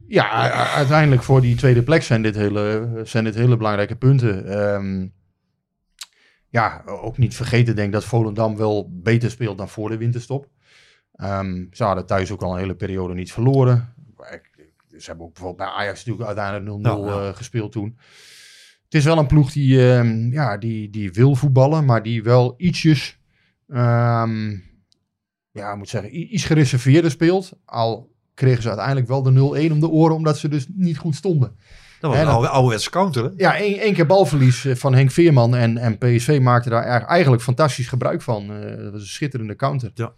Ja, 0.06 0.50
uiteindelijk 0.74 1.22
voor 1.22 1.40
die 1.40 1.56
tweede 1.56 1.82
plek 1.82 2.02
zijn 2.02 2.22
dit 2.22 2.34
hele, 2.34 2.90
zijn 3.04 3.24
dit 3.24 3.34
hele 3.34 3.56
belangrijke 3.56 3.96
punten. 3.96 4.46
Ehm, 4.46 5.06
ja, 6.48 6.82
ook 6.86 7.18
niet 7.18 7.36
vergeten 7.36 7.74
denk 7.74 7.86
ik 7.86 7.92
dat 7.92 8.04
Volendam 8.04 8.56
wel 8.56 8.90
beter 8.92 9.30
speelt 9.30 9.58
dan 9.58 9.68
voor 9.68 9.88
de 9.88 9.96
winterstop. 9.96 10.48
Ehm, 11.12 11.64
ze 11.70 11.84
hadden 11.84 12.06
thuis 12.06 12.30
ook 12.30 12.42
al 12.42 12.52
een 12.52 12.58
hele 12.58 12.74
periode 12.74 13.14
niet 13.14 13.32
verloren. 13.32 13.94
Ze 14.88 15.06
hebben 15.06 15.26
ook 15.26 15.32
bijvoorbeeld 15.32 15.68
bij 15.68 15.76
Ajax 15.76 16.04
natuurlijk 16.04 16.38
uiteindelijk 16.38 16.86
0-0 16.86 17.06
Ja, 17.06 17.14
ja. 17.14 17.28
eh, 17.28 17.36
gespeeld 17.36 17.72
toen. 17.72 17.98
Het 18.84 18.94
is 18.94 19.04
wel 19.04 19.18
een 19.18 19.26
ploeg 19.26 19.52
die, 19.52 19.92
ehm, 19.92 20.32
ja, 20.32 20.58
die, 20.58 20.90
die 20.90 21.12
wil 21.12 21.34
voetballen, 21.34 21.84
maar 21.84 22.02
die 22.02 22.22
wel 22.22 22.54
ietsjes, 22.56 23.20
ja, 25.52 25.76
moet 25.76 25.88
zeggen, 25.88 26.34
iets 26.34 26.44
gereserveerder 26.44 27.10
speelt. 27.10 27.52
Al 27.64 28.11
kregen 28.42 28.62
ze 28.62 28.68
uiteindelijk 28.68 29.08
wel 29.08 29.22
de 29.22 29.30
0-1 29.68 29.72
om 29.72 29.80
de 29.80 29.88
oren, 29.88 30.16
omdat 30.16 30.38
ze 30.38 30.48
dus 30.48 30.66
niet 30.74 30.98
goed 30.98 31.14
stonden. 31.14 31.56
Dat 32.00 32.10
was 32.10 32.12
Ja, 32.14 32.18
een 32.20 32.24
dat- 32.26 32.34
oude, 32.34 32.48
ouderwetse 32.48 32.90
counter. 32.90 33.24
Hè? 33.24 33.30
Ja, 33.36 33.56
één, 33.56 33.78
één 33.78 33.94
keer 33.94 34.06
balverlies 34.06 34.64
eh, 34.64 34.74
van 34.74 34.94
Henk 34.94 35.10
Veerman 35.10 35.56
en, 35.56 35.78
en 35.78 35.98
PSV 35.98 36.38
maakte 36.42 36.68
daar 36.68 37.04
eigenlijk 37.06 37.42
fantastisch 37.42 37.88
gebruik 37.88 38.22
van. 38.22 38.52
Eh, 38.52 38.76
dat 38.76 38.92
was 38.92 39.00
een 39.00 39.06
schitterende 39.06 39.56
counter. 39.56 39.90
Ja. 39.94 40.12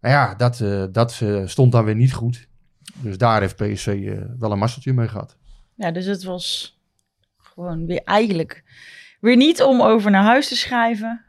Nou 0.00 0.14
ja, 0.14 0.34
dat, 0.34 0.60
eh, 0.60 0.84
dat 0.92 1.20
eh, 1.22 1.42
stond 1.44 1.72
dan 1.72 1.84
weer 1.84 1.94
niet 1.94 2.12
goed. 2.12 2.48
Dus 2.94 3.18
daar 3.18 3.40
heeft 3.40 3.56
PSV 3.56 3.86
eh, 3.86 4.18
wel 4.38 4.52
een 4.52 4.58
masseltje 4.58 4.92
mee 4.92 5.08
gehad. 5.08 5.36
ja, 5.74 5.90
dus 5.90 6.06
het 6.06 6.22
was 6.24 6.78
gewoon 7.36 7.86
weer 7.86 8.00
eigenlijk 8.04 8.64
weer 9.20 9.36
niet 9.36 9.62
om 9.62 9.82
over 9.82 10.10
naar 10.10 10.22
huis 10.24 10.48
te 10.48 10.56
schrijven. 10.56 11.24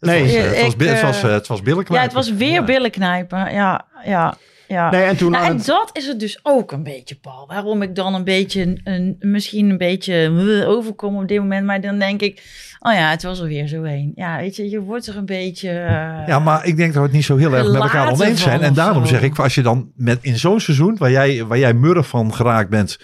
Nee. 0.00 0.22
het 0.22 0.32
was, 0.32 0.36
eh, 0.36 0.42
het 0.44 0.76
was, 0.76 0.88
het 0.88 1.00
was, 1.02 1.22
eh, 1.22 1.28
eh, 1.28 1.34
het 1.34 1.46
was 1.46 1.62
billen 1.62 1.84
Ja, 1.88 2.00
het 2.02 2.12
was 2.12 2.32
weer 2.32 2.52
Ja. 2.52 2.64
billen 2.64 2.90
knijpen. 2.90 3.52
Ja, 3.52 3.86
ja, 4.04 4.36
ja. 4.68 4.90
Nee, 4.90 5.02
en 5.02 5.16
toen 5.16 5.30
Nou, 5.30 5.44
en 5.46 5.56
het- 5.56 5.66
dat 5.66 5.90
is 5.92 6.06
het 6.06 6.20
dus 6.20 6.38
ook 6.42 6.72
een 6.72 6.82
beetje, 6.82 7.14
Paul. 7.14 7.46
Waarom 7.46 7.82
ik 7.82 7.94
dan 7.94 8.14
een 8.14 8.24
beetje, 8.24 8.76
een, 8.84 9.16
misschien 9.20 9.70
een 9.70 9.78
beetje 9.78 10.14
eh, 10.62 10.68
overkom 10.68 11.16
op 11.16 11.28
dit 11.28 11.38
moment. 11.38 11.66
Maar 11.66 11.80
dan 11.80 11.98
denk 11.98 12.20
ik, 12.20 12.42
oh 12.80 12.92
ja, 12.92 13.10
het 13.10 13.22
was 13.22 13.40
er 13.40 13.46
weer 13.48 13.66
zo 13.68 13.82
heen. 13.82 14.12
Ja, 14.14 14.36
weet 14.36 14.56
je, 14.56 14.70
je 14.70 14.80
wordt 14.80 15.06
er 15.06 15.16
een 15.16 15.26
beetje... 15.26 15.68
eh, 15.70 16.26
Ja, 16.26 16.38
maar 16.38 16.66
ik 16.66 16.76
denk 16.76 16.88
dat 16.92 17.02
we 17.02 17.08
het 17.08 17.16
niet 17.16 17.24
zo 17.24 17.36
heel 17.36 17.54
erg 17.54 17.66
met 17.72 17.82
elkaar 17.82 18.12
oneens 18.12 18.42
zijn. 18.42 18.60
En 18.60 18.74
daarom 18.74 19.06
zo. 19.06 19.12
zeg 19.12 19.22
ik, 19.22 19.38
als 19.38 19.54
je 19.54 19.62
dan 19.62 19.90
met 19.94 20.18
in 20.22 20.38
zo'n 20.38 20.60
seizoen 20.60 20.96
waar 20.98 21.10
jij, 21.10 21.44
waar 21.44 21.58
jij 21.58 21.74
murf 21.74 22.06
van 22.06 22.34
geraakt 22.34 22.70
bent, 22.70 22.98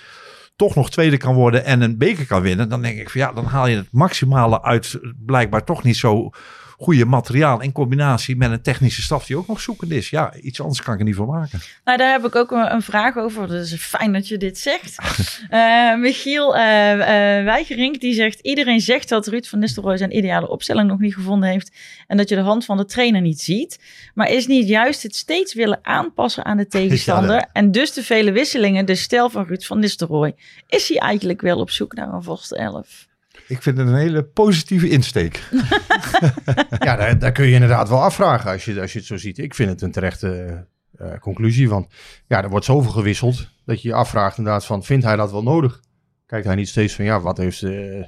toch 0.57 0.75
nog 0.75 0.90
tweede 0.90 1.16
kan 1.16 1.35
worden 1.35 1.64
en 1.64 1.81
een 1.81 1.98
beker 1.98 2.27
kan 2.27 2.42
winnen, 2.42 2.68
dan 2.68 2.83
denk 2.83 2.98
ik 2.98 3.11
van 3.11 3.20
ja, 3.20 3.33
dan 3.33 3.44
haal 3.44 3.66
je 3.66 3.77
het 3.77 3.88
maximale 3.90 4.62
uit 4.62 4.98
blijkbaar 5.27 5.64
toch 5.64 5.83
niet 5.83 5.96
zo 5.96 6.31
goede 6.82 7.04
materiaal 7.04 7.60
in 7.60 7.72
combinatie 7.72 8.36
met 8.36 8.50
een 8.50 8.62
technische 8.62 9.02
staf 9.02 9.26
die 9.26 9.36
ook 9.36 9.46
nog 9.46 9.60
zoekend 9.60 9.90
is. 9.90 10.10
Ja, 10.10 10.34
iets 10.34 10.60
anders 10.60 10.82
kan 10.82 10.94
ik 10.94 11.00
er 11.00 11.06
niet 11.06 11.14
voor 11.14 11.26
maken. 11.26 11.60
Nou, 11.84 11.98
daar 11.98 12.12
heb 12.12 12.24
ik 12.24 12.34
ook 12.34 12.50
een, 12.50 12.72
een 12.72 12.82
vraag 12.82 13.16
over. 13.16 13.48
Dus 13.48 13.74
fijn 13.74 14.12
dat 14.12 14.28
je 14.28 14.36
dit 14.36 14.58
zegt. 14.58 14.98
Eh, 15.48 15.96
Michiel 15.96 16.52
Weigerink, 16.54 18.00
die 18.00 18.14
zegt... 18.14 18.40
Iedereen 18.40 18.80
zegt 18.80 19.08
dat 19.08 19.26
Ruud 19.26 19.46
van 19.46 19.58
Nistelrooy 19.58 19.96
zijn 19.96 20.16
ideale 20.16 20.48
opstelling 20.48 20.88
nog 20.88 20.98
niet 20.98 21.14
gevonden 21.14 21.48
heeft... 21.48 21.72
en 22.06 22.16
dat 22.16 22.28
je 22.28 22.34
de 22.34 22.40
hand 22.40 22.64
van 22.64 22.76
de 22.76 22.84
trainer 22.84 23.20
niet 23.20 23.40
ziet. 23.40 23.78
Maar 24.14 24.30
is 24.30 24.46
niet 24.46 24.68
juist 24.68 25.02
het 25.02 25.16
steeds 25.16 25.54
willen 25.54 25.78
aanpassen 25.82 26.44
aan 26.44 26.56
de 26.56 26.66
tegenstander... 26.66 27.34
Ja, 27.34 27.48
en 27.52 27.72
dus 27.72 27.92
de 27.92 28.02
vele 28.02 28.32
wisselingen, 28.32 28.86
de 28.86 28.94
stijl 28.94 29.30
van 29.30 29.46
Ruud 29.46 29.62
van 29.62 29.78
Nistelrooy... 29.78 30.34
is 30.66 30.88
hij 30.88 30.98
eigenlijk 30.98 31.40
wel 31.40 31.58
op 31.58 31.70
zoek 31.70 31.94
naar 31.94 32.12
een 32.12 32.22
vaste 32.22 32.56
elf? 32.56 33.06
Ik 33.48 33.62
vind 33.62 33.78
het 33.78 33.87
een 33.87 33.94
hele 33.94 34.22
positieve 34.24 34.88
insteek. 34.88 35.48
ja, 36.78 36.96
daar, 36.96 37.18
daar 37.18 37.33
kun 37.33 37.46
je 37.46 37.52
inderdaad 37.52 37.88
wel 37.88 38.02
afvragen 38.02 38.50
als 38.50 38.64
je, 38.64 38.81
als 38.81 38.92
je 38.92 38.98
het 38.98 39.07
zo 39.07 39.16
ziet. 39.16 39.38
Ik 39.38 39.55
vind 39.55 39.70
het 39.70 39.83
een 39.83 39.92
terechte 39.92 40.64
eh, 40.96 41.18
conclusie. 41.18 41.68
Want 41.68 41.87
ja, 42.26 42.42
er 42.42 42.50
wordt 42.50 42.64
zoveel 42.64 42.90
gewisseld 42.90 43.48
dat 43.64 43.83
je 43.83 43.88
je 43.88 43.94
afvraagt 43.94 44.38
inderdaad 44.38 44.64
van, 44.64 44.85
vindt 44.85 45.05
hij 45.05 45.16
dat 45.16 45.31
wel 45.31 45.42
nodig? 45.42 45.81
Kijkt 46.26 46.46
hij 46.46 46.55
niet 46.55 46.68
steeds 46.68 46.94
van, 46.94 47.05
ja, 47.05 47.20
wat 47.20 47.37
heeft, 47.37 47.62
eh, 47.62 48.05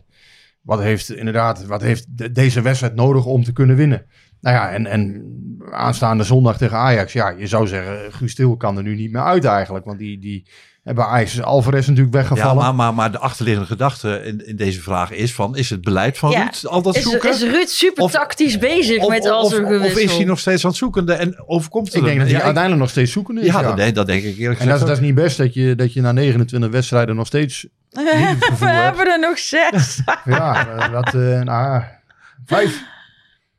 wat 0.61 0.81
heeft 0.81 1.13
inderdaad, 1.15 1.67
wat 1.67 1.83
heeft 1.83 2.19
de- 2.19 2.33
deze 2.33 2.61
wedstrijd 2.63 2.95
nodig 2.95 3.25
om 3.25 3.45
te 3.45 3.53
kunnen 3.53 3.77
winnen? 3.77 4.07
Nou 4.41 4.57
ja, 4.57 4.71
en, 4.71 4.87
en 4.87 5.25
aanstaande 5.71 6.25
zondag 6.25 6.57
tegen 6.57 6.77
Ajax, 6.77 7.13
ja, 7.13 7.29
je 7.29 7.47
zou 7.47 7.67
zeggen, 7.67 8.13
Guus 8.13 8.37
kan 8.57 8.77
er 8.77 8.83
nu 8.83 8.95
niet 8.95 9.13
meer 9.13 9.23
uit 9.23 9.45
eigenlijk. 9.45 9.85
Want 9.85 9.99
die, 9.99 10.19
die 10.19 10.47
hebben 10.85 11.07
Ajax 11.07 11.33
is 11.35 11.43
Alvarez 11.43 11.87
natuurlijk 11.87 12.15
Ja, 12.15 12.21
weggevallen. 12.21 12.63
maar, 12.63 12.75
maar, 12.75 12.95
maar 12.95 13.13
de 13.13 13.19
achterliggende 13.19 13.69
gedachte 13.69 14.23
in, 14.25 14.47
in 14.47 14.57
deze 14.57 14.81
vraag 14.83 15.11
is 15.11 15.35
van, 15.35 15.57
is 15.57 15.71
het 15.71 15.81
beleid 15.81 16.19
van 16.19 16.31
Ja. 16.31 16.43
Ruud 16.43 16.67
al 16.67 16.83
dat 16.83 16.97
Is, 16.97 17.03
zoeken? 17.03 17.31
is 17.31 17.43
Ruud 17.43 17.69
super 17.69 18.03
Of- 18.05 18.11
tactisch 18.11 18.59
bezig 18.59 19.03
of, 19.03 19.09
met 19.09 19.29
al 19.29 19.43
of, 19.43 19.51
zijn 19.51 19.63
of, 19.65 19.69
gewissel? 19.71 20.01
is 20.01 20.17
hij 20.17 20.25
nog 20.25 20.39
steeds 20.39 20.65
aan 20.65 20.71
het 20.71 20.79
zoekende 20.79 21.13
en 21.13 21.43
overkomt 21.47 21.87
het 21.87 21.95
ik 21.97 22.03
denk 22.03 22.17
hem? 22.17 22.19
dat 22.19 22.27
hij 22.29 22.35
Ja, 22.37 22.39
ik- 22.41 22.45
uiteindelijk 22.45 22.83
nog 22.83 22.91
steeds 22.93 23.13
zoekende 23.13 23.41
is. 23.41 23.47
Ja, 23.47 23.61
ja. 23.61 23.67
Dat, 23.67 23.77
denk, 23.77 23.95
dat 23.95 24.07
denk 24.07 24.23
ik 24.23 24.37
eerlijk 24.39 24.61
En 24.61 24.67
dat 24.67 24.75
is, 24.77 24.81
gezegd. 24.83 24.87
dat 24.87 24.97
is 24.97 25.03
niet 25.05 25.15
best 25.15 25.37
dat 25.37 25.55
je, 25.55 25.75
dat 25.75 25.93
je 25.93 26.01
na 26.01 26.13
29 26.13 26.71
wedstrijden 26.71 27.17
nog 27.17 27.27
steeds 27.27 27.63
niet 27.91 28.05
het 28.09 28.45
gevoel 28.45 28.69
We 28.69 28.75
hebt. 28.75 28.97
hebben 28.97 29.13
er 29.13 29.21
nog 29.21 29.39
zes. 29.39 30.03
Ja, 30.25 30.89
dat, 30.89 31.15
eh, 31.15 31.41
nou, 31.41 31.83
vijf. 32.47 32.83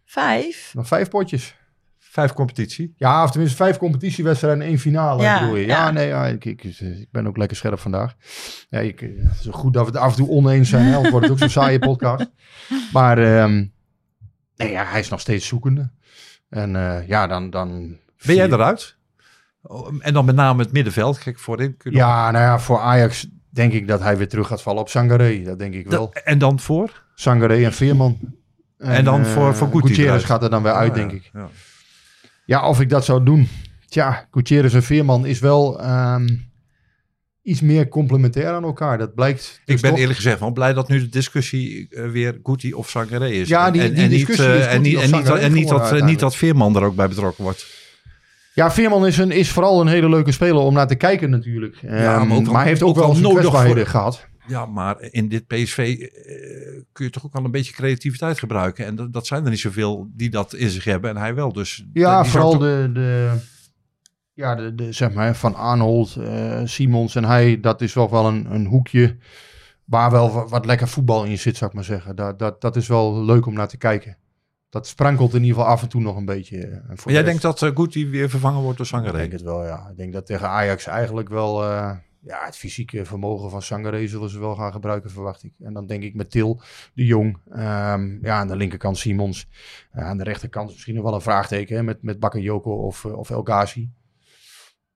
Vijf. 0.06 0.72
Nog 0.74 0.88
vijf 0.88 1.10
potjes. 1.10 1.56
Vijf 2.16 2.34
competitie. 2.34 2.94
Ja, 2.98 3.24
of 3.24 3.32
tenminste 3.32 3.58
vijf 3.58 3.78
competitiewedstrijden 3.78 4.62
en 4.62 4.68
één 4.68 4.80
finale. 4.80 5.22
Ja, 5.24 5.40
bedoel 5.40 5.56
je. 5.56 5.66
ja, 5.66 5.86
ja. 5.86 5.92
nee, 5.92 6.08
ja, 6.08 6.26
ik, 6.28 6.46
ik, 6.46 6.64
ik 6.64 7.08
ben 7.12 7.28
ook 7.28 7.38
lekker 7.38 7.58
scherp 7.58 7.80
vandaag. 7.80 8.16
Ja, 8.70 8.80
ik, 8.80 9.02
eh, 9.02 9.10
het 9.18 9.40
is 9.40 9.48
goed 9.52 9.74
dat 9.74 9.86
we 9.86 9.92
het 9.92 10.00
af 10.02 10.10
en 10.10 10.16
toe 10.16 10.30
oneens 10.30 10.70
zijn. 10.70 10.94
Anders 10.94 11.10
wordt 11.12 11.26
het 11.26 11.34
ook 11.34 11.40
zo'n 11.40 11.50
saaie 11.64 11.80
podcast. 11.80 12.26
Maar 12.94 13.18
ehm, 13.18 13.66
nee, 14.56 14.72
ja, 14.72 14.84
hij 14.86 15.00
is 15.00 15.10
nog 15.10 15.20
steeds 15.20 15.48
zoekende. 15.48 15.90
En 16.50 16.76
eh, 16.76 17.08
ja, 17.08 17.28
dan... 17.28 17.50
dan 17.50 17.98
Ben 18.26 18.36
jij 18.36 18.46
eruit? 18.52 18.98
Oh, 19.62 19.94
En 20.00 20.14
dan 20.14 20.26
met 20.26 20.36
name 20.36 20.64
het 20.64 20.72
middenveld. 20.72 21.18
Kijk, 21.20 21.40
voorin. 21.40 21.78
kun 21.78 21.92
je 21.92 21.98
nog- 21.98 22.08
Ja, 22.08 22.32
nou 22.32 22.44
ja, 22.44 22.60
voor 22.60 22.80
Ajax 22.80 23.28
denk 23.50 23.74
ik 23.74 23.88
dat 23.88 24.00
hij 24.02 24.18
weer 24.18 24.30
terug 24.30 24.48
gaat 24.48 24.62
vallen 24.62 24.82
op 24.82 24.90
Sangaré. 24.90 25.42
Dat 25.44 25.60
denk 25.60 25.74
ik 25.74 25.88
wel. 25.88 26.00
Dat- 26.14 26.24
en 26.24 26.38
dan 26.38 26.60
voor? 26.60 27.04
Sangaré 27.16 27.64
en 27.66 27.74
Veerman. 27.74 28.18
En 28.78 29.04
dan 29.04 29.20
eh, 29.22 29.26
voor- 29.32 29.56
voor 29.56 29.68
Guti 29.72 29.88
Gutierrez 29.88 30.26
gaat 30.26 30.44
er 30.44 30.50
dan 30.50 30.64
weer 30.64 30.74
uit, 30.74 30.90
Ah, 30.90 30.96
denk 30.96 31.12
ja, 31.12 31.18
ik. 31.18 31.30
ja. 31.34 31.50
Ja, 32.46 32.68
of 32.70 32.80
ik 32.82 32.90
dat 32.90 33.06
zou 33.06 33.24
doen. 33.24 33.48
Tja, 33.88 34.28
Gutierrez 34.32 34.74
en 34.74 34.84
Veerman 34.84 35.26
is 35.26 35.40
wel 35.40 35.82
ehm, 35.82 36.28
iets 37.42 37.62
meer 37.62 37.88
complementair 37.88 38.48
aan 38.54 38.64
elkaar. 38.64 38.98
Dat 38.98 39.16
blijkt. 39.16 39.60
Ik 39.60 39.62
dus 39.66 39.82
ben 39.82 39.90
toch- 39.90 40.00
eerlijk 40.00 40.18
gezegd 40.18 40.40
wel 40.40 40.52
blij 40.52 40.74
dat 40.74 40.88
nu 40.88 41.00
de 41.00 41.10
discussie 41.10 41.88
eh, 41.90 42.10
weer 42.10 42.40
Guti 42.44 42.74
of 42.74 42.90
Sangaré 42.90 43.28
is. 43.30 43.48
Ja, 43.48 43.72
die- 43.72 43.82
en, 43.82 43.94
die 43.94 44.04
en 44.04 44.10
discussie 44.10 44.48
niet, 44.48 44.56
is 44.56 44.66
eh, 44.66 44.74
en 44.74 44.82
niet, 44.82 44.96
en 44.96 45.12
niet, 45.12 45.30
en 45.30 45.98
dat, 45.98 46.04
niet 46.06 46.20
dat 46.20 46.36
Veerman 46.36 46.76
er 46.76 46.84
ook 46.84 46.96
bij 46.96 47.08
betrokken 47.08 47.44
wordt. 47.44 47.66
Ja, 48.54 48.72
Veerman 48.72 49.06
is, 49.08 49.18
een, 49.18 49.32
is 49.32 49.50
vooral 49.50 49.82
een 49.82 49.88
hele 49.88 50.10
leuke 50.10 50.32
speler 50.32 50.62
om 50.62 50.74
naar 50.74 50.88
te 50.88 50.96
kijken 50.96 51.30
natuurlijk. 51.30 51.78
Ja, 51.82 51.90
Ehm, 51.90 52.28
maar 52.28 52.38
ook 52.38 52.52
hij 52.52 52.64
heeft 52.66 52.82
ook, 52.84 52.90
ook 52.90 52.96
wel 52.96 53.14
wel 53.14 53.22
nodig 53.22 53.62
voor- 53.66 53.86
gehad. 53.86 54.28
Ja, 54.48 54.66
maar 54.66 55.02
in 55.02 55.28
dit 55.30 55.48
PSV 55.48 55.78
eh, 55.78 56.82
kun 56.92 57.06
je 57.06 57.12
toch 57.12 57.26
ook 57.26 57.34
wel 57.34 57.44
een 57.46 57.52
beetje 57.52 57.74
creativiteit 57.74 58.40
gebruiken. 58.40 58.86
En 58.86 58.96
dat, 58.96 59.14
dat 59.14 59.28
zijn 59.28 59.44
er 59.44 59.50
niet 59.50 59.60
zoveel 59.60 60.08
die 60.14 60.30
dat 60.30 60.54
in 60.54 60.70
zich 60.70 60.84
hebben. 60.84 61.10
En 61.10 61.18
hij 61.18 61.36
wel. 61.36 61.54
Dus 61.54 61.86
Ja, 61.94 62.22
die 62.22 62.32
vooral 62.32 62.52
toch- 62.52 62.60
de, 62.62 62.90
de, 62.94 63.32
ja, 64.34 64.56
de, 64.56 64.76
de, 64.76 64.92
zeg 64.92 65.14
maar, 65.14 65.36
van 65.36 65.56
Arnold, 65.56 66.16
eh, 66.16 66.62
Simons 66.64 67.16
en 67.16 67.24
hij. 67.26 67.60
Dat 67.60 67.82
is 67.82 67.94
wel 67.94 68.10
wel 68.12 68.28
een, 68.28 68.54
een 68.54 68.66
hoekje 68.66 69.18
waar 69.86 70.12
wel 70.12 70.32
wat, 70.32 70.50
wat 70.50 70.66
lekker 70.66 70.88
voetbal 70.88 71.24
in 71.24 71.38
zit, 71.38 71.58
zou 71.58 71.70
ik 71.70 71.76
maar 71.76 71.86
zeggen. 71.86 72.16
Dat, 72.16 72.40
dat, 72.40 72.62
dat 72.62 72.76
is 72.76 72.88
wel 72.88 73.24
leuk 73.24 73.46
om 73.46 73.54
naar 73.54 73.68
te 73.68 73.78
kijken. 73.78 74.18
Dat 74.70 74.88
sprankelt 74.88 75.34
in 75.34 75.42
ieder 75.44 75.56
geval 75.58 75.72
af 75.72 75.82
en 75.82 75.90
toe 75.90 76.02
nog 76.02 76.16
een 76.16 76.26
beetje. 76.26 76.58
eh, 76.58 76.74
en 76.74 76.84
Maar 77.06 77.14
jij 77.14 77.24
denkt 77.24 77.42
dat 77.42 77.62
uh, 77.62 77.70
Guti 77.74 78.10
weer 78.10 78.30
vervangen 78.30 78.62
wordt 78.62 78.78
door 78.78 78.86
Ik 78.86 78.92
Sangaré? 78.92 79.18
denk 79.18 79.32
het 79.32 79.42
wel, 79.42 79.66
ja. 79.66 79.88
Ik 79.92 79.98
denk 79.98 80.14
dat 80.14 80.26
tegen 80.26 80.50
Ajax 80.50 80.86
eigenlijk 80.86 81.30
wel... 81.30 81.64
ja, 82.26 82.46
het 82.46 82.58
fysieke 82.58 83.06
vermogen 83.06 83.50
van 83.50 83.62
Sangaré 83.62 84.08
zullen 84.08 84.30
ze 84.30 84.40
wel 84.40 84.56
gaan 84.56 84.72
gebruiken, 84.72 85.12
verwacht 85.12 85.44
ik. 85.44 85.54
En 85.60 85.74
dan 85.74 85.86
denk 85.86 86.04
ik 86.04 86.16
met 86.16 86.32
Til, 86.32 86.62
de 86.94 87.06
Jong. 87.06 87.38
ehm, 87.52 88.26
ja, 88.26 88.38
aan 88.38 88.48
de 88.48 88.56
linkerkant 88.56 88.98
Simons. 88.98 89.48
Ja, 89.94 90.02
aan 90.02 90.18
de 90.18 90.24
rechterkant 90.24 90.70
misschien 90.70 90.96
nog 90.96 91.04
wel 91.04 91.14
een 91.14 91.22
vraagteken 91.22 91.76
hè, 91.76 91.84
met, 91.84 92.02
met 92.02 92.20
Bakayoko 92.20 92.72
of, 92.72 93.06
eh, 93.06 93.18
of 93.18 93.30
El 93.30 93.44
Ghazi. 93.44 93.90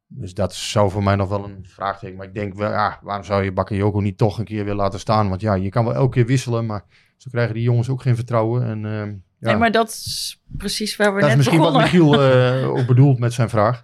Dus 0.07 0.33
dat 0.33 0.53
zou 0.53 0.91
voor 0.91 1.03
mij 1.03 1.15
nog 1.15 1.29
wel 1.29 1.43
een 1.43 1.65
vraagteken. 1.67 2.17
Maar 2.17 2.27
ik 2.27 2.33
denk, 2.33 2.53
wel, 2.53 2.71
ja, 2.71 2.99
waarom 3.01 3.23
zou 3.25 3.43
je 3.43 3.51
Bakayoko 3.51 3.99
niet 3.99 4.17
toch 4.17 4.39
een 4.39 4.45
keer 4.45 4.65
weer 4.65 4.73
laten 4.73 4.99
staan? 4.99 5.29
Want 5.29 5.41
ja, 5.41 5.53
je 5.53 5.69
kan 5.69 5.85
wel 5.85 5.93
elke 5.93 6.13
keer 6.13 6.25
wisselen, 6.25 6.65
maar 6.65 6.83
zo 7.17 7.29
krijgen 7.31 7.53
die 7.53 7.63
jongens 7.63 7.89
ook 7.89 8.01
geen 8.01 8.15
vertrouwen. 8.15 8.63
En, 8.63 8.85
ehm, 8.85 9.09
ja. 9.39 9.49
Nee, 9.49 9.55
maar 9.55 9.71
dat 9.71 9.89
is 9.89 10.41
precies 10.57 10.95
waar 10.95 11.13
we 11.13 11.19
Dat 11.19 11.29
is 11.29 11.35
net 11.35 11.37
misschien 11.37 11.59
wat 11.59 11.73
begonnen. 11.73 12.09
Michiel 12.09 12.23
eh, 12.63 12.69
ook 12.69 12.87
bedoelt 12.87 13.19
met 13.19 13.33
zijn 13.33 13.49
vraag. 13.49 13.83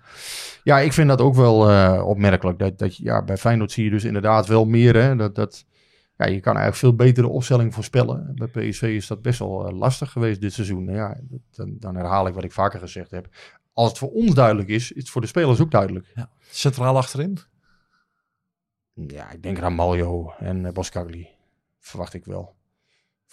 Ja, 0.65 0.79
ik 0.79 0.93
vind 0.93 1.07
dat 1.07 1.21
ook 1.21 1.35
wel 1.35 1.69
eh, 1.69 2.07
opmerkelijk. 2.07 2.59
Dat, 2.59 2.77
dat, 2.77 2.95
ja, 2.95 3.23
bij 3.23 3.37
Feyenoord 3.37 3.71
zie 3.71 3.83
je 3.83 3.89
dus 3.89 4.03
inderdaad 4.03 4.47
wel 4.47 4.65
meer. 4.65 4.95
Hè, 4.95 5.15
dat, 5.15 5.35
dat, 5.35 5.65
ja, 6.17 6.25
je 6.25 6.39
kan 6.39 6.57
eigenlijk 6.57 6.75
veel 6.75 6.95
beter 6.95 7.23
de 7.23 7.29
opstelling 7.29 7.73
voorspellen. 7.73 8.31
Bij 8.35 8.47
PSV 8.47 8.81
is 8.81 9.07
dat 9.07 9.21
best 9.21 9.39
wel 9.39 9.67
eh, 9.67 9.77
lastig 9.77 10.11
geweest 10.11 10.41
dit 10.41 10.53
seizoen. 10.53 10.83
Nou 10.83 10.97
ja, 10.97 11.17
dan, 11.51 11.75
dan 11.79 11.95
herhaal 11.95 12.27
ik 12.27 12.33
wat 12.33 12.43
ik 12.43 12.51
vaker 12.51 12.79
gezegd 12.79 13.11
heb. 13.11 13.27
Als 13.73 13.89
het 13.89 13.97
voor 13.97 14.11
ons 14.11 14.33
duidelijk 14.33 14.69
is, 14.69 14.91
is 14.91 15.01
het 15.01 15.09
voor 15.09 15.21
de 15.21 15.27
spelers 15.27 15.59
ook 15.59 15.71
duidelijk. 15.71 16.13
Centraal 16.39 16.97
achterin? 16.97 17.37
Ja, 18.93 19.31
ik 19.31 19.43
denk 19.43 19.57
Ramaljo 19.57 20.33
en 20.39 20.63
uh, 20.63 20.71
Boskagli. 20.71 21.27
Verwacht 21.79 22.13
ik 22.13 22.25
wel. 22.25 22.55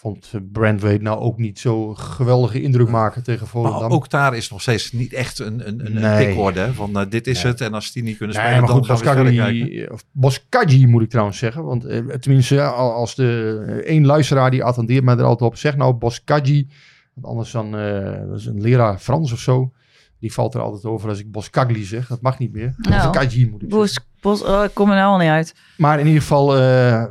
Vond 0.03 0.33
Brandweight 0.53 1.03
nou 1.03 1.21
ook 1.21 1.39
niet 1.39 1.59
zo 1.59 1.95
geweldige 1.95 2.63
indruk 2.63 2.89
maken 2.89 3.23
tegen 3.23 3.47
Volendam. 3.47 3.81
Maar 3.81 3.91
ook 3.91 4.11
daar 4.11 4.37
is 4.37 4.51
nog 4.51 4.61
steeds 4.63 4.93
niet 4.93 5.13
echt 5.13 5.39
een, 5.39 5.69
een, 5.69 5.87
een 5.87 5.93
Nee. 5.93 6.27
pikorde. 6.27 6.61
hè, 6.61 6.73
Van 6.73 6.91
uh, 7.01 7.03
dit 7.09 7.27
is 7.27 7.43
Nee. 7.43 7.53
het 7.53 7.61
en 7.61 7.75
als 7.75 7.93
die 7.93 8.03
niet 8.03 8.17
kunnen 8.17 8.37
Nee, 8.37 8.45
spelen, 8.45 8.61
maar 8.63 8.71
goed, 8.73 8.87
dan 8.87 8.97
gaan 8.99 9.25
we 9.25 9.99
Boskagli 10.13 10.87
moet 10.87 11.03
ik 11.03 11.11
trouwens 11.11 11.39
zeggen. 11.39 11.65
Want 11.65 11.85
eh, 11.85 11.99
tenminste, 11.99 12.63
al- 12.63 12.93
als 12.93 13.15
de 13.15 13.63
eh, 13.67 13.75
één 13.75 14.07
luisteraar 14.07 14.51
die 14.51 14.65
attendeert 14.65 15.05
mij 15.05 15.17
er 15.17 15.25
altijd 15.25 15.51
op. 15.51 15.57
Zeg 15.57 15.77
nou 15.77 15.93
Boskagli. 15.95 16.69
Want 17.15 17.27
anders 17.27 17.51
dan, 17.51 17.77
eh, 17.77 18.29
dat 18.29 18.39
is 18.39 18.47
een 18.47 18.61
leraar 18.61 18.99
Frans 18.99 19.33
of 19.33 19.39
zo. 19.39 19.73
Die 20.19 20.33
valt 20.33 20.55
er 20.55 20.61
altijd 20.61 20.85
over 20.85 21.09
als 21.09 21.19
ik 21.19 21.31
Boskagli 21.33 21.85
zeg. 21.85 22.07
Dat 22.07 22.21
mag 22.23 22.39
niet 22.39 22.53
meer. 22.53 22.75
Nou, 22.77 23.03
Boskagli 23.07 23.51
moet 23.51 23.63
ik 23.63 23.71
zeggen. 23.71 24.03
Bos, 24.23 24.43
oh, 24.43 24.65
ik 24.65 24.75
kom 24.75 24.91
er 24.91 24.97
nou 24.97 25.13
al 25.13 25.19
niet 25.19 25.29
uit. 25.29 25.55
Maar 25.77 26.01
in 26.01 26.07
ieder 26.07 26.21
geval, 26.21 26.57
eh, 26.57 26.61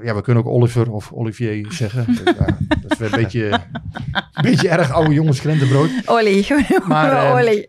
ja, 0.03 0.15
we 0.15 0.21
kunnen 0.21 0.43
ook 0.43 0.49
Oliver 0.49 0.91
of 0.91 1.11
Olivier 1.11 1.65
zeggen. 1.69 2.05
ja, 2.25 2.57
dat 2.81 2.91
is 2.91 2.97
weer 2.97 3.13
een 3.13 3.21
beetje, 3.21 3.51
een 4.11 4.41
beetje 4.41 4.69
erg 4.69 4.91
oude 4.91 5.13
jongens 5.13 5.39
krentenbrood. 5.39 5.89
Olly. 6.05 6.45
Maar, 6.87 7.35
eh. 7.45 7.63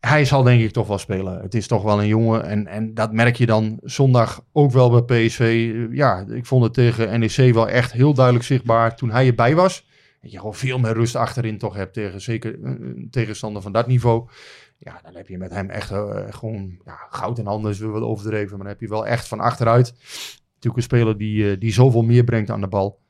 Hij 0.00 0.24
zal 0.24 0.42
denk 0.42 0.62
ik 0.62 0.70
toch 0.70 0.86
wel 0.86 0.98
spelen. 0.98 1.40
Het 1.42 1.54
is 1.54 1.66
toch 1.66 1.82
wel 1.82 2.00
een 2.00 2.06
jongen. 2.06 2.44
En, 2.44 2.66
en 2.66 2.94
dat 2.94 3.12
merk 3.12 3.36
je 3.36 3.46
dan 3.46 3.78
zondag 3.82 4.44
ook 4.52 4.72
wel 4.72 5.02
bij 5.02 5.26
PSV. 5.26 5.72
Ja, 5.90 6.24
ik 6.30 6.46
vond 6.46 6.64
het 6.64 6.74
tegen 6.74 7.20
NEC 7.20 7.54
wel 7.54 7.68
echt 7.68 7.92
heel 7.92 8.14
duidelijk 8.14 8.44
zichtbaar 8.44 8.96
toen 8.96 9.10
hij 9.10 9.26
erbij 9.26 9.54
was. 9.54 9.86
Dat 10.20 10.30
je 10.30 10.38
gewoon 10.38 10.54
veel 10.54 10.78
meer 10.78 10.92
rust 10.92 11.16
achterin 11.16 11.58
toch 11.58 11.74
hebt 11.74 11.94
tegen 11.94 12.20
zeker 12.20 12.54
eh, 12.54 12.70
een 12.70 13.08
tegenstander 13.10 13.62
van 13.62 13.72
dat 13.72 13.86
niveau. 13.86 14.28
Ja, 14.78 15.00
dan 15.02 15.14
heb 15.14 15.28
je 15.28 15.38
met 15.38 15.50
hem 15.50 15.70
echt 15.70 15.90
eh, 15.90 16.24
gewoon 16.30 16.80
ja, 16.84 16.96
goud 17.10 17.38
in 17.38 17.46
handen 17.46 17.70
is 17.70 17.78
weer 17.78 17.90
wat 17.90 18.02
overdreven. 18.02 18.48
Maar 18.48 18.58
dan 18.58 18.66
heb 18.66 18.80
je 18.80 18.88
wel 18.88 19.06
echt 19.06 19.28
van 19.28 19.40
achteruit 19.40 19.94
natuurlijk 20.58 20.76
een 20.76 20.96
speler 20.98 21.18
die, 21.18 21.50
eh, 21.50 21.60
die 21.60 21.72
zoveel 21.72 22.02
meer 22.02 22.24
brengt 22.24 22.50
aan 22.50 22.60
de 22.60 22.68
bal. 22.68 23.00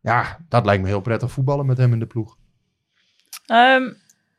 Ja, 0.00 0.38
dat 0.48 0.64
lijkt 0.64 0.82
me 0.82 0.88
heel 0.88 1.00
prettig 1.00 1.30
voetballen 1.30 1.66
met 1.66 1.78
hem 1.78 1.92
in 1.92 1.98
de 1.98 2.06
ploeg. 2.06 2.36
Ehm, 3.46 3.92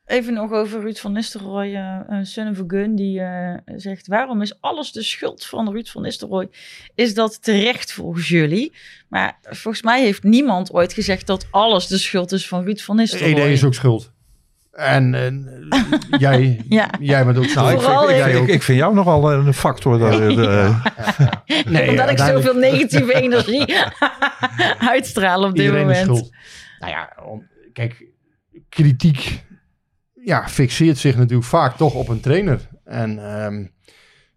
even 0.06 0.34
nog 0.34 0.52
over 0.52 0.82
Ruud 0.82 0.98
van 0.98 1.12
Nistelrooy. 1.12 1.74
eh 1.76 2.36
uh, 2.36 2.50
of 2.50 2.60
a 2.60 2.64
Gun, 2.68 2.96
die 2.96 3.20
eh, 3.20 3.60
zegt... 3.76 4.08
Waarom 4.08 4.42
is 4.42 4.62
alles 4.62 4.92
de 4.92 5.04
schuld 5.04 5.46
van 5.46 5.72
Ruud 5.72 5.88
van 5.88 6.02
Nistelrooy? 6.02 6.50
Is 6.96 7.14
dat 7.14 7.44
terecht 7.44 7.92
volgens 7.92 8.28
jullie? 8.28 8.74
Maar 9.08 9.38
volgens 9.42 9.84
mij 9.84 10.02
heeft 10.04 10.24
niemand 10.24 10.74
ooit 10.74 10.94
gezegd... 10.94 11.28
dat 11.28 11.48
alles 11.52 11.88
de 11.88 11.98
schuld 11.98 12.32
is 12.32 12.48
van 12.48 12.64
Ruud 12.64 12.80
van 12.80 12.96
Nistelrooy. 12.96 13.42
ED 13.42 13.52
is 13.52 13.64
ook 13.64 13.74
schuld. 13.74 14.13
En, 14.74 15.14
en 15.16 15.66
eh, 15.70 16.20
jij, 16.20 16.62
Ja. 16.70 16.90
jij 17.00 17.26
bent 17.26 17.38
ook 17.38 17.44
schuld. 17.44 17.82
Nou, 17.82 18.12
ik, 18.14 18.24
vind, 18.24 18.28
ik, 18.28 18.42
ik. 18.42 18.48
ik, 18.48 18.54
ik 18.54 18.64
vind 18.64 18.78
jou 18.78 18.94
nogal 18.94 19.34
een 19.34 19.54
factor. 19.54 20.00
daarin, 20.00 20.40
eh. 20.40 20.86
Nee, 21.66 21.90
Omdat 21.90 22.10
ik 22.10 22.18
zoveel 22.20 22.54
negatieve 22.54 23.14
energie 23.24 23.76
uitstraal 24.80 25.44
op 25.44 25.56
dit 25.56 25.66
Iedereen 25.66 25.90
is 25.90 25.98
moment. 26.00 26.18
schuld. 26.18 26.36
Nou 26.80 26.92
ja, 26.92 27.14
om- 27.26 27.48
kijk, 27.74 28.06
kritiek 28.70 29.44
ja, 30.14 30.48
fixeert 30.48 30.98
zich 30.98 31.18
natuurlijk 31.18 31.48
vaak 31.48 31.78
toch 31.78 31.94
op 31.94 32.08
een 32.08 32.20
trainer. 32.20 32.60
En, 32.84 33.20
ehm, 33.36 33.66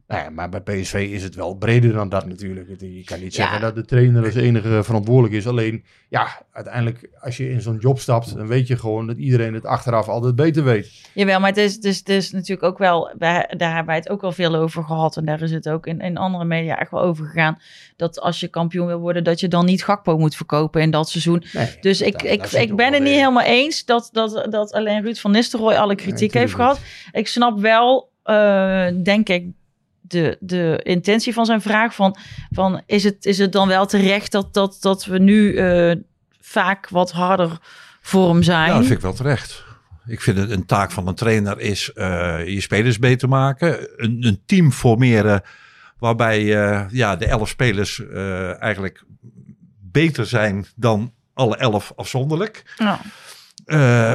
nou 0.09 0.23
ja, 0.23 0.31
maar 0.31 0.49
bij 0.49 0.61
PSV 0.61 1.09
is 1.13 1.23
het 1.23 1.35
wel 1.35 1.55
breder 1.55 1.93
dan 1.93 2.09
dat 2.09 2.27
natuurlijk. 2.27 2.69
Je 2.79 3.05
kan 3.05 3.21
niet 3.21 3.35
Ja. 3.35 3.43
zeggen 3.43 3.61
dat 3.61 3.75
de 3.75 3.85
trainer 3.85 4.25
als 4.25 4.35
enige 4.35 4.83
verantwoordelijk 4.85 5.35
is. 5.35 5.47
Alleen, 5.47 5.85
ja, 6.09 6.43
uiteindelijk 6.53 7.09
als 7.21 7.37
je 7.37 7.51
in 7.51 7.61
zo'n 7.61 7.77
job 7.79 7.99
stapt, 7.99 8.37
dan 8.37 8.47
weet 8.47 8.67
je 8.67 8.77
gewoon 8.77 9.07
dat 9.07 9.17
iedereen 9.17 9.55
het 9.55 9.65
achteraf 9.65 10.09
altijd 10.09 10.35
beter 10.37 10.65
weet. 10.65 10.91
Jawel, 11.15 11.41
maar 11.41 11.49
het 11.49 11.59
is, 11.59 11.75
het 11.99 12.09
is 12.09 12.31
natuurlijk 12.33 12.63
ook 12.63 12.79
wel, 12.79 13.15
daar 13.19 13.47
hebben 13.59 13.87
wij 13.87 13.97
het 13.97 14.09
ook 14.09 14.21
wel 14.21 14.33
veel 14.33 14.55
over 14.55 14.85
gehad. 14.85 15.17
En 15.17 15.25
daar 15.25 15.43
is 15.43 15.51
het 15.51 15.69
ook 15.69 15.87
in, 15.87 16.01
in 16.01 16.17
andere 16.17 16.45
media 16.45 16.79
echt 16.79 16.91
wel 16.91 17.03
over 17.03 17.27
gegaan. 17.27 17.59
Dat 17.97 18.21
als 18.21 18.41
je 18.41 18.49
kampioen 18.49 18.87
wil 18.87 18.99
worden, 18.99 19.25
dat 19.25 19.41
je 19.41 19.49
dan 19.49 19.65
niet 19.65 19.85
Gakpo 19.85 20.19
moet 20.19 20.37
verkopen 20.37 20.81
in 20.83 20.91
dat 20.91 21.09
seizoen. 21.09 21.45
Nee, 21.53 21.77
Dus 21.81 21.99
dat- 21.99 22.09
ik, 22.09 22.13
dat 22.23 22.53
ik, 22.53 22.61
ik 22.61 22.77
ben 22.77 22.93
het 22.93 23.03
niet 23.03 23.15
helemaal 23.15 23.43
eens 23.45 23.85
dat, 23.85 24.09
dat, 24.13 24.47
dat 24.51 24.73
alleen 24.73 25.03
Ruud 25.03 25.17
van 25.19 25.31
Nistelrooy 25.31 25.75
alle 25.75 25.95
kritiek 25.95 26.33
Nee, 26.33 26.43
heeft 26.43 26.55
gehad. 26.55 26.81
Ik 27.13 27.29
snap 27.29 27.59
wel, 27.61 28.11
eh, 28.23 28.87
denk 29.03 29.29
ik, 29.29 29.47
de, 30.09 30.37
de 30.41 30.81
intentie 30.83 31.33
van 31.33 31.47
zijn 31.47 31.61
vraag. 31.61 31.95
Van, 31.95 32.17
van 32.51 32.83
is, 32.87 33.05
het, 33.05 33.25
is 33.25 33.39
het 33.39 33.53
dan 33.53 33.69
wel 33.69 33.87
terecht 33.87 34.33
dat, 34.33 34.55
dat, 34.55 34.77
dat 34.81 35.05
we 35.05 35.19
nu 35.19 35.57
eh, 35.57 35.97
vaak 36.41 36.89
wat 36.89 37.13
harder 37.13 37.59
voor 38.01 38.29
hem 38.29 38.43
zijn? 38.43 38.69
Ja, 38.69 38.75
dat 38.75 38.85
vind 38.85 38.97
ik 38.97 39.01
wel 39.01 39.13
terecht. 39.13 39.65
Ik 40.07 40.21
vind 40.21 40.39
het 40.39 40.51
een 40.51 40.67
taak 40.67 40.91
van 40.91 41.09
een 41.09 41.15
trainer 41.15 41.61
is 41.61 41.93
eh, 41.93 42.47
je 42.47 42.61
spelers 42.61 42.99
beter 42.99 43.29
maken. 43.29 43.89
Een, 43.97 44.17
een 44.27 44.43
team 44.47 44.73
formeren 44.73 45.43
waarbij 45.99 46.39
eh, 46.39 46.85
ja, 46.91 47.17
de 47.17 47.27
elf 47.27 47.49
spelers 47.49 48.03
eigenlijk 48.59 49.05
beter 49.81 50.27
zijn 50.27 50.67
dan 50.77 51.13
alle 51.35 51.57
elf 51.57 51.93
afzonderlijk. 51.97 52.63
Ja. 52.77 53.01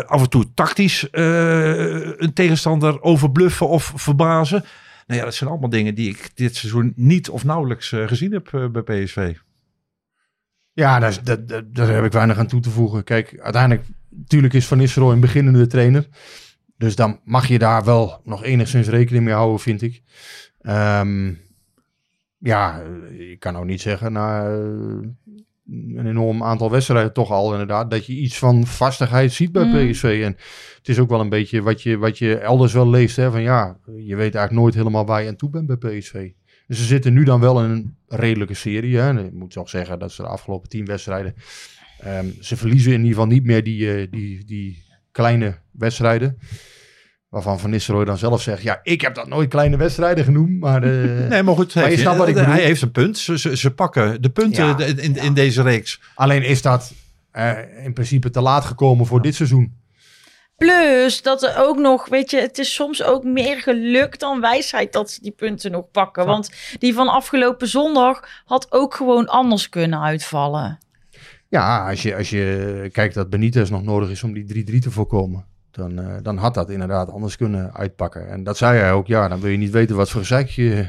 Af 0.06 0.22
en 0.22 0.30
toe 0.30 0.54
tactisch 0.54 1.08
een 1.12 2.32
tegenstander 2.34 3.02
overbluffen 3.02 3.68
of 3.68 3.94
verbazen. 3.96 4.66
Nou 5.12 5.24
ja, 5.24 5.30
dat 5.30 5.38
zijn 5.38 5.50
allemaal 5.50 5.70
dingen 5.70 5.96
die 5.96 6.10
ik 6.10 6.32
dit 6.34 6.56
seizoen 6.56 6.94
niet 6.96 7.30
of 7.30 7.44
nauwelijks 7.44 7.92
eh, 7.92 8.08
gezien 8.08 8.32
heb 8.32 8.54
eh, 8.54 8.70
bij 8.70 8.82
PSV. 8.82 9.36
Ja, 10.74 11.00
daar, 11.00 11.24
daar, 11.24 11.72
daar, 11.72 11.88
heb 11.88 12.04
ik 12.04 12.12
weinig 12.12 12.38
aan 12.38 12.48
toe 12.48 12.60
te 12.60 12.70
voegen. 12.70 13.04
Kijk, 13.04 13.40
uiteindelijk, 13.40 13.88
natuurlijk 14.10 14.54
is 14.54 14.68
Van 14.68 14.78
Nistelrooy 14.78 15.14
een 15.14 15.20
beginnende 15.20 15.68
trainer. 15.68 16.08
Dus 16.78 16.96
dan 16.96 17.20
mag 17.24 17.48
je 17.48 17.60
daar 17.60 17.84
wel 17.84 18.22
nog 18.24 18.44
enigszins 18.44 18.88
rekening 18.88 19.24
mee 19.24 19.34
houden, 19.34 19.60
vind 19.60 19.82
ik. 19.82 20.02
Ehm, 20.62 21.34
ja, 22.38 22.82
eh, 22.82 23.32
ik 23.32 23.40
kan 23.40 23.58
ook 23.58 23.66
niet 23.66 23.82
zeggen 23.82 24.16
eh, 24.16 25.08
een 25.72 26.08
enorm 26.08 26.44
aantal 26.44 26.72
wedstrijden 26.72 27.14
toch 27.14 27.32
al 27.32 27.52
inderdaad, 27.52 27.92
dat 27.92 28.06
je 28.06 28.14
iets 28.14 28.38
van 28.38 28.66
vastigheid 28.68 29.32
ziet 29.32 29.52
bij 29.52 29.64
Mm. 29.66 29.92
PSV. 29.92 30.22
En 30.24 30.36
het 30.78 30.90
is 30.90 31.00
ook 31.00 31.10
wel 31.10 31.20
een 31.20 31.30
beetje 31.30 31.62
wat 31.62 31.82
je, 31.82 31.98
wat 31.98 32.18
je 32.18 32.38
elders 32.38 32.74
wel 32.74 32.90
leest, 32.90 33.16
hè, 33.16 33.32
van 33.32 33.42
ja, 33.42 33.78
je 33.86 34.16
weet 34.16 34.36
eigenlijk 34.36 34.52
nooit 34.52 34.74
helemaal 34.74 35.06
waar 35.06 35.22
je 35.22 35.28
aan 35.30 35.36
toe 35.36 35.50
bent 35.50 35.68
bij 35.80 35.98
PSV. 35.98 36.30
Dus 36.68 36.78
ze 36.80 36.86
zitten 36.86 37.14
nu 37.14 37.24
dan 37.24 37.40
wel 37.40 37.64
in 37.64 37.70
een 37.70 37.96
redelijke 38.08 38.54
serie. 38.54 38.98
Hè. 38.98 39.08
En 39.10 39.26
Ik 39.26 39.34
moet 39.34 39.52
toch 39.52 39.70
zeggen 39.70 40.00
dat 40.00 40.12
ze 40.12 40.22
de 40.22 40.28
afgelopen 40.28 40.70
tien 40.70 40.86
wedstrijden... 40.86 41.34
ehm, 42.00 42.26
ze 42.40 42.58
verliezen 42.58 42.92
in 42.92 42.98
ieder 42.98 43.14
geval 43.14 43.28
niet 43.28 43.44
meer 43.46 43.64
die, 43.64 43.94
eh, 43.94 44.08
die, 44.12 44.46
die 44.46 44.84
kleine 45.12 45.56
wedstrijden. 45.72 46.38
Waarvan 47.32 47.60
Van 47.60 47.70
Nistelrooy 47.70 48.06
dan 48.06 48.18
zelf 48.18 48.42
zegt... 48.42 48.62
Ja, 48.62 48.80
ik 48.84 49.02
heb 49.02 49.16
dat 49.16 49.28
nooit 49.28 49.50
kleine 49.50 49.78
wedstrijden 49.78 50.24
genoemd. 50.24 50.60
Maar, 50.60 50.84
eh, 50.84 51.28
Nee, 51.30 51.44
maar 51.44 51.56
goed, 51.56 51.76
Maar 51.76 51.92
je 51.92 51.98
snapt 51.98 52.18
wat 52.18 52.28
ik 52.28 52.36
hij 52.36 52.46
bedoel. 52.46 52.62
heeft 52.62 52.82
een 52.82 52.92
punt. 52.92 53.18
Ze, 53.18 53.40
ze, 53.40 53.58
ze 53.58 53.72
pakken 53.74 54.22
de 54.22 54.30
punten 54.30 54.66
Ja, 54.66 54.78
in, 54.80 55.00
in, 55.00 55.16
in 55.16 55.34
deze 55.34 55.62
reeks. 55.62 56.00
alleen 56.16 56.44
is 56.44 56.62
dat 56.62 56.94
eh, 57.32 57.58
in 57.84 57.94
principe 57.94 58.30
te 58.30 58.42
laat 58.42 58.66
gekomen 58.66 59.06
voor 59.06 59.22
dit 59.22 59.36
seizoen. 59.36 59.80
Plus 60.58 61.22
dat 61.22 61.44
er 61.44 61.54
ook 61.58 61.78
nog, 61.78 62.08
weet 62.08 62.32
je, 62.32 62.40
het 62.40 62.58
is 62.58 62.74
soms 62.74 63.04
ook 63.04 63.24
meer 63.24 63.62
geluk 63.62 64.20
dan 64.20 64.42
wijsheid 64.42 64.94
dat 64.94 65.12
ze 65.12 65.22
die 65.22 65.32
punten 65.32 65.72
nog 65.72 65.92
pakken. 65.92 66.26
Want 66.26 66.50
die 66.80 66.94
van 66.94 67.08
afgelopen 67.08 67.68
zondag 67.68 68.28
had 68.46 68.72
ook 68.72 68.96
gewoon 68.96 69.28
anders 69.28 69.70
kunnen 69.70 70.02
uitvallen. 70.02 70.78
Ja, 71.50 71.90
als 71.90 72.02
je, 72.02 72.16
als 72.16 72.30
je 72.30 72.90
kijkt 72.92 73.14
dat 73.14 73.30
Benitez 73.30 73.70
nog 73.70 73.84
nodig 73.84 74.10
is 74.10 74.24
om 74.24 74.34
die 74.34 74.66
3-3 74.72 74.78
te 74.80 74.92
voorkomen. 74.92 75.46
Dan, 75.72 76.00
eh, 76.00 76.16
dan 76.22 76.38
had 76.38 76.54
dat 76.54 76.70
inderdaad 76.70 77.12
anders 77.12 77.38
kunnen 77.38 77.74
uitpakken. 77.74 78.30
En 78.30 78.44
dat 78.44 78.58
zei 78.58 78.78
hij 78.80 78.92
ook. 78.92 79.08
Ja, 79.08 79.28
dan 79.28 79.40
wil 79.40 79.50
je 79.52 79.58
niet 79.58 79.72
weten 79.72 79.96
wat 79.96 80.10
voor 80.10 80.22
gezeik 80.22 80.50
je, 80.50 80.88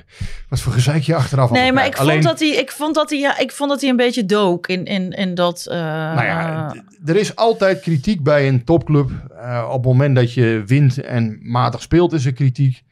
wat 0.49 0.61
voor 0.61 0.73
gezeik 0.73 1.03
je 1.03 1.14
achteraf 1.14 1.51
Nee, 1.51 1.73
maar 1.73 1.87
ik 1.87 1.97
vond, 1.97 2.23
dat 2.23 2.38
hij, 2.40 2.49
ik, 2.49 2.71
vond 2.71 2.95
dat 2.95 3.11
hij, 3.11 3.18
ja, 3.18 3.38
ik 3.38 3.53
vond 3.53 3.71
dat 3.71 3.81
hij 3.81 3.90
een 3.90 3.97
beetje 3.97 4.27
dook 4.27 4.66
in, 4.66 4.85
in, 4.85 5.11
in 5.11 5.35
dat... 5.35 5.66
eh, 5.68 5.77
Nou 5.79 6.25
ja, 6.25 6.68
d- 7.05 7.09
er 7.09 7.16
is 7.16 7.37
altijd 7.37 7.81
kritiek 7.81 8.23
bij 8.23 8.49
een 8.49 8.64
topclub. 8.64 9.11
Eh, 9.40 9.64
op 9.68 9.75
het 9.75 9.85
moment 9.92 10.16
dat 10.16 10.33
je 10.33 10.62
wint 10.66 11.01
en 11.03 11.38
matig 11.42 11.83
speelt, 11.83 12.12
is 12.12 12.27
er 12.27 12.33
kritiek. 12.33 12.83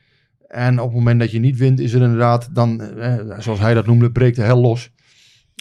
En 0.49 0.79
op 0.81 0.87
het 0.87 0.97
moment 0.97 1.21
dat 1.21 1.31
je 1.31 1.39
niet 1.39 1.57
wint, 1.59 1.81
is 1.81 1.93
er 1.93 2.03
inderdaad 2.03 2.49
dan, 2.55 2.81
eh, 2.81 3.15
zoals 3.39 3.59
hij 3.61 3.75
dat 3.75 3.87
noemde, 3.87 4.11
breekt 4.13 4.37
de 4.37 4.43
hel 4.43 4.61
los. 4.61 4.91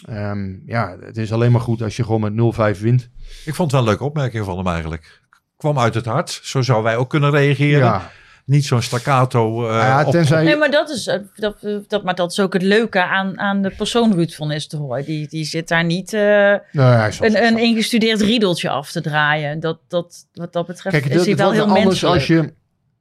Ehm, 0.08 0.48
ja, 0.66 0.96
het 1.00 1.16
is 1.16 1.32
alleen 1.32 1.52
maar 1.52 1.60
goed 1.60 1.82
als 1.82 1.96
je 1.96 2.04
gewoon 2.04 2.20
met 2.20 2.32
0-5 2.32 2.80
wint. 2.80 3.08
Ik 3.44 3.54
vond 3.54 3.58
het 3.58 3.70
wel 3.70 3.80
een 3.80 3.86
leuke 3.86 4.04
opmerking 4.04 4.44
van 4.44 4.56
hem 4.56 4.66
eigenlijk. 4.66 5.19
Kwam 5.60 5.78
uit 5.78 5.94
het 5.94 6.04
hart. 6.06 6.40
Zo 6.42 6.62
zouden 6.62 6.86
wij 6.90 6.96
ook 6.96 7.10
kunnen 7.10 7.30
reageren. 7.30 7.78
Ja, 7.86 8.10
Niet 8.44 8.64
zo'n 8.64 8.82
staccato. 8.82 9.68
eh, 9.68 9.74
ja 9.74 10.04
tenzij... 10.04 10.44
Nee, 10.44 10.56
maar 10.56 10.70
dat 10.70 10.90
is, 10.90 11.06
eh, 11.06 11.18
dat, 11.36 11.56
dat, 11.88 12.02
maar 12.04 12.14
dat 12.14 12.30
is 12.30 12.40
ook 12.40 12.52
het 12.52 12.62
leuke 12.62 13.02
aan, 13.04 13.38
aan 13.38 13.62
de 13.62 13.70
persoon 13.70 14.14
Ruud 14.14 14.32
van 14.32 14.48
Nistelrooy. 14.48 15.04
Die, 15.04 15.28
die 15.28 15.44
zit 15.44 15.68
daar 15.68 15.84
niet 15.84 16.12
eh, 16.12 16.50
een, 16.50 17.42
een 17.44 17.58
ingestudeerd 17.58 18.20
riedeltje 18.20 18.68
af 18.68 18.90
te 18.90 19.00
draaien. 19.00 19.60
Dat, 19.60 19.78
dat, 19.88 20.26
wat 20.34 20.52
dat 20.52 20.66
betreft 20.66 20.96
Kijk, 21.00 21.06
is 21.12 21.14
het, 21.16 21.26
hij 21.26 21.36
wel 21.36 21.52
heel 21.52 21.62
anders 21.62 21.84
menselijk. 21.84 22.14
als 22.14 22.26
je 22.26 22.52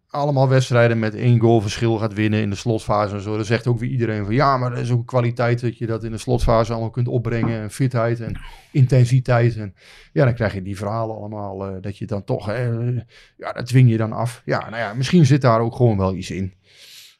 allemaal 0.09 0.49
wedstrijden 0.49 0.99
met 0.99 1.15
één 1.15 1.39
goal 1.39 1.61
verschil 1.61 1.97
gaat 1.97 2.13
winnen 2.13 2.41
in 2.41 2.49
de 2.49 2.55
slotfase 2.55 3.15
en 3.15 3.21
zo. 3.21 3.35
Dan 3.35 3.45
zegt 3.45 3.67
ook 3.67 3.79
weer 3.79 3.89
iedereen 3.89 4.25
van 4.25 4.33
ja, 4.33 4.57
maar 4.57 4.71
er 4.71 4.77
is 4.77 4.91
ook 4.91 4.99
een 4.99 5.05
kwaliteit 5.05 5.61
dat 5.61 5.77
je 5.77 5.85
dat 5.85 6.03
in 6.03 6.11
de 6.11 6.17
slotfase 6.17 6.71
allemaal 6.71 6.89
kunt 6.89 7.07
opbrengen. 7.07 7.61
En 7.61 7.71
fitheid 7.71 8.19
en 8.19 8.39
intensiteit. 8.71 9.57
En 9.57 9.73
ja, 10.13 10.25
dan 10.25 10.33
krijg 10.33 10.53
je 10.53 10.61
die 10.61 10.77
verhalen 10.77 11.15
allemaal 11.15 11.67
eh, 11.67 11.81
dat 11.81 11.97
je 11.97 12.05
dan 12.05 12.23
toch, 12.23 12.49
eh, 12.49 12.97
ja, 13.37 13.51
dat 13.51 13.65
dwing 13.65 13.89
je 13.89 13.97
dan 13.97 14.13
af. 14.13 14.41
Ja, 14.45 14.59
nou 14.59 14.81
ja, 14.81 14.93
misschien 14.93 15.25
zit 15.25 15.41
daar 15.41 15.59
ook 15.59 15.75
gewoon 15.75 15.97
wel 15.97 16.15
iets 16.15 16.31
in. 16.31 16.53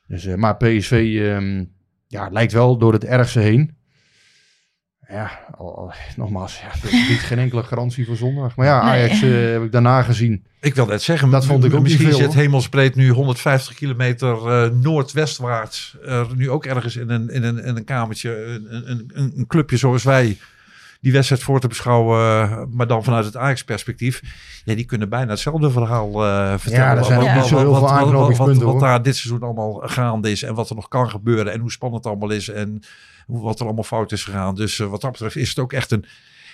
Dus, 0.08 0.25
eh, 0.25 0.36
maar 0.36 0.58
PSV 0.58 1.19
ehm, 1.21 1.65
ja, 2.08 2.30
lijkt 2.32 2.54
wel 2.54 2.78
door 2.78 2.93
het 2.93 3.06
ergste 3.06 3.39
heen. 3.39 3.78
Ja, 5.10 5.39
al, 5.58 5.78
al- 5.78 5.93
nogmaals, 6.15 6.60
ja, 6.60 6.67
dat 6.82 6.91
biedt 6.91 7.22
geen 7.22 7.39
enkele 7.39 7.63
garantie 7.63 8.06
voor 8.06 8.15
zondag. 8.15 8.56
Maar 8.56 8.65
ja, 8.65 8.84
Nee. 8.84 8.91
Ajax 8.91 9.22
eh, 9.22 9.52
heb 9.52 9.63
ik 9.63 9.72
daarna 9.72 10.02
gezien. 10.02 10.43
Ik 10.62 10.76
wil 10.76 10.86
net 10.86 11.02
zeggen, 11.02 11.30
Dat 11.30 11.45
vond 11.45 11.63
ik 11.63 11.74
ook 11.74 11.82
misschien 11.84 12.13
zit 12.13 12.34
hemelsbreed 12.34 12.95
nu 12.95 13.10
150 13.10 13.76
kilometer 13.76 14.48
eh, 14.48 14.69
noordwestwaarts. 14.82 15.98
er 16.06 16.28
nu 16.36 16.50
ook 16.50 16.65
ergens 16.65 16.95
in 16.95 17.10
een, 17.10 17.30
in 17.30 17.43
een, 17.43 17.63
in 17.63 17.76
een 17.76 17.84
kamertje, 17.84 18.45
een, 18.45 19.12
een, 19.13 19.32
een 19.36 19.45
clubje 19.48 19.78
zoals 19.78 20.04
wij, 20.04 20.38
die 21.02 21.12
wedstrijd 21.12 21.42
voor 21.44 21.60
te 21.60 21.68
beschouwen, 21.68 22.20
eh, 22.20 22.62
maar 22.72 22.88
dan 22.88 23.04
vanuit 23.04 23.26
het 23.26 23.38
Ajax-perspectief. 23.38 24.22
Ja, 24.66 24.76
die 24.76 24.86
kunnen 24.86 25.10
bijna 25.10 25.30
hetzelfde 25.30 25.72
verhaal 25.72 26.26
eh, 26.26 26.54
vertellen. 26.58 26.86
Ja, 26.86 26.96
er 26.98 27.04
zijn 27.06 27.20
ook 27.20 27.34
niet 27.36 27.46
zo 27.46 27.58
heel 27.58 27.72
veel 27.72 27.82
wat- 27.82 27.90
aanknopingspunten, 27.90 28.80
daar 28.80 29.02
dit 29.04 29.16
seizoen 29.16 29.44
allemaal 29.44 29.82
gaande 29.86 30.32
is 30.32 30.44
en 30.44 30.54
wat 30.54 30.70
er 30.70 30.76
nog 30.76 30.88
kan 30.88 31.10
gebeuren 31.10 31.54
en 31.54 31.60
hoe 31.60 31.72
spannend 31.72 32.04
het 32.04 32.14
allemaal 32.14 32.36
is 32.36 32.50
en 32.50 32.80
hoe- 33.26 33.42
wat 33.42 33.60
er 33.60 33.66
allemaal 33.66 33.84
fout 33.84 34.12
is 34.12 34.24
gegaan. 34.24 34.56
Dus 34.56 34.80
eh, 34.80 34.88
wat 34.88 35.02
dat 35.02 35.12
betreft 35.12 35.36
is 35.36 35.50
het 35.50 35.60
ook 35.60 35.74
echt 35.74 35.92
een 35.92 36.06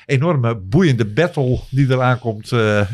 enorme 0.06 0.56
boeiende 0.56 1.06
battle 1.06 1.60
die 1.70 1.92
eraan 1.92 2.20
komt 2.20 2.52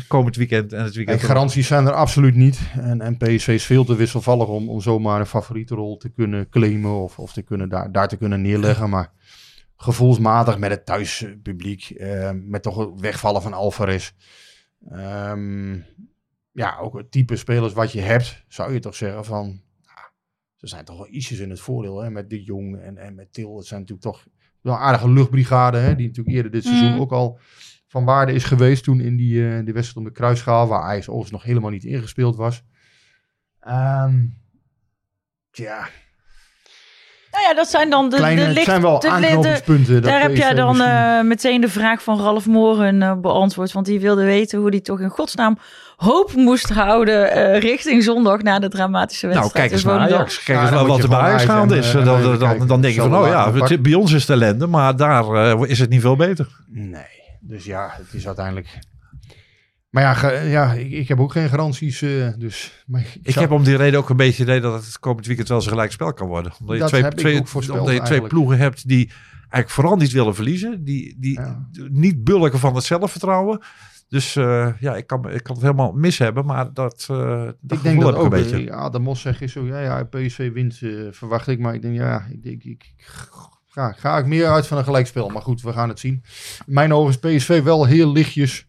komend 0.08 0.36
weekend 0.36 0.72
en 0.72 0.84
het 0.84 0.94
weekend. 0.94 1.20
En 1.20 1.26
garanties 1.26 1.66
zijn 1.66 1.86
er 1.86 1.92
absoluut 1.92 2.34
niet. 2.34 2.60
En, 2.80 3.00
en 3.00 3.16
PSV 3.16 3.48
is 3.48 3.64
veel 3.64 3.84
te 3.84 3.94
wisselvallig 3.96 4.46
om, 4.48 4.68
om 4.68 4.80
zomaar 4.80 5.20
een 5.20 5.26
favoriete 5.26 5.74
rol 5.74 5.96
te 5.96 6.08
kunnen 6.08 6.48
claimen 6.48 7.02
of, 7.02 7.18
of 7.18 7.32
te 7.32 7.42
kunnen 7.42 7.68
daar, 7.68 7.92
daar 7.92 8.08
te 8.08 8.16
kunnen 8.16 8.42
neerleggen. 8.42 8.90
Maar 8.90 9.10
gevoelsmatig 9.82 10.58
met 10.58 10.70
het 10.70 10.86
thuispubliek, 10.86 11.90
eh, 11.90 12.30
met 12.34 12.62
toch 12.62 12.76
het 12.76 13.00
wegvallen 13.00 13.42
van 13.42 13.52
Alvarez. 13.52 14.12
Ehm, 14.90 15.78
ja, 16.52 16.78
ook 16.78 16.96
het 16.96 17.10
type 17.10 17.36
spelers 17.36 17.72
wat 17.72 17.92
je 17.92 18.00
hebt, 18.00 18.44
zou 18.48 18.72
je 18.72 18.78
toch 18.78 18.94
zeggen 18.94 19.24
van... 19.24 19.46
nou, 19.84 20.06
er 20.58 20.68
zijn 20.68 20.84
toch 20.84 20.96
wel 20.96 21.08
ietsjes 21.08 21.38
in 21.38 21.50
het 21.50 21.60
voordeel 21.60 22.02
hè, 22.02 22.10
met 22.10 22.30
De 22.30 22.42
Jong 22.42 22.80
en, 22.80 22.96
en 22.96 23.14
met 23.14 23.32
Til. 23.32 23.56
Het 23.56 23.66
zijn 23.66 23.80
natuurlijk 23.80 24.08
toch 24.08 24.26
wel 24.60 24.74
een 24.74 24.80
aardige 24.80 25.10
luchtbrigade, 25.10 25.78
hè, 25.78 25.94
die 25.96 26.06
natuurlijk 26.06 26.36
eerder 26.36 26.52
dit 26.52 26.64
seizoen 26.64 26.92
Mm. 26.92 27.00
ook 27.00 27.12
al 27.12 27.38
van 27.86 28.04
waarde 28.04 28.32
is 28.32 28.44
geweest 28.44 28.84
toen 28.84 29.00
in 29.00 29.16
die, 29.16 29.48
eh 29.48 29.64
die 29.64 29.74
wedstrijd 29.74 29.96
om 29.96 30.04
de 30.04 30.12
kruisschaal, 30.12 30.66
waar 30.66 30.82
Ajax 30.82 31.08
overigens 31.08 31.30
nog 31.32 31.42
helemaal 31.42 31.70
niet 31.70 31.84
ingespeeld 31.84 32.36
was. 32.36 32.64
Ehm 33.60 34.24
ja, 35.50 35.88
ja, 37.52 37.58
dat 37.58 37.68
zijn 37.70 37.90
dan 37.90 38.08
de, 38.10 38.16
kleine, 38.16 38.46
de 38.46 38.52
licht, 38.52 38.64
zijn 38.66 38.82
wel 38.82 38.98
de- 39.00 39.08
aanknopingspunten. 39.10 40.02
Daar 40.02 40.20
heb 40.22 40.36
jij 40.36 40.46
PSV 40.48 40.56
dan 40.56 40.76
misschien- 40.76 40.94
eh, 40.96 41.20
meteen 41.22 41.60
de 41.60 41.68
vraag 41.68 42.02
van 42.02 42.20
Ralf 42.20 42.46
Moren 42.46 43.02
eh, 43.02 43.12
beantwoord. 43.20 43.72
Want 43.72 43.86
die 43.86 44.00
wilde 44.00 44.24
weten 44.24 44.58
hoe 44.58 44.68
hij 44.68 44.80
toch 44.80 45.00
in 45.00 45.08
godsnaam 45.08 45.58
hoop 45.96 46.34
moest 46.34 46.68
houden 46.70 47.32
eh, 47.32 47.60
richting 47.60 48.02
zondag 48.02 48.42
na 48.42 48.58
de 48.58 48.68
dramatische 48.68 49.26
Nou, 49.26 49.38
wedstrijd. 49.38 49.68
kijk 49.68 49.80
eens 49.80 49.84
naar. 49.90 49.98
Ajax. 50.14 50.42
Kijk 50.42 50.58
Ja, 50.58 50.78
eens 50.78 50.86
wat 50.86 51.02
er 51.02 51.08
bij 51.08 51.18
Ajax 51.18 51.44
gaande 51.44 51.74
en, 51.74 51.80
is. 51.80 51.94
eh, 51.94 52.04
Dan, 52.04 52.38
dan, 52.38 52.66
dan, 52.66 52.80
denk 52.80 52.94
je 52.94 53.00
van, 53.00 53.16
oh 53.16 53.26
ja, 53.26 53.52
het- 53.52 53.82
bij 53.82 53.94
ons 53.94 54.12
is 54.12 54.20
het 54.20 54.30
ellende, 54.30 54.66
maar 54.66 54.96
daar 54.96 55.24
eh, 55.24 55.60
is 55.70 55.78
het 55.78 55.90
niet 55.90 56.00
veel 56.00 56.16
beter. 56.16 56.46
Nee, 56.68 57.02
dus 57.40 57.64
ja, 57.64 57.88
het 57.96 58.06
is 58.12 58.26
uiteindelijk... 58.26 58.68
Maar 59.92 60.02
ja, 60.02 60.14
ge- 60.14 60.48
ja 60.48 60.72
ik, 60.72 60.90
ik 60.90 61.08
heb 61.08 61.20
ook 61.20 61.32
geen 61.32 61.48
garanties. 61.48 62.02
eh, 62.02 62.28
dus, 62.38 62.84
maar 62.86 63.00
Ik 63.22 63.32
zou- 63.32 63.44
heb 63.44 63.54
om 63.54 63.64
die 63.64 63.76
reden 63.76 63.98
ook 64.00 64.08
een 64.10 64.16
beetje 64.16 64.42
het 64.42 64.48
idee 64.50 64.60
dat 64.60 64.84
het 64.84 64.98
komend 64.98 65.26
weekend 65.26 65.48
wel 65.48 65.56
eens 65.56 65.66
een 65.66 65.72
gelijk 65.72 65.92
spel 65.92 66.12
kan 66.12 66.28
worden. 66.28 66.52
Omdat 66.60 66.78
je 66.78 66.84
twee, 66.84 67.08
twee, 67.08 67.42
omdat 67.78 67.94
je 67.94 68.00
twee 68.02 68.22
ploegen 68.22 68.58
hebt 68.58 68.88
die 68.88 69.10
eigenlijk 69.38 69.68
vooral 69.70 69.96
niet 69.96 70.12
willen 70.12 70.34
verliezen. 70.34 70.84
Die, 70.84 71.16
die 71.18 71.40
Ja. 71.40 71.68
niet 71.90 72.24
bulken 72.24 72.58
van 72.58 72.74
het 72.74 72.84
zelfvertrouwen. 72.84 73.60
Dus 74.08 74.36
eh, 74.36 74.68
ja, 74.80 74.96
ik 74.96 75.06
kan, 75.06 75.30
ik 75.30 75.42
kan 75.42 75.54
het 75.54 75.64
helemaal 75.64 75.92
mis 75.92 76.18
hebben, 76.18 76.46
maar 76.46 76.72
dat, 76.74 77.06
eh 77.10 77.16
dat 77.44 77.52
ik 77.54 77.54
gevoel 77.68 77.82
denk 77.82 78.00
dat 78.00 78.14
ook. 78.14 78.22
een 78.24 78.28
beetje. 78.30 78.64
Ja, 78.64 78.88
de 78.90 78.98
Mos 78.98 79.20
zegt 79.20 79.50
zo, 79.50 79.66
ja, 79.66 79.80
ja, 79.80 80.04
PSV 80.04 80.52
wint, 80.52 80.80
verwacht 81.10 81.48
ik. 81.48 81.58
Maar 81.58 81.74
ik 81.74 81.82
denk, 81.82 81.94
ja, 81.94 82.26
ik 82.30 82.42
denk, 82.42 82.62
ik, 82.64 82.92
ik 82.96 83.04
ga, 83.68 83.92
ga 83.92 84.18
ik 84.18 84.26
meer 84.26 84.46
uit 84.46 84.66
van 84.66 84.78
een 84.78 84.84
gelijkspel. 84.84 85.28
Maar 85.28 85.42
goed, 85.42 85.62
we 85.62 85.72
gaan 85.72 85.88
het 85.88 85.98
zien. 86.00 86.22
In 86.66 86.72
mijn 86.74 86.92
ogen 86.94 87.10
is 87.10 87.18
PSV 87.38 87.62
wel 87.62 87.86
heel 87.86 88.12
lichtjes 88.12 88.66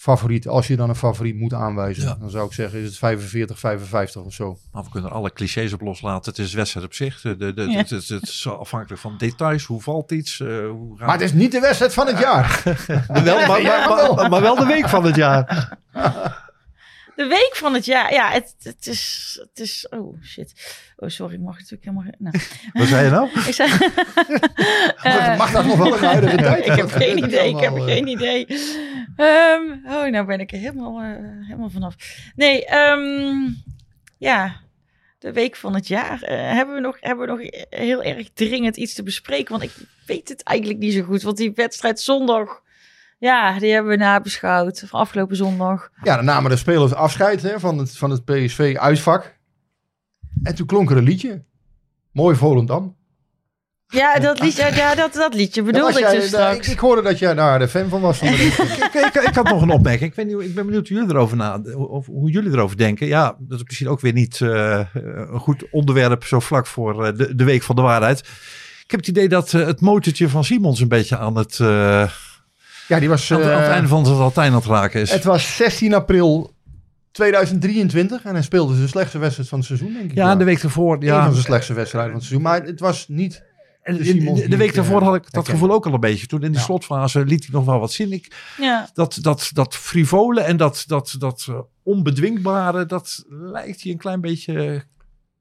favoriet, 0.00 0.48
als 0.48 0.66
je 0.66 0.76
dan 0.76 0.88
een 0.88 0.94
favoriet 0.94 1.36
moet 1.36 1.54
aanwijzen, 1.54 2.02
Ja. 2.04 2.16
dan 2.20 2.30
zou 2.30 2.46
ik 2.46 2.52
zeggen 2.52 2.78
is 2.80 2.86
het 2.86 2.96
45, 2.98 3.58
55 3.58 4.22
of 4.22 4.32
zo. 4.32 4.58
Maar 4.72 4.82
we 4.82 4.90
kunnen 4.90 5.10
alle 5.10 5.32
clichés 5.32 5.72
op 5.72 5.80
loslaten. 5.80 6.30
Het 6.30 6.40
is 6.40 6.52
wedstrijd 6.54 6.86
op 6.86 6.94
zich. 6.94 7.20
De, 7.20 7.36
de, 7.36 7.54
de, 7.54 7.62
Ja. 7.62 7.76
het, 7.78 7.90
is- 7.90 8.08
het 8.08 8.22
is 8.22 8.48
afhankelijk 8.48 9.00
van 9.00 9.14
details. 9.18 9.64
Hoe 9.64 9.82
valt 9.82 10.12
iets? 10.12 10.40
eh, 10.40 10.46
hoe 10.68 10.96
gaat 10.98 11.06
Maar 11.06 11.14
het 11.16 11.24
is 11.24 11.32
niet 11.32 11.52
de 11.52 11.60
wedstrijd 11.60 11.94
van 11.94 12.06
het 12.06 12.18
jaar. 12.18 12.62
wel, 13.24 13.46
maar, 13.46 13.62
maar, 13.62 14.12
maar, 14.14 14.30
maar 14.30 14.40
wel 14.40 14.54
de 14.56 14.66
week 14.66 14.88
van 14.88 15.04
het 15.04 15.16
jaar. 15.16 15.78
De 17.20 17.26
week 17.26 17.50
van 17.56 17.74
het 17.74 17.84
jaar. 17.84 18.12
Ja, 18.12 18.30
het, 18.30 18.54
het, 18.62 18.86
is, 18.86 19.36
het 19.40 19.58
is... 19.60 19.86
Oh, 19.88 20.22
shit. 20.22 20.52
Oh, 20.96 21.08
sorry. 21.08 21.34
Ik 21.34 21.40
mag 21.40 21.54
natuurlijk 21.58 21.84
helemaal... 21.84 22.04
geen- 22.04 22.14
Nou, 22.18 22.36
Wat 22.72 22.86
zei 22.88 23.04
je 23.04 23.10
nou? 23.10 23.28
ik 23.46 23.54
zei... 23.54 23.70
Eh, 25.02 25.38
Mag 25.38 25.50
dat 25.52 25.64
nog 25.64 25.76
wel 25.76 25.90
de 25.90 26.06
huidige 26.06 26.36
tijd? 26.42 26.66
ik 26.66 26.72
heb 26.72 26.90
geen 26.90 27.18
idee. 27.18 27.48
Ik 27.48 27.58
heb 27.60 27.70
allemaal, 27.70 27.88
eh, 27.88 27.94
geen 27.94 28.06
idee. 28.06 28.46
Ehm, 29.16 29.62
oh, 29.84 30.06
nou 30.10 30.24
ben 30.26 30.40
ik 30.40 30.52
er 30.52 30.58
helemaal, 30.58 31.00
eh, 31.00 31.06
helemaal 31.46 31.70
vanaf. 31.70 31.94
Nee, 32.36 32.66
ehm, 32.66 33.48
ja. 34.18 34.60
De 35.18 35.32
week 35.32 35.56
van 35.56 35.74
het 35.74 35.88
jaar. 35.88 36.18
Hebben, 36.54 36.74
we 36.74 36.80
nog, 36.80 36.96
hebben 37.00 37.26
we 37.26 37.32
nog 37.32 37.66
heel 37.70 38.02
erg 38.02 38.28
dringend 38.34 38.76
iets 38.76 38.94
te 38.94 39.02
bespreken? 39.02 39.50
Want 39.58 39.62
ik 39.62 39.72
weet 40.06 40.28
het 40.28 40.42
eigenlijk 40.42 40.78
niet 40.78 40.92
zo 40.94 41.02
goed. 41.02 41.22
Want 41.22 41.36
die 41.36 41.52
wedstrijd 41.54 42.00
zondag... 42.00 42.62
Ja, 43.20 43.58
die 43.58 43.72
hebben 43.72 43.90
we 43.90 43.96
nabeschouwd. 43.98 44.84
Van 44.86 45.00
afgelopen 45.00 45.36
zondag. 45.36 45.90
Ja, 46.02 46.16
dan 46.16 46.24
namen 46.24 46.50
de 46.50 46.56
spelers 46.56 46.94
afscheid 46.94 47.42
hè, 47.42 47.60
van, 47.60 47.78
het, 47.78 47.96
van 47.96 48.10
het 48.10 48.24
PSV-uitvak. 48.24 49.38
En 50.42 50.54
toen 50.54 50.66
klonk 50.66 50.90
er 50.90 50.96
een 50.96 51.02
liedje. 51.04 51.44
Mooi 52.12 52.36
Volendam. 52.36 52.96
Ja, 53.86 54.18
dat 54.18 54.40
liedje, 54.40 54.74
ja, 54.74 54.94
dat, 54.94 55.12
dat 55.12 55.34
liedje 55.34 55.62
bedoelde 55.62 55.98
ik 56.00 56.10
dus 56.10 56.30
daar- 56.30 56.50
straks. 56.50 56.66
ik, 56.66 56.72
ik 56.72 56.78
hoorde 56.78 57.02
dat 57.02 57.18
jij 57.18 57.34
daar 57.34 57.58
de 57.58 57.68
fan 57.68 57.88
van 57.88 58.00
was. 58.00 58.18
Van 58.18 58.28
ik, 58.34 58.38
ik, 58.92 59.14
ik 59.14 59.34
had 59.34 59.48
nog 59.48 59.62
een 59.62 59.70
opmerking. 59.70 60.10
Ik, 60.10 60.16
weet 60.16 60.26
niet, 60.26 60.40
ik 60.40 60.54
ben 60.54 60.64
benieuwd 60.66 60.88
hoe 60.88 60.96
jullie 60.96 61.14
erover, 61.14 61.36
na, 61.36 61.60
of, 61.74 62.06
hoe 62.06 62.30
jullie 62.30 62.50
erover 62.52 62.76
denken. 62.76 63.06
Ja, 63.06 63.36
dat 63.38 63.58
is 63.58 63.64
misschien 63.64 63.88
ook 63.88 64.00
weer 64.00 64.12
niet 64.12 64.40
eh, 64.40 64.80
een 64.92 65.38
goed 65.40 65.70
onderwerp 65.70 66.24
zo 66.24 66.40
vlak 66.40 66.66
voor 66.66 67.04
eh, 67.06 67.16
de, 67.16 67.34
de 67.34 67.44
week 67.44 67.62
van 67.62 67.76
de 67.76 67.82
waarheid. 67.82 68.18
Ik 68.84 68.90
heb 68.90 69.00
het 69.00 69.08
idee 69.08 69.28
dat 69.28 69.54
eh, 69.54 69.66
het 69.66 69.80
motortje 69.80 70.28
van 70.28 70.44
Simons 70.44 70.80
een 70.80 70.88
beetje 70.88 71.18
aan 71.18 71.36
het, 71.36 71.60
eh, 71.60 72.10
ja, 72.90 72.98
die 72.98 73.08
was... 73.08 73.32
aan, 73.32 73.38
het- 73.40 73.48
aan 73.50 73.56
het 73.58 73.66
eh, 73.66 73.72
einde 73.72 73.88
van 73.88 74.06
zijn 74.06 74.18
Latijn 74.18 74.50
aan 74.52 74.56
het 74.58 74.66
raken 74.66 75.00
is. 75.00 75.10
het 75.12 75.24
was 75.24 75.56
16 75.56 75.94
april 75.94 76.54
2023 77.12 78.22
en 78.24 78.32
hij 78.34 78.42
speelde 78.42 78.74
zijn 78.76 78.88
slechtste 78.88 79.18
wedstrijd 79.18 79.48
van 79.48 79.58
het 79.58 79.66
seizoen, 79.66 79.92
denk 79.92 80.10
ik. 80.10 80.16
ja, 80.16 80.36
de 80.36 80.44
week 80.44 80.62
ervoor. 80.62 80.94
Een 80.94 81.00
Ja, 81.00 81.22
van 81.22 81.32
zijn 81.32 81.44
slechtste 81.44 81.72
wedstrijden 81.74 82.10
van 82.10 82.20
het 82.20 82.28
seizoen. 82.28 82.50
Maar 82.50 82.62
het 82.62 82.80
was 82.80 83.04
niet... 83.08 83.48
En 83.82 83.96
de 83.96 84.02
de, 84.02 84.32
de- 84.32 84.48
de 84.48 84.56
week 84.56 84.74
daarvoor 84.74 85.00
eh, 85.00 85.06
had 85.06 85.14
ik 85.16 85.30
dat 85.32 85.48
gevoel 85.48 85.70
ook 85.70 85.86
al 85.86 85.94
een 85.94 86.00
beetje. 86.00 86.26
Toen 86.26 86.42
in 86.42 86.50
die 86.50 86.58
Ja. 86.58 86.64
slotfase 86.64 87.24
liet 87.24 87.42
hij 87.44 87.48
nog 87.52 87.64
wel 87.64 87.78
wat 87.80 87.92
zien. 87.92 88.12
Ik, 88.12 88.32
Ja. 88.58 88.88
dat, 88.94 89.18
dat, 89.20 89.50
dat 89.52 89.76
frivole 89.76 90.40
en 90.40 90.56
dat, 90.56 90.84
dat, 90.86 91.14
dat 91.18 91.46
eh, 91.48 91.58
onbedwingbare, 91.82 92.86
dat 92.86 93.24
lijkt 93.28 93.82
hij 93.82 93.92
een 93.92 93.98
klein 93.98 94.20
beetje... 94.20 94.82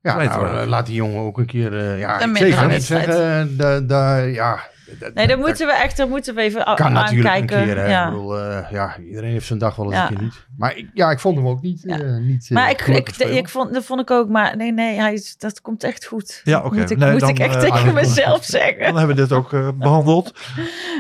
Ja, 0.02 0.24
nou, 0.24 0.66
laat 0.68 0.86
die 0.86 0.96
jongen 0.96 1.22
ook 1.22 1.38
een 1.38 1.46
keer... 1.46 1.78
eh, 1.78 2.00
ja, 2.00 2.22
Een 2.22 2.36
ik 2.36 2.42
wedstrijd. 2.56 2.84
zeggen... 2.84 3.88
da, 3.88 4.18
ja, 4.18 4.60
Nee, 5.00 5.12
da- 5.14 5.26
daar 5.26 5.38
moeten 5.38 5.68
we 5.68 5.74
echt 5.74 5.98
daar 5.98 6.08
moeten 6.08 6.36
we 6.36 6.42
even 6.42 6.64
kan 6.76 6.94
natuurlijk 6.94 7.28
aankijken. 7.28 7.60
een 7.60 7.66
keer. 7.66 7.78
Hè. 7.78 7.88
ja. 7.90 8.06
Ik 8.06 8.12
bedoel, 8.12 8.38
eh, 8.40 8.72
ja, 8.72 8.98
iedereen 9.08 9.32
heeft 9.32 9.46
zijn 9.46 9.60
dag 9.60 9.76
wel 9.76 9.86
eens 9.86 9.96
Ja. 9.96 10.10
een 10.10 10.16
keer 10.16 10.24
niet. 10.24 10.48
Maar 10.58 10.78
ik, 10.78 10.90
ja, 10.94 11.12
ik 11.12 11.20
vond 11.20 11.38
hem 11.38 11.48
ook 11.48 11.62
niet. 11.62 11.82
Ja. 11.84 12.00
eh, 12.00 12.18
niet 12.18 12.44
eh, 12.44 12.52
Maar 12.52 12.70
ik, 12.70 12.82
ik, 12.82 13.10
ik 13.18 13.50
vond, 13.50 13.74
dat 13.74 13.86
vond 13.86 14.02
ik 14.02 14.12
ook, 14.12 14.30
maar 14.30 14.58
nee, 14.58 14.72
nee, 14.74 15.00
hij, 15.00 15.14
is- 15.14 15.38
dat 15.38 15.62
komt 15.62 15.84
echt 15.84 16.06
goed. 16.06 16.42
Ja, 16.44 16.60
oké. 16.64 16.76
Moet, 16.78 16.90
ik, 16.90 16.98
Nee, 16.98 17.12
moet 17.12 17.20
dan, 17.20 17.30
ik 17.30 17.40
echt 17.40 17.60
tegen 17.60 17.94
mezelf 18.04 18.44
zeggen. 18.44 18.80
Dan 18.84 18.98
hebben 18.98 19.16
we 19.16 19.22
dit 19.22 19.32
ook 19.32 19.54
eh, 19.54 19.70
behandeld. 19.78 20.34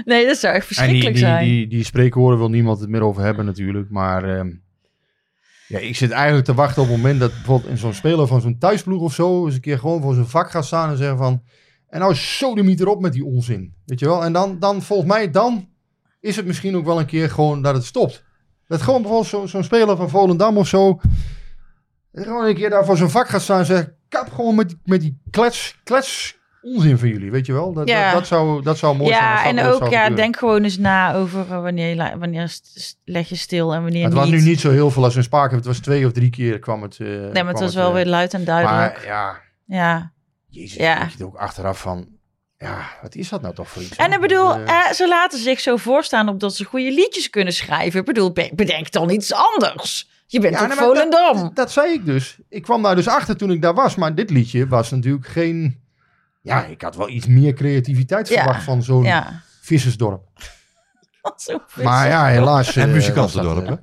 Nee, 0.05 0.25
dat 0.25 0.37
zou 0.37 0.53
echt 0.55 0.63
En 0.63 0.67
die, 0.67 0.75
verschrikkelijk 0.77 1.15
die, 1.15 1.25
zijn. 1.25 1.45
die, 1.45 1.67
die 1.67 1.83
spreekwoorden 1.83 2.39
wil 2.39 2.49
niemand 2.49 2.79
het 2.79 2.89
meer 2.89 3.03
over 3.03 3.23
hebben 3.23 3.45
natuurlijk. 3.45 3.89
Maar 3.89 4.23
ehm, 4.37 4.49
ja, 5.67 5.79
ik 5.79 5.95
zit 5.95 6.11
eigenlijk 6.11 6.45
te 6.45 6.53
wachten 6.53 6.81
op 6.81 6.87
het 6.87 6.97
moment 6.97 7.19
dat 7.19 7.31
bijvoorbeeld 7.33 7.69
in 7.71 7.77
zo'n 7.77 7.93
speler 7.93 8.27
van 8.27 8.41
zo'n 8.41 8.57
thuisploeg 8.57 9.01
of 9.01 9.13
zo... 9.13 9.45
eens 9.45 9.55
een 9.55 9.61
keer 9.61 9.79
gewoon 9.79 10.01
voor 10.01 10.13
zijn 10.13 10.27
vak 10.27 10.51
gaat 10.51 10.65
staan 10.65 10.89
en 10.89 10.97
zeggen 10.97 11.17
van... 11.17 11.41
En 11.89 11.99
nou 11.99 12.15
sodemiet 12.15 12.79
erop 12.79 13.01
met 13.01 13.13
die 13.13 13.25
onzin. 13.25 13.73
Weet 13.85 13.99
je 13.99 14.05
wel? 14.05 14.23
En 14.23 14.33
dan, 14.33 14.59
dan 14.59 14.81
volgens 14.81 15.09
mij, 15.09 15.31
dan 15.31 15.67
is 16.19 16.35
het 16.35 16.45
misschien 16.45 16.75
ook 16.75 16.85
wel 16.85 16.99
een 16.99 17.05
keer 17.05 17.29
gewoon 17.29 17.61
dat 17.61 17.75
het 17.75 17.85
stopt. 17.85 18.23
Dat 18.67 18.81
gewoon 18.81 19.01
bijvoorbeeld 19.01 19.29
zo- 19.31 19.45
zo'n 19.45 19.63
speler 19.63 19.97
van 19.97 20.09
Volendam 20.09 20.57
of 20.57 20.67
zo... 20.67 20.99
Gewoon 22.13 22.45
een 22.45 22.55
keer 22.55 22.69
daar 22.69 22.85
voor 22.85 22.97
zijn 22.97 23.09
vak 23.09 23.27
gaat 23.29 23.41
staan 23.41 23.59
en 23.59 23.65
zeggen... 23.65 23.93
Kap 24.09 24.31
gewoon 24.31 24.55
met, 24.55 24.75
met 24.85 25.01
die 25.01 25.21
klets, 25.29 25.79
klets 25.83 26.37
onzin 26.61 26.97
van 26.97 27.07
jullie, 27.09 27.31
weet 27.31 27.45
je 27.45 27.53
wel? 27.53 27.73
Dat, 27.73 27.87
Ja. 27.87 28.03
dat, 28.11 28.13
dat, 28.19 28.27
zou, 28.27 28.61
dat 28.63 28.77
zou 28.77 28.95
mooi 28.97 29.09
zijn. 29.13 29.23
ja, 29.23 29.35
dat 29.35 29.45
en 29.45 29.65
ook, 29.65 29.79
ja, 29.79 29.85
gebeuren. 29.85 30.15
denk 30.15 30.37
gewoon 30.37 30.63
eens 30.63 30.77
na 30.77 31.13
over 31.13 31.41
eh, 31.41 31.61
wanneer, 31.61 32.17
wanneer 32.19 32.51
leg 33.05 33.29
je 33.29 33.35
stil 33.35 33.73
en 33.73 33.81
wanneer 33.81 34.03
Het 34.03 34.13
niet. 34.13 34.21
was 34.21 34.29
nu 34.29 34.41
niet 34.41 34.59
zo 34.59 34.71
heel 34.71 34.91
veel 34.91 35.03
als 35.03 35.13
we 35.13 35.19
in 35.19 35.25
Spaak. 35.25 35.51
Het 35.51 35.65
was 35.65 35.79
twee 35.79 36.05
of 36.05 36.11
drie 36.11 36.29
keer 36.29 36.59
kwam 36.59 36.81
het. 36.81 36.97
eh, 36.99 37.07
nee, 37.07 37.31
maar 37.43 37.47
het 37.53 37.59
was 37.59 37.75
wel 37.75 37.87
eh, 37.87 37.93
weer 37.93 38.05
luid 38.05 38.33
en 38.33 38.43
duidelijk. 38.43 38.93
Maar 38.95 39.05
ja, 39.05 39.39
ja. 39.65 40.11
Jezus, 40.49 40.77
Ja. 40.77 41.09
je 41.17 41.25
ook 41.25 41.35
achteraf 41.35 41.79
van... 41.81 42.07
Ja, 42.57 42.89
wat 43.01 43.15
is 43.15 43.29
dat 43.29 43.41
nou 43.41 43.53
toch 43.55 43.69
voor 43.69 43.81
iets? 43.81 43.95
En 43.95 44.11
ik 44.11 44.19
bedoel, 44.19 44.53
eh, 44.55 44.69
eh, 44.69 44.91
ze 44.91 45.07
laten 45.07 45.39
zich 45.39 45.59
zo 45.59 45.77
voorstaan 45.77 46.29
op 46.29 46.39
dat 46.39 46.55
ze 46.55 46.63
goede 46.63 46.91
liedjes 46.91 47.29
kunnen 47.29 47.53
schrijven. 47.53 47.99
Ik 47.99 48.05
bedoel, 48.05 48.31
be- 48.31 48.51
bedenk 48.55 48.91
dan 48.91 49.09
iets 49.09 49.33
anders. 49.33 50.09
Je 50.27 50.39
bent 50.39 50.53
ja, 50.53 50.59
nee, 50.59 50.75
maar 50.75 50.85
Volendam. 50.85 51.37
Dat, 51.41 51.55
dat 51.55 51.71
zei 51.71 51.93
ik 51.93 52.05
dus. 52.05 52.37
Ik 52.49 52.61
kwam 52.61 52.81
daar 52.83 52.95
dus 52.95 53.07
achter 53.07 53.37
toen 53.37 53.51
ik 53.51 53.61
daar 53.61 53.73
was. 53.73 53.95
Maar 53.95 54.15
dit 54.15 54.29
liedje 54.29 54.67
was 54.67 54.91
natuurlijk 54.91 55.27
geen... 55.27 55.81
Ja, 56.41 56.65
ik 56.65 56.81
had 56.81 56.95
wel 56.95 57.09
iets 57.09 57.27
meer 57.27 57.53
creativiteit 57.53 58.27
Ja. 58.27 58.35
verwacht 58.43 58.63
van 58.63 58.83
zo'n 58.83 59.03
ja. 59.03 59.41
vissersdorp. 59.61 60.27
Maar 61.83 62.07
ja, 62.07 62.25
helaas... 62.25 62.75
En 62.75 62.87
eh, 62.87 62.93
muzikantendorp, 62.93 63.67
eh, 63.67 63.73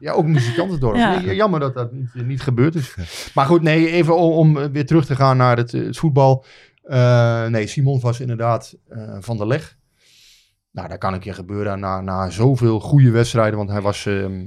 Ja, 0.00 0.12
ook 0.12 0.26
muzikantendorp. 0.26 0.96
Ja. 0.96 1.20
Ja, 1.20 1.32
Jammer 1.32 1.60
dat 1.60 1.74
dat 1.74 1.92
niet, 1.92 2.14
niet 2.14 2.40
gebeurd 2.42 2.74
is. 2.74 2.94
Maar 3.34 3.46
goed, 3.46 3.62
nee, 3.62 3.90
even 3.90 4.16
om, 4.16 4.32
om 4.56 4.72
weer 4.72 4.86
terug 4.86 5.06
te 5.06 5.16
gaan 5.16 5.36
naar 5.36 5.56
het, 5.56 5.72
het 5.72 5.96
voetbal. 5.98 6.44
Eh, 6.82 7.46
nee, 7.46 7.66
Simon 7.66 8.00
was 8.00 8.20
inderdaad 8.20 8.74
eh, 8.88 9.16
van 9.20 9.36
de 9.36 9.46
leg. 9.46 9.76
Nou, 10.70 10.88
dat 10.88 10.98
kan 10.98 11.12
een 11.12 11.20
keer 11.20 11.34
gebeuren 11.34 11.80
na, 11.80 12.00
na 12.00 12.30
zoveel 12.30 12.80
goede 12.80 13.10
wedstrijden. 13.10 13.56
Want 13.58 13.70
hij 13.70 13.80
was 13.80 14.06
ehm, 14.06 14.44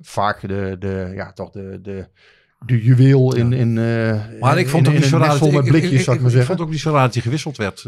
vaak 0.00 0.40
de, 0.40 0.76
de, 0.78 1.12
ja, 1.14 1.32
toch 1.32 1.50
de, 1.50 1.78
de, 1.82 2.08
de 2.66 2.82
juweel 2.82 3.34
in, 3.34 3.52
in, 3.52 3.78
eh 3.78 4.20
Maar 4.40 4.58
ik 4.58 4.68
vond 4.68 4.86
in, 4.86 4.92
in 5.02 5.18
net 5.18 5.34
vol 5.34 5.50
met 5.50 5.64
ik- 5.64 5.70
blikjes, 5.70 5.92
ik- 5.92 6.00
zou 6.00 6.16
ik 6.16 6.22
maar 6.22 6.30
ik 6.30 6.36
zeggen. 6.36 6.56
vond 6.56 6.60
ook 6.68 6.70
niet 6.72 6.80
zo 6.82 6.92
raar 6.92 7.04
dat 7.04 7.12
hij 7.14 7.22
gewisseld 7.22 7.56
werd. 7.56 7.86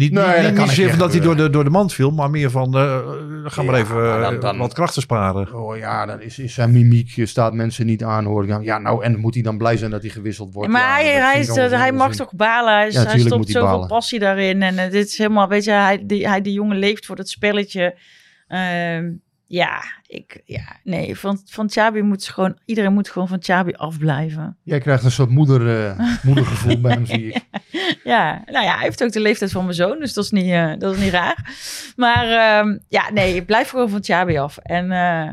Niet, 0.00 0.12
Nee, 0.12 0.24
niet, 0.26 0.42
dat 0.42 0.52
niet, 0.52 0.58
zozeer 0.74 0.96
dat 0.98 1.12
hij 1.12 1.20
door 1.20 1.36
de, 1.36 1.50
door 1.50 1.64
de 1.64 1.70
mand 1.70 1.94
viel, 1.94 2.10
maar 2.10 2.30
meer 2.30 2.50
van, 2.50 2.74
eh 2.76 2.98
ga 3.44 3.62
maar 3.62 3.74
Ja, 3.74 3.80
even 3.80 4.20
dan- 4.20 4.34
eh, 4.34 4.40
dan- 4.40 4.58
wat 4.58 4.72
krachten 4.72 5.02
sparen. 5.02 5.54
Oh 5.54 5.76
ja, 5.76 6.06
dan 6.06 6.20
is, 6.20 6.38
is 6.38 6.54
zijn 6.54 6.70
mimiek, 6.72 7.16
eh, 7.16 7.26
staat 7.26 7.52
mensen 7.54 7.86
niet 7.86 8.04
aan 8.04 8.24
hoor. 8.24 8.46
Ja, 8.46 8.58
Ja, 8.62 8.78
nou, 8.78 9.04
en 9.04 9.18
moet 9.18 9.34
hij 9.34 9.42
dan 9.42 9.58
blij 9.58 9.76
zijn 9.76 9.90
dat 9.90 10.00
hij 10.02 10.10
gewisseld 10.10 10.54
wordt? 10.54 10.70
maar 10.70 10.80
Ja, 10.80 10.94
hij, 10.96 11.46
dat 11.46 11.70
hij, 11.70 11.88
is, 11.90 11.96
mag 11.96 12.14
toch 12.14 12.34
balen. 12.34 12.74
Hij, 12.74 12.90
Ja, 12.90 13.02
hij 13.04 13.18
stopt 13.18 13.48
zoveel 13.50 13.68
balen. 13.68 13.88
passie 13.88 14.18
daarin. 14.18 14.62
En 14.62 14.90
dit 14.90 15.06
is 15.06 15.18
helemaal, 15.18 15.48
weet 15.48 15.64
je, 15.64 15.70
hij, 15.70 16.02
die, 16.06 16.28
hij, 16.28 16.40
die 16.40 16.52
jongen 16.52 16.76
leeft 16.78 17.06
voor 17.06 17.16
dat 17.16 17.28
spelletje. 17.28 17.94
Ehm, 18.48 19.10
ja, 19.50 19.82
ik, 20.06 20.42
ja, 20.44 20.76
nee, 20.84 21.18
van, 21.18 21.40
van 21.44 21.70
Chabi 21.70 22.02
moet 22.02 22.22
ze 22.22 22.32
gewoon, 22.32 22.58
iedereen 22.64 22.92
moet 22.92 23.10
gewoon 23.10 23.28
van 23.28 23.42
Chabi 23.42 23.72
afblijven. 23.72 24.56
Jij 24.62 24.78
krijgt 24.78 25.04
een 25.04 25.10
soort 25.10 25.30
moeder, 25.30 25.86
eh, 25.86 26.08
moedergevoel 26.22 26.80
bij 26.80 26.92
hem, 26.92 27.06
zie 27.06 27.26
ik. 27.26 27.44
Ja, 28.04 28.42
nou 28.46 28.64
ja, 28.64 28.74
hij 28.74 28.84
heeft 28.84 29.02
ook 29.02 29.12
de 29.12 29.20
leeftijd 29.20 29.52
van 29.52 29.64
mijn 29.64 29.74
zoon, 29.76 29.98
dus 29.98 30.14
dat 30.14 30.24
is 30.24 30.30
niet, 30.30 30.50
eh, 30.50 30.72
dat 30.78 30.94
is 30.94 31.00
niet 31.00 31.12
raar. 31.12 31.54
Maar 31.96 32.24
ehm, 32.24 32.78
ja, 32.88 33.10
nee, 33.10 33.44
blijf 33.44 33.68
gewoon 33.68 33.90
van 33.90 34.04
Chabi 34.04 34.38
af. 34.38 34.56
En 34.56 34.84
eh, 34.84 35.30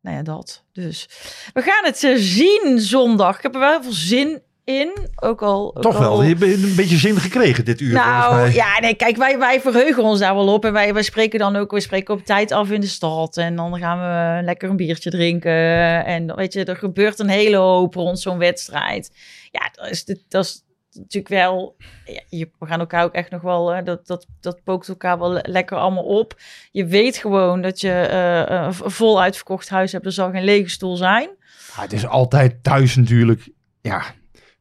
nou 0.00 0.16
ja, 0.16 0.22
dat. 0.22 0.64
Dus 0.72 1.08
we 1.52 1.62
gaan 1.62 1.84
het 1.84 1.98
zien 2.20 2.80
zondag. 2.80 3.36
Ik 3.36 3.42
heb 3.42 3.54
er 3.54 3.60
wel 3.60 3.70
heel 3.70 3.82
veel 3.82 3.92
zin 3.92 4.42
in. 4.66 4.96
Ook 5.16 5.42
al. 5.42 5.76
ook 5.76 5.82
Toch 5.82 5.94
al- 5.94 6.00
wel, 6.00 6.22
je 6.22 6.28
hebt 6.36 6.42
een 6.42 6.74
beetje 6.76 6.96
zin 6.96 7.16
gekregen 7.16 7.64
dit 7.64 7.80
uur 7.80 7.90
volgens 8.00 8.26
Nou 8.30 8.52
ja, 8.52 8.78
nee, 8.80 8.94
kijk, 8.94 9.16
wij, 9.16 9.38
wij 9.38 9.60
verheugen 9.60 10.02
ons 10.02 10.18
daar 10.18 10.34
wel 10.34 10.52
op. 10.52 10.64
En 10.64 10.72
wij, 10.72 10.94
wij 10.94 11.02
spreken 11.02 11.38
dan 11.38 11.56
ook, 11.56 11.70
we 11.70 11.80
spreken 11.80 12.14
op 12.14 12.24
tijd 12.24 12.52
af 12.52 12.70
in 12.70 12.80
de 12.80 12.86
stad. 12.86 13.36
En 13.36 13.56
dan 13.56 13.78
gaan 13.78 13.98
we 13.98 14.42
lekker 14.44 14.70
een 14.70 14.76
biertje 14.76 15.10
drinken. 15.10 16.04
En 16.04 16.34
weet 16.36 16.52
je, 16.52 16.64
er 16.64 16.76
gebeurt 16.76 17.18
een 17.18 17.28
hele 17.28 17.56
hoop 17.56 17.94
rond 17.94 18.20
zo'n 18.20 18.38
wedstrijd. 18.38 19.10
Ja, 19.50 19.68
dat 19.72 19.90
is, 19.90 20.04
dit- 20.04 20.24
dat 20.28 20.44
is 20.44 20.62
natuurlijk 20.92 21.28
wel. 21.28 21.76
Ja, 22.06 22.20
je- 22.28 22.50
we 22.58 22.66
gaan 22.66 22.80
elkaar 22.80 23.04
ook 23.04 23.12
echt 23.14 23.30
nog 23.30 23.42
wel. 23.42 23.84
dat, 23.84 24.06
dat, 24.06 24.26
dat 24.40 24.60
pookt 24.64 24.88
elkaar 24.88 25.18
wel 25.18 25.32
le- 25.32 25.40
lekker 25.42 25.76
allemaal 25.76 26.04
op. 26.04 26.34
Je 26.72 26.86
weet 26.86 27.16
gewoon 27.16 27.62
dat 27.62 27.80
je 27.80 27.90
eh, 27.92 28.66
een 28.66 28.74
vol 28.90 29.20
uitverkocht 29.22 29.68
huis 29.68 29.92
hebt. 29.92 30.04
Er 30.06 30.12
zal 30.12 30.30
geen 30.30 30.44
lege 30.44 30.68
stoel 30.70 30.96
zijn. 30.96 31.28
Ja, 31.76 31.82
het 31.82 31.92
is 31.92 32.06
altijd 32.06 32.62
thuis 32.62 32.96
natuurlijk. 32.96 33.48
Ja, 33.80 34.02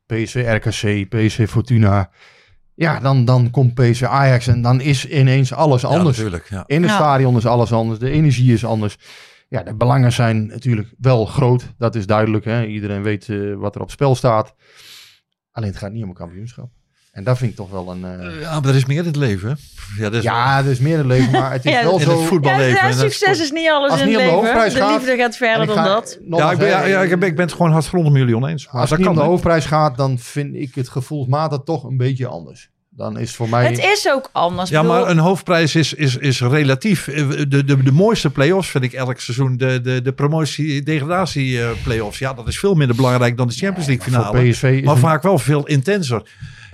PSV 0.06 0.46
RKC, 0.48 1.10
PSV 1.10 1.48
Fortuna. 1.50 2.10
Ja, 2.74 3.00
dan, 3.00 3.26
dan 3.26 3.50
komt 3.52 3.74
PSV 3.74 4.04
Ajax 4.04 4.48
en 4.48 4.62
dan 4.62 4.82
is 4.82 5.08
ineens 5.10 5.54
alles 5.54 5.82
Ja, 5.82 5.88
anders. 5.88 6.18
natuurlijk. 6.18 6.50
Ja. 6.50 6.64
In 6.68 6.82
het 6.82 6.92
Ja. 6.92 6.96
stadion 6.98 7.38
is 7.38 7.46
alles 7.46 7.74
anders. 7.74 8.00
De 8.00 8.10
energie 8.10 8.54
is 8.54 8.66
anders. 8.66 8.98
Ja, 9.50 9.64
de 9.64 9.76
belangen 9.76 10.12
zijn 10.12 10.48
natuurlijk 10.48 10.94
wel 10.98 11.26
groot. 11.26 11.74
Dat 11.78 11.96
is 11.96 12.06
duidelijk. 12.06 12.46
Hè? 12.46 12.66
Iedereen 12.66 13.04
weet 13.04 13.30
eh, 13.30 13.54
wat 13.54 13.76
er 13.76 13.82
op 13.82 13.92
spel 13.92 14.16
staat. 14.16 14.56
Alleen 15.52 15.70
het 15.70 15.78
gaat 15.78 15.92
niet 15.92 16.04
om 16.04 16.10
een 16.10 16.16
kampioenschap. 16.16 16.70
En 17.16 17.24
dat 17.24 17.38
vind 17.38 17.50
ik 17.52 17.56
toch 17.58 17.70
wel 17.70 17.92
een... 17.92 18.06
eh, 18.06 18.42
Ja, 18.42 18.60
maar 18.60 18.70
er 18.70 18.76
is 18.76 18.86
meer 18.86 18.98
in 19.00 19.06
het 19.06 19.16
leven. 19.16 19.58
Ja, 19.98 20.04
dat 20.04 20.14
is 20.14 20.24
ja, 20.24 20.58
er 20.60 20.66
is 20.72 20.80
meer 20.80 21.00
in 21.00 21.08
leven, 21.08 21.32
maar 21.32 21.52
het 21.52 21.66
is 21.66 21.72
Ja, 21.76 21.84
wel 21.84 21.98
in 22.00 22.06
zo... 22.06 22.18
het 22.20 22.28
voetballeven. 22.28 22.74
Ja, 22.74 22.82
en 22.82 22.90
dat 22.98 23.00
succes 23.00 23.40
is 23.42 23.52
niet 23.52 23.70
alles 23.70 23.92
Als 23.92 24.02
in 24.02 24.08
het 24.08 24.16
het 24.16 24.26
de 24.26 24.32
leven. 24.32 24.44
hoofdprijs 24.44 24.74
De 24.74 24.80
gaat, 24.80 24.92
liefde 25.00 25.18
gaat 25.18 25.38
verder 25.38 25.68
dan 25.68 25.76
ga- 25.76 25.84
dat. 25.84 26.20
Ja, 26.30 26.52
ik 26.52 26.58
ben, 26.58 26.68
ja, 26.68 26.86
ja, 26.86 27.02
ik 27.02 27.20
ben, 27.20 27.30
ik 27.30 27.36
ben 27.36 27.46
het 27.46 27.54
gewoon 27.56 27.72
hartgrondig 27.72 28.12
met 28.12 28.22
jullie 28.22 28.36
oneens. 28.36 28.64
Maar 28.66 28.74
Maar 28.74 28.82
als 28.82 28.90
het 28.90 29.00
niet 29.00 29.08
kan. 29.08 29.18
om 29.18 29.24
de 29.24 29.30
hoofdprijs 29.30 29.66
gaat, 29.66 29.98
dan 29.98 30.20
vind 30.20 30.56
ik 30.56 30.76
het 30.76 30.90
gevoelsmatig 30.90 31.60
toch 31.66 31.84
een 31.84 31.98
beetje 31.98 32.28
anders. 32.28 32.70
Dan 32.90 33.18
is 33.20 33.36
voor 33.36 33.50
mij... 33.50 33.66
Het 33.66 33.78
is 33.78 34.08
ook 34.12 34.30
anders. 34.32 34.70
Ja, 34.70 34.82
bedoel, 34.82 34.96
maar 35.00 35.10
een 35.10 35.18
hoofdprijs 35.18 35.76
is, 35.76 35.94
is, 35.94 36.18
is 36.18 36.42
relatief. 36.42 37.08
Eh, 37.08 37.28
De, 37.28 37.48
de, 37.64 37.84
de 37.84 37.92
mooiste 37.92 38.30
play-offs 38.30 38.70
vind 38.70 38.84
ik 38.84 38.94
elk 38.94 39.20
seizoen. 39.20 39.58
De, 39.58 39.82
de, 39.82 40.02
de 40.02 40.14
promotie-degradatie-play-offs. 40.14 42.20
Ja, 42.20 42.34
dat 42.34 42.48
is 42.48 42.60
veel 42.60 42.74
minder 42.74 42.96
belangrijk 42.96 43.38
dan 43.38 43.48
de 43.48 43.54
Champions 43.54 43.88
League 43.88 44.06
voor 44.14 44.24
finale. 44.24 44.50
PSV 44.52 44.64
is 44.64 44.82
maar 44.86 44.94
een- 44.94 45.00
vaak 45.00 45.24
wel 45.24 45.40
veel 45.40 45.66
intenser. 45.68 46.22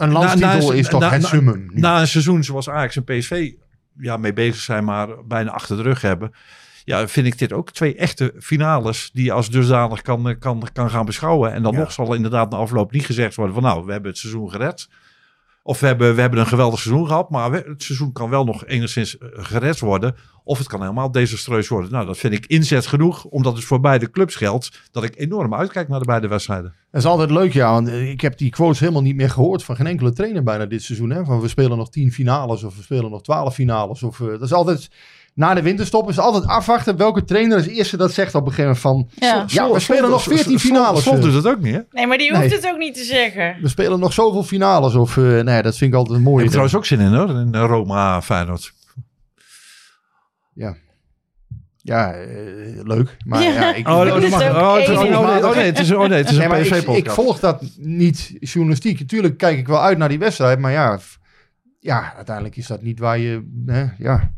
Een 0.02 0.12
landstitel 0.12 0.48
Na- 0.50 0.66
na- 0.68 0.74
is 0.74 0.88
toch 0.88 1.00
na- 1.02 1.10
het 1.10 1.32
nu. 1.42 1.70
Na 1.74 2.00
een 2.00 2.08
seizoen 2.08 2.44
zoals 2.44 2.70
Ajax 2.70 2.96
en 2.96 3.04
PSV 3.04 3.52
ja, 3.98 4.18
mee 4.18 4.34
bezig 4.34 4.62
zijn, 4.62 4.84
maar 4.84 5.08
bijna 5.28 5.52
achter 5.52 5.76
de 5.78 5.82
rug 5.84 6.02
hebben. 6.02 6.32
Ja, 6.84 7.08
vind 7.08 7.28
ik 7.28 7.38
dit 7.38 7.54
ook 7.54 7.72
twee 7.72 7.96
echte 7.96 8.34
finales 8.40 9.10
die 9.14 9.24
je 9.24 9.32
als 9.32 9.50
dusdanig 9.50 10.02
kan, 10.02 10.30
eh, 10.30 10.36
kan, 10.40 10.68
kan 10.74 10.90
gaan 10.90 11.06
beschouwen. 11.06 11.54
En 11.54 11.64
dan 11.64 11.74
Ja. 11.74 11.80
nog 11.80 11.92
zal 11.92 12.14
inderdaad 12.14 12.50
na 12.50 12.58
afloop 12.58 12.92
niet 12.92 13.06
gezegd 13.06 13.36
worden 13.36 13.54
van 13.54 13.64
nou, 13.64 13.86
we 13.86 13.92
hebben 13.92 14.10
het 14.12 14.20
seizoen 14.20 14.52
gered. 14.52 14.90
Of 15.64 15.80
we 15.80 15.88
hebben, 15.88 16.16
we 16.16 16.22
hebben 16.22 16.40
een 16.40 16.48
geweldig 16.48 16.80
seizoen 16.80 17.08
gehad, 17.08 17.30
maar 17.30 17.52
het 17.52 17.84
seizoen 17.84 18.12
kan 18.12 18.30
wel 18.30 18.44
nog 18.44 18.66
enigszins 18.66 19.18
eh, 19.18 19.28
gered 19.34 19.80
worden. 19.80 20.16
Of 20.44 20.58
het 20.58 20.68
kan 20.68 20.82
helemaal 20.82 21.12
desastreus 21.12 21.68
worden. 21.68 21.92
Nou, 21.92 22.06
dat 22.06 22.18
vind 22.18 22.34
ik 22.34 22.46
inzet 22.46 22.86
genoeg, 22.86 23.24
omdat 23.24 23.56
het 23.56 23.64
voor 23.64 23.80
beide 23.80 24.12
clubs 24.12 24.36
geldt, 24.36 24.82
dat 24.92 25.04
ik 25.04 25.20
enorm 25.20 25.54
uitkijk 25.54 25.88
naar 25.88 26.00
de 26.00 26.06
beide 26.06 26.28
wedstrijden. 26.28 26.74
Dat 26.92 27.02
is 27.02 27.08
altijd 27.08 27.32
leuk, 27.32 27.54
ja. 27.54 27.72
Want 27.72 27.88
eh, 27.88 28.10
ik 28.10 28.22
heb 28.22 28.38
die 28.38 28.50
quotes 28.50 28.80
helemaal 28.80 29.02
niet 29.02 29.16
meer 29.16 29.30
gehoord 29.30 29.64
van 29.64 29.76
geen 29.76 29.88
enkele 29.88 30.14
trainer 30.14 30.44
bijna 30.44 30.66
dit 30.66 30.84
seizoen. 30.84 31.10
Hè? 31.10 31.26
Van 31.26 31.42
we 31.42 31.48
spelen 31.48 31.78
nog 31.78 31.90
tien 31.90 32.12
finales 32.12 32.64
of 32.64 32.76
we 32.76 32.82
spelen 32.82 33.12
nog 33.12 33.24
twaalf 33.24 33.54
finales. 33.54 34.04
Of, 34.04 34.22
eh, 34.22 34.28
dat 34.28 34.42
is 34.42 34.54
altijd, 34.54 34.90
na 35.34 35.54
de 35.54 35.62
winterstop 35.62 36.10
is 36.10 36.20
altijd 36.20 36.46
afwachten 36.48 36.98
welke 36.98 37.24
trainer 37.24 37.58
als 37.58 37.68
eerste 37.68 37.98
dat 37.98 38.14
zegt 38.14 38.36
op 38.36 38.46
een 38.46 38.54
gegeven 38.54 38.80
moment 38.84 39.10
van... 39.18 39.28
Ja. 39.30 39.44
Ja, 39.48 39.72
we 39.74 39.80
spelen 39.80 40.10
nog 40.10 40.24
14 40.24 40.60
finales. 40.60 41.02
Slot 41.02 41.16
eh. 41.16 41.22
doet 41.22 41.34
het 41.34 41.48
ook 41.48 41.60
niet, 41.60 41.74
hè? 41.76 41.80
Nee, 41.92 42.08
maar 42.08 42.18
die 42.18 42.30
hoeft 42.30 42.42
Nee. 42.42 42.54
het 42.56 42.68
ook 42.68 42.78
niet 42.78 42.94
te 42.96 43.04
zeggen. 43.04 43.56
We 43.62 43.68
spelen 43.68 44.00
nog 44.00 44.14
zoveel 44.14 44.44
finales. 44.44 44.96
Of, 44.96 45.18
eh, 45.18 45.24
nee, 45.24 45.62
dat 45.62 45.78
vind 45.78 45.92
ik 45.92 45.98
altijd 45.98 46.16
een 46.16 46.22
Ik 46.22 46.28
mooie. 46.28 46.36
heb 46.38 46.46
er 46.46 46.52
trouwens 46.52 46.76
ook 46.76 46.86
zin 46.86 47.00
in 47.00 47.14
hoor, 47.14 47.30
in 47.30 47.56
Roma 47.56 48.22
Feyenoord. 48.22 48.74
Ja, 50.54 50.76
ja 51.78 52.14
eh, 52.14 52.28
leuk. 52.84 53.18
Maar 53.26 53.42
Ja. 53.44 53.52
ja, 53.52 53.74
ik, 53.74 53.88
Oh, 53.88 53.98
Dat 54.06 54.08
dat 54.08 54.24
is 54.24 54.30
mag- 54.30 54.50
ook 54.50 54.56
oh, 54.56 54.74
het 54.74 54.84
is- 54.90 54.98
enig. 55.00 55.18
oh, 55.18 55.34
nee, 55.34 55.46
oh 55.48 55.56
nee, 55.56 55.66
het 55.66 55.80
is, 55.80 55.92
oh 55.92 56.00
nee, 56.08 56.18
het 56.18 56.30
is 56.30 56.38
Nee, 56.38 56.48
een 56.48 56.76
ik, 56.96 57.06
ik 57.06 57.12
volg 57.12 57.40
dat 57.40 57.64
niet 57.78 58.34
journalistiek. 58.40 59.00
Natuurlijk 59.00 59.38
kijk 59.38 59.58
ik 59.58 59.68
wel 59.68 59.82
uit 59.82 59.98
naar 59.98 60.10
die 60.10 60.20
wedstrijd, 60.20 60.60
maar 60.60 60.72
ja, 60.72 61.00
ja 61.80 62.14
uiteindelijk 62.16 62.56
is 62.56 62.68
dat 62.68 62.82
niet 62.82 63.00
waar 63.00 63.18
je. 63.18 63.62
Hè, 63.66 63.86
ja. 63.98 64.32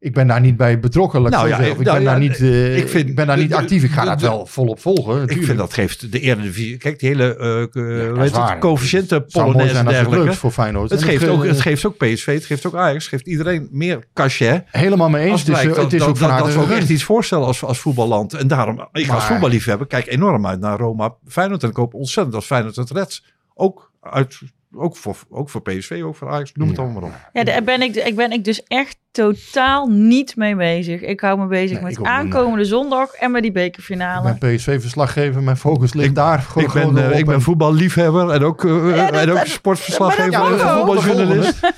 Ik 0.00 0.14
ben 0.14 0.26
daar 0.26 0.40
niet 0.40 0.56
bij 0.56 0.80
betrokken. 0.80 1.24
ik 1.24 1.30
Nou 1.30 1.48
ja, 1.48 1.58
ik, 1.58 1.62
nou 1.62 1.84
ben 1.84 1.94
ja, 1.94 2.00
daar 2.00 2.18
niet, 2.18 2.40
eh, 2.40 2.76
ik 2.76 2.88
vind 2.88 3.08
ik 3.08 3.14
ben 3.14 3.26
daar 3.26 3.36
niet 3.36 3.54
actief. 3.54 3.82
Ik 3.82 3.90
ga 3.90 4.04
dat 4.04 4.20
wel 4.20 4.46
volop 4.46 4.80
volgen. 4.80 5.14
Ik 5.14 5.20
natuurlijk. 5.20 5.46
vind 5.46 5.58
dat 5.58 5.72
geeft 5.72 6.12
de 6.12 6.20
Eredivisie... 6.20 6.76
Kijk, 6.76 6.98
die 6.98 7.08
hele 7.08 7.68
uh, 7.72 8.30
waar. 8.30 8.50
het, 8.50 8.58
coëfficiënten, 8.58 9.26
Polonaise 9.26 9.76
en 9.76 9.86
als 9.86 9.96
het 9.96 10.36
voor 10.36 10.50
Feyenoord. 10.50 11.02
Geeft, 11.02 11.22
eh, 11.24 11.32
ook, 11.32 11.44
het 11.44 11.60
geeft 11.60 11.84
ook 11.84 11.96
PSV, 11.96 12.34
het 12.34 12.44
geeft 12.44 12.66
ook 12.66 12.74
Ajax, 12.74 13.04
het 13.04 13.12
geeft 13.12 13.26
iedereen 13.26 13.68
meer 13.70 14.04
cachet. 14.14 14.64
helemaal 14.66 15.08
mee 15.08 15.22
eens. 15.22 15.32
Als 15.32 15.40
Het 15.40 15.48
is, 15.48 15.54
blijkt 15.54 15.76
eh, 15.76 15.82
dat, 15.82 15.84
het 15.84 15.92
is 15.92 15.98
dat, 16.00 16.08
ook 16.08 16.18
dat, 16.18 16.28
harte 16.30 16.44
dat 16.44 16.52
we 16.52 16.58
ook 16.58 16.64
gegund. 16.64 16.82
echt 16.82 16.92
iets 16.92 17.04
voorstellen 17.04 17.46
als, 17.46 17.64
als 17.64 17.78
voetballand. 17.78 18.34
En 18.34 18.48
daarom, 18.48 18.88
ik 18.92 19.08
als 19.08 19.08
Maar- 19.08 19.20
voetballiefhebber 19.20 19.86
kijk 19.86 20.06
enorm 20.06 20.46
uit 20.46 20.60
naar 20.60 20.78
Roma 20.78 21.14
Feyenoord. 21.28 21.62
En 21.62 21.68
ik 21.68 21.76
hoop 21.76 21.94
ontzettend 21.94 22.34
dat 22.34 22.44
Feyenoord 22.44 22.76
het 22.76 22.90
redt. 22.90 23.22
Ook, 23.54 23.92
uit, 24.00 24.38
ook, 24.74 24.96
voor, 24.96 25.16
ook 25.30 25.48
voor 25.50 25.62
PSV, 25.62 26.00
ook 26.04 26.16
voor 26.16 26.28
Ajax, 26.28 26.50
noem 26.54 26.68
het 26.68 26.78
allemaal 26.78 27.00
maar 27.00 27.10
op. 27.10 27.16
Ja, 27.32 27.44
daar 27.44 27.62
ben 27.62 27.82
ik, 27.82 27.94
ik 27.94 28.16
ben 28.16 28.32
ik 28.32 28.44
dus 28.44 28.62
echt 28.62 28.98
totaal 29.12 29.86
niet 29.86 30.36
mee 30.36 30.56
bezig. 30.56 31.00
Ik 31.00 31.20
hou 31.20 31.38
me 31.38 31.46
bezig 31.46 31.72
Nee, 31.76 31.82
met 31.82 31.98
ik 31.98 32.04
aankomende 32.06 32.64
zondag 32.64 33.12
en 33.12 33.30
met 33.30 33.40
die 33.42 33.50
Ik 33.50 33.56
bekerfinale. 33.56 34.36
ben 34.38 34.54
PSV-verslaggever. 34.56 35.42
Mijn 35.42 35.56
focus 35.56 35.92
ligt 35.94 36.14
daar. 36.14 36.38
Gewoon, 36.38 36.66
Ik 36.66 36.72
ben, 36.72 36.82
gewoon 36.82 36.98
eh, 37.12 37.18
ik 37.18 37.24
ben 37.24 37.34
en- 37.34 37.40
voetballiefhebber 37.42 38.30
en 38.30 38.42
ook, 38.44 38.64
eh, 38.64 38.96
Ja, 38.96 39.10
dat- 39.10 39.20
en 39.20 39.30
ook 39.30 39.36
dat- 39.36 39.46
sportverslaggever 39.48 40.52
en 40.52 40.58
voetbaljournalist. 40.58 41.60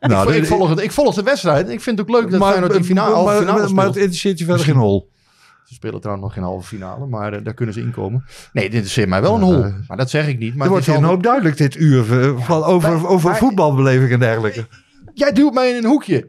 Nou, 0.00 0.34
ik, 0.34 0.46
volg 0.46 0.68
het, 0.68 0.80
ik 0.80 0.92
volg 0.92 1.14
de 1.14 1.22
wedstrijd. 1.22 1.68
Ik 1.68 1.80
vind 1.80 1.98
het 1.98 2.08
ook 2.08 2.14
leuk 2.20 2.30
dat 2.30 2.40
maar, 2.40 2.48
Feyenoord 2.48 2.72
die 2.72 2.84
finale, 2.84 3.24
maar, 3.24 3.38
finale 3.38 3.60
maar, 3.60 3.74
maar 3.74 3.86
het 3.86 3.96
interesseert 3.96 4.38
je 4.38 4.44
verder 4.44 4.64
geen 4.64 4.74
hol. 4.76 5.10
Ze 5.68 5.74
spelen 5.74 6.00
trouwens 6.00 6.26
nog 6.26 6.34
geen 6.34 6.44
halve 6.44 6.66
finale, 6.66 7.06
maar 7.06 7.32
eh, 7.32 7.44
daar 7.44 7.54
kunnen 7.54 7.74
ze 7.74 7.80
inkomen. 7.80 8.24
Nee, 8.52 8.64
dit 8.64 8.72
interesseert 8.72 9.08
mij 9.08 9.20
wel 9.20 9.34
een 9.34 9.42
hol. 9.42 9.72
Maar 9.88 9.96
dat 9.96 10.10
zeg 10.10 10.28
ik 10.28 10.38
niet. 10.38 10.54
Maar 10.54 10.56
er 10.56 10.62
het 10.62 10.68
wordt 10.70 10.86
is 10.86 10.92
hier 10.92 11.02
een 11.02 11.08
hoop 11.08 11.22
duidelijk 11.22 11.56
dit 11.56 11.76
uur 11.76 12.20
eh, 12.20 12.40
van 12.40 12.62
over, 12.64 12.92
Maar- 12.92 13.06
over 13.06 13.30
maar- 13.30 13.38
voetbalbeleving 13.38 14.10
en 14.10 14.18
dergelijke. 14.18 14.66
Jij 15.14 15.32
duwt 15.32 15.54
mij 15.54 15.70
in 15.70 15.76
een 15.76 15.84
hoekje. 15.84 16.28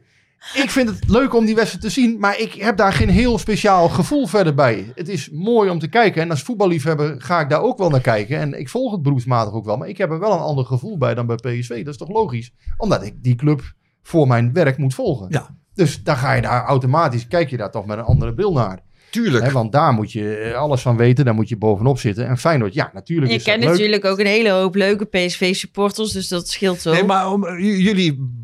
Ik 0.54 0.70
vind 0.70 0.90
het 0.90 1.10
leuk 1.10 1.34
om 1.34 1.46
die 1.46 1.56
wedstrijd 1.56 1.84
te 1.84 1.90
zien, 1.90 2.20
maar 2.20 2.40
ik 2.40 2.54
heb 2.54 2.78
daar 2.78 2.94
geen 2.94 3.10
heel 3.10 3.38
speciaal 3.38 3.90
gevoel 3.90 4.28
verder 4.28 4.54
bij. 4.56 4.92
Het 4.96 5.10
is 5.10 5.30
mooi 5.30 5.70
om 5.70 5.80
te 5.80 5.88
kijken 5.88 6.22
en 6.22 6.30
als 6.30 6.42
voetballiefhebber 6.44 7.22
ga 7.22 7.40
ik 7.40 7.50
daar 7.50 7.62
ook 7.62 7.78
wel 7.78 7.90
naar 7.90 8.02
kijken. 8.02 8.38
En 8.40 8.60
ik 8.60 8.70
volg 8.70 8.92
het 8.92 9.02
beroepsmatig 9.02 9.54
ook 9.54 9.66
wel, 9.66 9.78
maar 9.78 9.88
ik 9.88 9.98
heb 9.98 10.12
er 10.12 10.20
wel 10.20 10.32
een 10.32 10.40
ander 10.40 10.66
gevoel 10.66 10.98
bij 10.98 11.16
dan 11.16 11.26
bij 11.26 11.36
PSV. 11.36 11.78
Dat 11.78 11.94
is 11.94 11.98
toch 11.98 12.10
logisch? 12.10 12.54
Omdat 12.78 13.04
ik 13.04 13.24
die 13.24 13.36
club 13.36 13.74
voor 14.04 14.28
mijn 14.28 14.54
werk 14.54 14.78
moet 14.78 14.94
volgen. 14.94 15.28
Ja. 15.30 15.56
Dus 15.74 16.04
dan 16.04 16.16
ga 16.18 16.34
je 16.34 16.42
daar 16.42 16.64
automatisch, 16.66 17.28
kijk 17.28 17.50
je 17.50 17.58
daar 17.58 17.72
toch 17.72 17.86
met 17.86 17.98
een 17.98 18.04
andere 18.04 18.34
bril 18.34 18.54
naar. 18.54 18.80
Tuurlijk. 19.12 19.46
Hè, 19.46 19.52
want 19.52 19.72
daar 19.72 19.94
moet 19.94 20.12
je 20.12 20.36
eh, 20.36 20.54
alles 20.58 20.82
van 20.82 20.98
weten, 20.98 21.26
daar 21.26 21.34
moet 21.34 21.50
je 21.50 21.58
bovenop 21.58 22.00
zitten. 22.00 22.28
En 22.28 22.38
Feyenoord, 22.38 22.74
ja, 22.74 22.90
natuurlijk 22.94 23.32
Je 23.32 23.42
kent 23.42 23.64
natuurlijk 23.64 24.06
ook 24.06 24.20
een 24.20 24.26
hele 24.26 24.50
hoop 24.50 24.76
leuke 24.76 25.06
PSV-supporters, 25.06 26.12
dus 26.12 26.28
dat 26.28 26.48
scheelt 26.50 26.88
ook. 26.88 26.94
Nee, 26.94 27.04
maar 27.04 27.32
om, 27.32 27.46
j- 27.60 27.82
jullie 27.84 28.38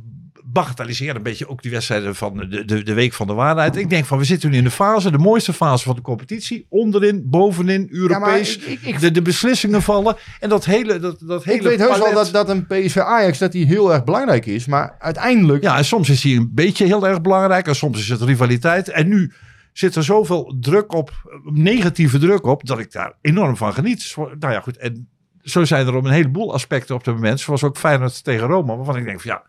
bagatelliseren 0.45 1.16
een 1.16 1.24
beetje 1.24 1.49
ook 1.49 1.61
die 1.61 1.72
wedstrijden 1.72 2.16
van 2.16 2.38
de, 2.49 2.66
de, 2.66 2.84
de 2.84 2.93
week 2.93 3.13
van 3.13 3.28
de 3.28 3.34
waarheid. 3.34 3.76
Ik 3.76 3.89
denk 3.89 4.05
van, 4.05 4.18
we 4.18 4.24
zitten 4.24 4.49
nu 4.49 4.57
in 4.57 4.63
de 4.63 4.72
fase, 4.72 5.11
de 5.11 5.18
mooiste 5.18 5.53
fase 5.53 5.84
van 5.84 5.95
de 5.95 6.01
competitie. 6.01 6.66
Onderin, 6.70 7.24
bovenin, 7.30 7.88
Europees. 7.91 8.57
ik- 8.57 8.66
ik- 8.66 8.82
ik- 8.82 8.99
de, 8.99 9.11
de 9.11 9.22
beslissingen 9.22 9.82
vallen. 9.82 10.16
En 10.39 10.49
dat 10.49 10.66
hele... 10.66 10.99
Dat, 10.99 11.20
dat 11.20 11.43
hele 11.43 11.57
Ik 11.57 11.63
weet 11.63 11.80
heus 11.80 11.97
wel 11.97 12.13
dat, 12.13 12.30
dat 12.32 12.49
een 12.49 12.66
PSV 12.68 12.97
Ajax 12.97 13.38
dat 13.38 13.51
die 13.51 13.66
heel 13.66 13.93
erg 13.93 14.03
belangrijk 14.03 14.45
is. 14.45 14.66
Maar 14.66 14.95
uiteindelijk 14.99 15.63
Ja, 15.63 15.78
en 15.78 15.86
soms 15.86 16.09
is 16.09 16.24
hij 16.24 16.32
een 16.36 16.51
beetje 16.53 16.86
heel 16.86 17.07
erg 17.07 17.22
belangrijk. 17.22 17.68
En 17.68 17.76
soms 17.76 17.99
is 17.99 18.09
het 18.09 18.22
rivaliteit. 18.22 18.89
En 18.89 19.07
nu 19.07 19.32
zit 19.78 19.95
er 19.95 20.03
zoveel 20.03 20.55
druk 20.59 20.93
op, 20.93 21.11
negatieve 21.43 22.17
druk 22.19 22.45
op, 22.45 22.65
dat 22.65 22.80
ik 22.80 22.91
daar 22.91 23.13
enorm 23.21 23.57
van 23.57 23.73
geniet. 23.73 24.01
Zo- 24.01 24.32
Nou 24.39 24.53
ja, 24.53 24.59
goed. 24.59 24.78
En 24.78 25.07
zo 25.41 25.63
zijn 25.65 25.88
er 25.88 25.95
op 25.95 26.05
een 26.05 26.11
heleboel 26.11 26.53
aspecten 26.53 26.95
op 26.95 27.05
het 27.05 27.13
moment. 27.15 27.39
Zoals 27.39 27.63
ook 27.63 27.78
Feyenoord 27.78 28.23
tegen 28.23 28.47
Roma. 28.47 28.76
Waarvan 28.76 28.97
ik 28.97 29.05
denk 29.05 29.21
van 29.21 29.32
ja, 29.32 29.43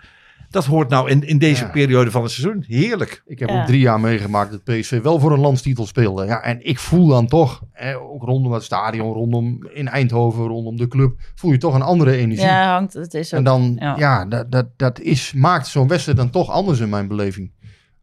dat 0.50 0.64
hoort 0.64 0.88
nou 0.88 1.10
in, 1.10 1.22
in 1.26 1.38
deze 1.38 1.64
Ja. 1.64 1.70
periode 1.70 2.10
van 2.10 2.22
het 2.22 2.30
seizoen. 2.30 2.64
Heerlijk. 2.66 3.22
Ik 3.26 3.38
heb 3.38 3.48
Ja. 3.48 3.60
ook 3.60 3.66
drie 3.66 3.80
jaar 3.80 4.00
meegemaakt 4.00 4.50
dat 4.50 4.64
PSV 4.64 5.00
wel 5.02 5.18
voor 5.20 5.32
een 5.32 5.40
landstitel 5.40 5.86
speelde. 5.86 6.24
Ja, 6.24 6.40
en 6.42 6.66
ik 6.66 6.78
voel 6.78 7.06
dan 7.06 7.26
toch, 7.26 7.62
hè, 7.72 7.98
ook 7.98 8.22
rondom 8.22 8.52
het 8.52 8.62
stadion, 8.62 9.12
rondom 9.12 9.66
in 9.72 9.88
Eindhoven, 9.88 10.46
rondom 10.46 10.76
de 10.76 10.88
club, 10.88 11.18
voel 11.34 11.50
je 11.52 11.58
toch 11.58 11.74
een 11.74 11.82
andere 11.82 12.16
energie. 12.16 12.46
ja, 12.46 12.72
hangt, 12.72 12.92
het 12.92 13.14
is 13.14 13.32
ook. 13.32 13.38
en 13.38 13.44
dan, 13.44 13.76
ja. 13.78 13.96
ja, 13.98 14.24
dat, 14.24 14.50
dat, 14.52 14.66
dat 14.76 15.00
is, 15.00 15.32
maakt 15.32 15.66
zo'n 15.66 15.88
wedstrijd 15.88 16.18
dan 16.18 16.30
toch 16.30 16.50
anders 16.50 16.80
in 16.80 16.88
mijn 16.88 17.08
beleving. 17.08 17.50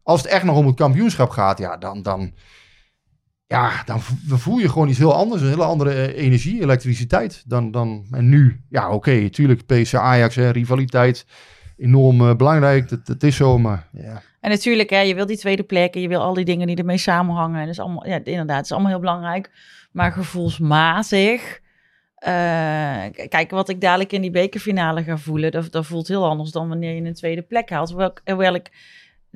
Als 0.04 0.22
het 0.22 0.30
echt 0.30 0.44
nog 0.44 0.56
om 0.56 0.66
het 0.66 0.76
kampioenschap 0.76 1.30
gaat, 1.30 1.58
ja, 1.58 1.76
dan, 1.76 2.02
dan, 2.02 2.32
ja, 3.46 3.82
dan 3.84 4.00
vo- 4.00 4.36
voel 4.36 4.58
je 4.58 4.68
gewoon 4.68 4.88
iets 4.88 4.98
heel 4.98 5.14
anders. 5.14 5.42
Een 5.42 5.48
hele 5.48 5.64
andere 5.64 5.90
eh, 5.92 6.24
energie, 6.24 6.62
elektriciteit. 6.62 7.42
Dan, 7.46 7.70
dan, 7.70 8.06
en 8.10 8.28
nu, 8.28 8.60
ja, 8.68 8.90
oké, 8.90 9.30
tuurlijk, 9.30 9.66
PSV 9.66 9.94
Ajax, 9.94 10.34
hè, 10.34 10.50
rivaliteit, 10.50 11.26
enorm 11.76 12.28
eh, 12.28 12.34
belangrijk. 12.36 12.88
Dat, 12.88 13.06
dat 13.06 13.22
is 13.22 13.36
zo, 13.36 13.58
maar 13.58 13.88
ja. 13.92 14.22
En 14.40 14.50
natuurlijk, 14.50 14.90
hè, 14.90 15.00
je 15.00 15.14
wil 15.14 15.26
die 15.26 15.38
tweede 15.38 15.62
plek 15.62 15.94
en 15.94 16.00
je 16.00 16.08
wil 16.08 16.20
al 16.20 16.34
die 16.34 16.44
dingen 16.44 16.66
die 16.66 16.76
ermee 16.76 16.98
samenhangen. 16.98 17.56
En 17.60 17.66
dat 17.66 17.74
is 17.74 17.80
allemaal, 17.80 18.06
ja, 18.06 18.20
inderdaad, 18.24 18.56
het 18.56 18.64
is 18.64 18.72
allemaal 18.72 18.90
heel 18.90 19.00
belangrijk. 19.00 19.50
Maar 19.92 20.12
gevoelsmatig, 20.12 21.60
eh, 22.14 22.32
kijk, 23.28 23.50
wat 23.50 23.68
ik 23.68 23.80
dadelijk 23.80 24.12
in 24.12 24.20
die 24.20 24.30
bekerfinale 24.30 25.02
ga 25.02 25.16
voelen, 25.18 25.50
dat, 25.50 25.72
dat 25.72 25.86
voelt 25.86 26.08
heel 26.08 26.28
anders 26.28 26.50
dan 26.50 26.68
wanneer 26.68 26.94
je 26.94 27.02
een 27.02 27.14
tweede 27.14 27.42
plek 27.42 27.70
haalt. 27.70 27.94
Hoewel 28.24 28.54
ik 28.54 28.70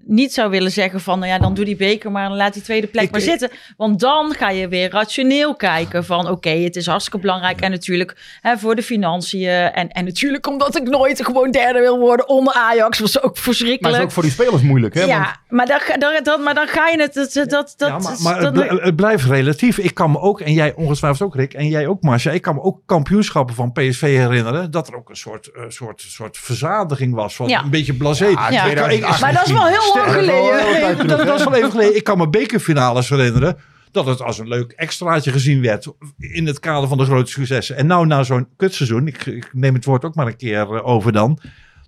niet 0.07 0.33
zou 0.33 0.51
willen 0.51 0.71
zeggen 0.73 1.01
van, 1.01 1.19
nou 1.19 1.31
ja, 1.33 1.39
dan 1.39 1.55
doe 1.55 1.65
die 1.65 1.77
beker 1.77 2.11
maar 2.13 2.25
en 2.25 2.37
laat 2.37 2.53
die 2.53 2.63
tweede 2.63 2.87
plek 2.87 3.05
Ik- 3.05 3.11
maar 3.11 3.21
ik- 3.21 3.27
zitten. 3.27 3.51
Want 3.77 4.01
dan 4.01 4.35
ga 4.35 4.51
je 4.51 4.69
weer 4.69 4.91
rationeel 4.91 5.55
kijken 5.57 6.05
van, 6.05 6.29
oké, 6.29 6.49
het 6.51 6.77
is 6.77 6.87
hartstikke 6.87 7.19
belangrijk. 7.19 7.61
En 7.61 7.71
natuurlijk 7.71 8.17
hè, 8.41 8.57
voor 8.59 8.75
de 8.75 8.83
financiën. 8.83 9.49
En, 9.49 9.89
en 9.89 10.05
natuurlijk 10.05 10.47
omdat 10.47 10.77
ik 10.77 10.89
nooit 10.89 11.25
gewoon 11.25 11.51
derde 11.51 11.79
wil 11.81 11.99
worden 11.99 12.29
onder 12.29 12.55
Ajax, 12.55 12.99
was 12.99 13.23
ook 13.23 13.35
Maar 13.35 13.43
verschrikkelijk. 13.43 13.87
het 13.95 13.97
is 13.97 14.03
ook 14.09 14.13
voor 14.13 14.23
die 14.23 14.33
spelers 14.33 14.63
moeilijk, 14.63 14.95
hè? 14.95 15.03
Ja, 15.03 15.19
Want 15.19 15.35
maar, 15.49 15.67
dan, 15.67 15.81
ga- 15.81 15.97
dan, 15.97 16.21
dan, 16.23 16.43
maar 16.43 16.55
dan 16.55 16.67
ga 16.67 16.89
je 16.89 17.01
het... 17.01 17.15
Dat, 17.15 17.33
dat, 17.35 17.75
dat, 17.77 17.89
ja, 17.89 17.99
maar, 17.99 18.17
maar 18.23 18.35
het, 18.43 18.55
dat- 18.55 18.69
bl- 18.69 18.83
het 18.85 18.97
blijft 18.97 19.25
relatief. 19.25 19.79
Ik 19.79 19.95
kan 19.95 20.11
me 20.11 20.21
ook, 20.21 20.41
en 20.41 20.53
jij 20.53 20.75
ongetwijfeld 20.75 21.23
ook 21.29 21.35
Rick, 21.37 21.53
en 21.55 21.69
jij 21.69 21.87
ook 21.87 22.03
Marcia, 22.03 22.33
ik 22.33 22.43
kan 22.43 22.55
me 22.55 22.63
ook 22.63 22.81
kampioenschappen 22.87 23.55
van 23.55 23.73
PSV 23.73 24.01
herinneren. 24.01 24.71
Dat 24.71 24.89
er 24.89 24.97
ook 24.97 25.09
een 25.09 25.17
soort, 25.17 25.47
eh, 25.47 25.63
soort, 25.69 26.01
soort 26.09 26.39
verzadiging 26.39 27.15
was. 27.15 27.37
Van 27.37 27.49
Ja. 27.49 27.63
Een 27.63 27.71
beetje 27.71 27.95
blasé. 27.95 28.27
Ja, 28.27 28.51
Ja. 28.51 28.63
2008 28.63 29.21
maar 29.21 29.33
dat 29.33 29.47
is 29.47 29.53
wel 29.53 29.67
heel 29.67 29.88
lang 29.95 30.13
geleden. 30.13 31.07
Dat 31.07 31.25
was 31.25 31.45
wel 31.45 31.55
even 31.55 31.71
geleden. 31.71 31.97
Ik 31.97 32.05
kan 32.05 32.19
me 32.19 32.29
bekerfinales 32.29 33.09
herinneren. 33.09 33.57
dat 33.91 34.07
het 34.07 34.23
als 34.23 34.39
een 34.39 34.49
leuk 34.49 34.73
extraatje 34.73 35.33
gezien 35.33 35.63
werd 35.63 35.87
in 36.19 36.47
het 36.47 36.61
kader 36.61 36.89
van 36.89 36.99
de 36.99 37.05
grote 37.05 37.31
successen. 37.31 37.77
En 37.77 37.87
nou 37.87 38.07
na 38.07 38.23
zo'n 38.23 38.49
kutseizoen, 38.57 39.07
ik, 39.07 39.27
ik 39.27 39.51
neem 39.53 39.75
het 39.75 39.85
woord 39.85 40.05
ook 40.05 40.15
maar 40.15 40.27
een 40.27 40.37
keer 40.37 40.75
eh, 40.75 40.87
over 40.87 41.13
dan, 41.13 41.39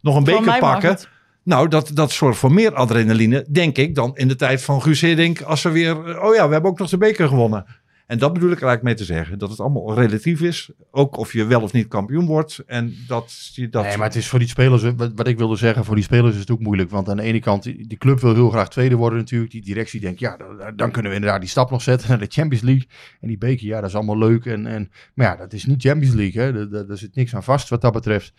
nog 0.03 0.17
een 0.17 0.25
Van 0.25 0.45
beker 0.45 0.59
pakken. 0.59 0.99
Nou, 1.45 1.69
dat, 1.69 1.91
dat 1.95 2.13
zorgt 2.13 2.39
voor 2.39 2.53
meer 2.53 2.75
adrenaline, 2.75 3.47
denk 3.51 3.77
ik, 3.77 3.95
dan 3.95 4.17
in 4.17 4.29
de 4.29 4.37
tijd 4.37 4.63
van 4.63 4.83
Guus 4.83 5.01
Hiddink. 5.01 5.41
Als 5.41 5.63
we 5.63 5.71
weer, 5.71 6.09
eh, 6.09 6.25
oh 6.25 6.35
ja, 6.35 6.47
we 6.47 6.53
hebben 6.53 6.71
ook 6.71 6.79
nog 6.79 6.89
de 6.89 6.99
beker 6.99 7.29
gewonnen. 7.29 7.67
En 8.11 8.19
dat 8.19 8.33
bedoel 8.33 8.49
ik 8.51 8.55
eigenlijk 8.63 8.83
mee 8.83 8.95
te 8.95 9.05
zeggen. 9.05 9.39
Dat 9.39 9.51
het 9.51 9.61
allemaal 9.61 9.95
relatief 9.95 10.41
is. 10.41 10.71
Ook 10.91 11.17
of 11.17 11.33
je 11.33 11.45
wel 11.45 11.61
of 11.63 11.73
niet 11.73 11.89
kampioen 11.89 12.27
wordt. 12.27 12.63
En 12.67 12.95
dat 13.07 13.51
dat... 13.71 13.85
Nee, 13.85 13.97
maar 13.97 14.07
het 14.07 14.17
is 14.17 14.29
voor 14.29 14.39
die 14.39 14.49
spelers, 14.49 14.83
wat, 15.15 15.27
ik 15.27 15.39
wilde 15.39 15.57
zeggen, 15.57 15.85
voor 15.85 15.95
die 15.95 16.05
spelers 16.05 16.35
is 16.35 16.41
het 16.41 16.51
ook 16.51 16.61
moeilijk. 16.61 16.91
Want 16.91 17.09
aan 17.09 17.17
de 17.17 17.23
ene 17.23 17.41
kant, 17.41 17.63
die 17.63 17.97
club 17.99 18.21
wil 18.21 18.35
heel 18.35 18.51
graag 18.51 18.69
tweede 18.69 18.95
worden 18.97 19.19
natuurlijk. 19.19 19.51
Die 19.51 19.63
directie 19.63 20.01
denkt, 20.01 20.21
ja, 20.21 20.37
dan, 20.37 20.77
dan 20.77 20.91
kunnen 20.91 21.11
we 21.11 21.17
inderdaad 21.17 21.41
die 21.41 21.51
stap 21.51 21.71
nog 21.71 21.83
zetten 21.83 22.09
naar 22.09 22.19
de 22.19 22.27
Champions 22.29 22.65
League. 22.65 22.87
En 23.21 23.29
die 23.29 23.39
beker, 23.39 23.67
ja, 23.67 23.81
dat 23.81 23.89
is 23.89 23.95
allemaal 23.97 24.19
leuk. 24.19 24.45
En, 24.47 24.67
en, 24.67 24.91
maar 25.15 25.27
ja, 25.27 25.37
dat 25.37 25.53
is 25.53 25.65
niet 25.65 25.83
Champions 25.83 26.15
League, 26.15 26.43
hè. 26.43 26.69
Daar- 26.69 26.87
daar 26.87 26.97
zit 26.97 27.15
niks 27.15 27.35
aan 27.35 27.45
vast 27.45 27.69
wat 27.69 27.81
dat 27.81 27.93
betreft. 27.93 28.33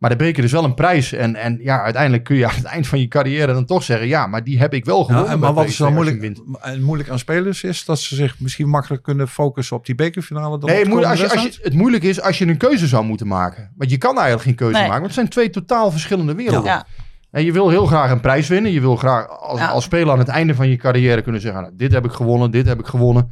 Maar 0.00 0.10
de 0.10 0.16
beker 0.16 0.44
is 0.44 0.52
wel 0.52 0.64
een 0.64 0.74
prijs. 0.74 1.12
En, 1.12 1.36
en 1.36 1.58
ja, 1.62 1.82
uiteindelijk 1.82 2.24
kun 2.24 2.36
je 2.36 2.46
aan 2.46 2.54
het 2.54 2.64
eind 2.64 2.86
van 2.86 3.00
je 3.00 3.08
carrière 3.08 3.52
dan 3.52 3.64
toch 3.64 3.82
zeggen, 3.82 4.06
ja, 4.08 4.26
maar 4.26 4.44
die 4.44 4.58
heb 4.58 4.74
ik 4.74 4.84
wel 4.84 4.98
Ja, 4.98 5.04
gewonnen. 5.04 5.24
en 5.32 5.38
bij 5.40 5.48
maar 5.48 5.56
wat 5.56 5.66
is 5.66 5.76
dan 5.76 5.92
moeilijk, 5.94 6.38
moeilijk 6.80 7.08
aan 7.08 7.18
spelers 7.18 7.62
is 7.62 7.84
dat 7.84 7.98
ze 8.00 8.14
zich 8.14 8.40
misschien 8.40 8.68
makkelijk 8.68 9.02
kunnen 9.02 9.28
focussen 9.28 9.76
op 9.76 9.86
die 9.86 9.94
bekerfinale. 9.94 10.58
Dan 10.58 10.68
Nee, 10.68 10.78
het, 10.78 10.88
moeilijk, 10.88 11.10
als 11.10 11.20
je, 11.20 11.26
komende 11.26 11.46
als 11.48 11.56
je, 11.56 11.62
het 11.64 11.74
moeilijke 11.74 12.08
is 12.08 12.20
als 12.20 12.38
je 12.38 12.46
een 12.46 12.56
keuze 12.56 12.86
zou 12.86 13.04
moeten 13.04 13.26
maken. 13.26 13.70
Want 13.76 13.90
je 13.90 13.98
kan 13.98 14.14
eigenlijk 14.14 14.42
geen 14.42 14.54
keuze 14.54 14.72
Nee. 14.78 14.82
maken. 14.82 14.94
Want 15.02 15.04
het 15.04 15.14
zijn 15.14 15.28
twee 15.28 15.50
totaal 15.50 15.90
verschillende 15.90 16.34
werelden. 16.34 16.70
Ja. 16.70 16.86
En 17.30 17.44
je 17.44 17.52
wil 17.52 17.68
heel 17.70 17.86
graag 17.86 18.10
een 18.10 18.20
prijs 18.20 18.48
winnen. 18.48 18.72
Je 18.72 18.80
wil 18.80 18.96
graag 18.96 19.28
als, 19.28 19.58
Ja. 19.60 19.66
als 19.68 19.84
speler 19.84 20.12
aan 20.12 20.18
het 20.18 20.28
einde 20.28 20.54
van 20.54 20.68
je 20.68 20.76
carrière 20.76 21.22
kunnen 21.22 21.40
zeggen... 21.40 21.62
Nou, 21.62 21.74
dit 21.76 21.92
heb 21.92 22.04
ik 22.04 22.12
gewonnen, 22.12 22.50
dit 22.50 22.66
heb 22.66 22.78
ik 22.80 22.86
gewonnen. 22.86 23.30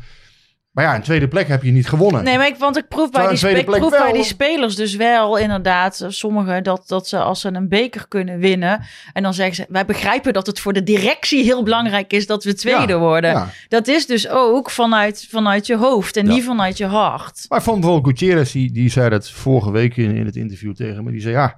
Maar 0.78 0.86
ja, 0.86 0.94
een 0.94 1.02
tweede 1.02 1.28
plek 1.28 1.48
heb 1.48 1.62
je 1.62 1.70
niet 1.70 1.88
gewonnen. 1.88 2.24
Nee, 2.24 2.36
maar 2.36 2.46
ik, 2.46 2.56
want 2.56 2.76
ik 2.76 2.88
proef, 2.88 3.10
bij 3.10 3.28
die, 3.28 3.48
ik 3.48 3.64
proef 3.64 3.90
bij 3.90 4.12
die 4.12 4.24
spelers 4.24 4.76
dus 4.76 4.96
wel 4.96 5.36
inderdaad, 5.36 6.00
eh, 6.00 6.08
sommigen, 6.10 6.62
dat, 6.62 6.82
dat 6.86 7.08
ze 7.08 7.18
als 7.18 7.40
ze 7.40 7.48
een 7.52 7.68
beker 7.68 8.08
kunnen 8.08 8.38
winnen. 8.38 8.80
En 9.12 9.22
dan 9.22 9.34
zeggen 9.34 9.54
ze, 9.54 9.66
wij 9.68 9.84
begrijpen 9.84 10.32
dat 10.32 10.46
het 10.46 10.60
voor 10.60 10.72
de 10.72 10.82
directie 10.82 11.44
heel 11.44 11.62
belangrijk 11.62 12.12
is 12.12 12.26
dat 12.26 12.44
we 12.44 12.54
tweede 12.54 12.92
Ja, 12.92 12.98
worden. 12.98 13.30
ja. 13.30 13.48
Dat 13.68 13.88
is 13.88 14.06
dus 14.06 14.28
ook 14.28 14.70
vanuit, 14.70 15.26
vanuit 15.30 15.66
je 15.66 15.76
hoofd 15.76 16.16
en 16.16 16.26
Ja. 16.26 16.32
niet 16.32 16.44
vanuit 16.44 16.76
je 16.78 16.86
hart. 16.86 17.44
Maar 17.48 17.62
vond 17.62 17.80
bijvoorbeeld 17.80 18.18
Gutierrez, 18.18 18.52
die, 18.52 18.72
die 18.72 18.90
zei 18.90 19.08
dat 19.08 19.30
vorige 19.30 19.70
week 19.70 19.96
in, 19.96 20.16
in 20.16 20.26
het 20.26 20.36
interview 20.36 20.74
tegen 20.74 21.04
me. 21.04 21.10
Die 21.10 21.20
zei 21.20 21.34
ja, 21.34 21.54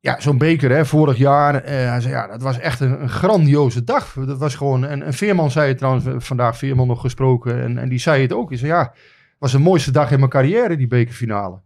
ja 0.00 0.20
zo'n 0.20 0.38
beker 0.38 0.70
hè, 0.70 0.86
vorig 0.86 1.16
jaar. 1.16 1.54
eh, 1.54 1.88
hij 1.90 2.00
zei 2.00 2.14
ja, 2.14 2.26
dat 2.26 2.42
was 2.42 2.58
echt 2.58 2.80
een, 2.80 3.02
een 3.02 3.08
grandioze 3.08 3.84
dag. 3.84 4.12
Dat 4.26 4.38
was 4.38 4.54
gewoon, 4.54 4.84
en, 4.84 5.14
Veerman 5.14 5.50
zei 5.50 5.68
het 5.68 5.78
trouwens, 5.78 6.06
eh, 6.06 6.14
vandaag 6.18 6.58
Veerman 6.58 6.86
nog 6.86 7.00
gesproken. 7.00 7.62
En, 7.62 7.78
en 7.78 7.88
die 7.88 7.98
zei 7.98 8.22
het 8.22 8.32
ook. 8.32 8.48
Hij 8.48 8.58
zei 8.58 8.70
ja, 8.72 8.80
het 8.80 9.36
was 9.38 9.52
de 9.52 9.58
mooiste 9.58 9.90
dag 9.90 10.10
in 10.10 10.18
mijn 10.18 10.30
carrière, 10.30 10.76
die 10.76 10.86
bekerfinale. 10.86 11.60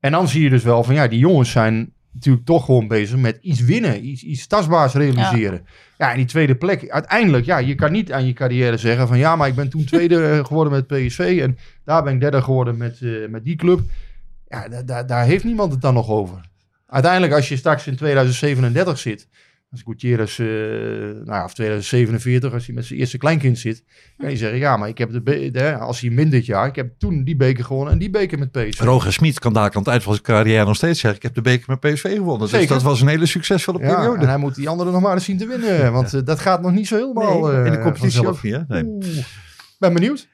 En 0.00 0.12
dan 0.12 0.28
zie 0.28 0.42
je 0.42 0.50
dus 0.50 0.62
wel 0.62 0.84
van 0.84 0.94
ja, 0.94 1.08
die 1.08 1.18
jongens 1.18 1.50
zijn 1.50 1.92
natuurlijk 2.12 2.44
toch 2.46 2.64
gewoon 2.64 2.88
bezig 2.88 3.16
met 3.18 3.38
iets 3.42 3.60
winnen. 3.60 4.06
Iets, 4.06 4.22
iets 4.22 4.46
tastbaars 4.46 4.94
realiseren. 4.94 5.66
Ja. 5.98 6.10
en 6.10 6.16
die 6.16 6.26
tweede 6.26 6.54
plek. 6.54 6.90
Uiteindelijk, 6.90 7.44
ja, 7.44 7.58
je 7.58 7.74
kan 7.74 7.92
niet 7.92 8.12
aan 8.12 8.26
je 8.26 8.32
carrière 8.32 8.76
zeggen 8.76 9.08
van 9.08 9.18
ja, 9.18 9.36
maar 9.36 9.48
ik 9.48 9.54
ben 9.54 9.68
toen 9.70 9.84
tweede 9.84 10.40
geworden 10.46 10.72
met 10.72 10.86
PSV. 10.86 11.38
En 11.42 11.58
daar 11.84 12.02
ben 12.02 12.14
ik 12.14 12.20
derde 12.20 12.42
geworden 12.42 12.76
met, 12.76 13.00
eh, 13.02 13.28
met 13.28 13.44
die 13.44 13.56
club. 13.56 13.80
Ja, 14.48 14.68
da- 14.68 14.82
da- 14.82 15.02
daar 15.02 15.24
heeft 15.24 15.44
niemand 15.44 15.72
het 15.72 15.80
dan 15.80 15.94
nog 15.94 16.08
over. 16.08 16.50
Uiteindelijk, 16.92 17.32
als 17.32 17.48
je 17.48 17.56
straks 17.56 17.86
in 17.86 17.96
2037 17.96 18.98
zit, 18.98 19.28
als 19.70 19.82
Gutierrez, 19.84 20.38
eh 20.38 20.46
nou 20.46 21.24
ja, 21.26 21.44
of 21.44 21.54
2047, 21.54 22.52
als 22.52 22.66
hij 22.66 22.74
met 22.74 22.84
zijn 22.84 22.98
eerste 22.98 23.18
kleinkind 23.18 23.58
zit, 23.58 23.84
kan 24.16 24.30
je 24.30 24.36
zeggen, 24.36 24.58
ja, 24.58 24.76
maar 24.76 24.88
ik 24.88 24.98
heb 24.98 25.12
de, 25.12 25.22
be- 25.22 25.50
de 25.50 25.74
als 25.76 26.00
hij 26.00 26.10
wint 26.10 26.30
dit 26.30 26.46
jaar, 26.46 26.66
ik 26.66 26.76
heb 26.76 26.92
toen 26.98 27.24
die 27.24 27.36
beker 27.36 27.64
gewonnen 27.64 27.92
en 27.92 27.98
die 27.98 28.10
beker 28.10 28.38
met 28.38 28.50
PSV. 28.52 28.80
Roger 28.80 29.12
Smit 29.12 29.38
kan 29.38 29.52
daar 29.52 29.70
aan 29.70 29.78
het 29.78 29.86
eind 29.88 30.02
van 30.02 30.12
zijn 30.12 30.24
carrière 30.24 30.64
nog 30.64 30.76
steeds 30.76 31.00
zeggen: 31.00 31.16
Ik 31.18 31.22
heb 31.24 31.34
de 31.34 31.40
beker 31.42 31.64
met 31.68 31.80
PSV 31.92 32.14
gewonnen. 32.14 32.48
Dus 32.50 32.66
dat 32.66 32.82
was 32.82 33.00
een 33.00 33.08
hele 33.08 33.26
succesvolle 33.26 33.78
Ja, 33.78 33.94
periode. 33.94 34.20
en 34.22 34.28
hij 34.28 34.36
moet 34.38 34.54
die 34.54 34.68
anderen 34.68 34.92
nog 34.92 35.02
maar 35.02 35.14
eens 35.14 35.24
zien 35.24 35.38
te 35.38 35.46
winnen, 35.46 35.92
want 35.92 36.14
eh, 36.14 36.20
dat 36.24 36.38
gaat 36.38 36.62
nog 36.62 36.72
niet 36.72 36.86
zo 36.86 36.96
helemaal 36.96 37.40
Nee, 37.46 37.52
eh, 37.60 37.66
in 37.66 37.72
de 37.72 37.78
competitie 37.80 38.26
ook 38.28 38.42
niet. 38.42 38.52
Hè? 38.68 38.82
Nee. 38.82 39.24
Ben 39.78 39.92
benieuwd. 39.94 40.28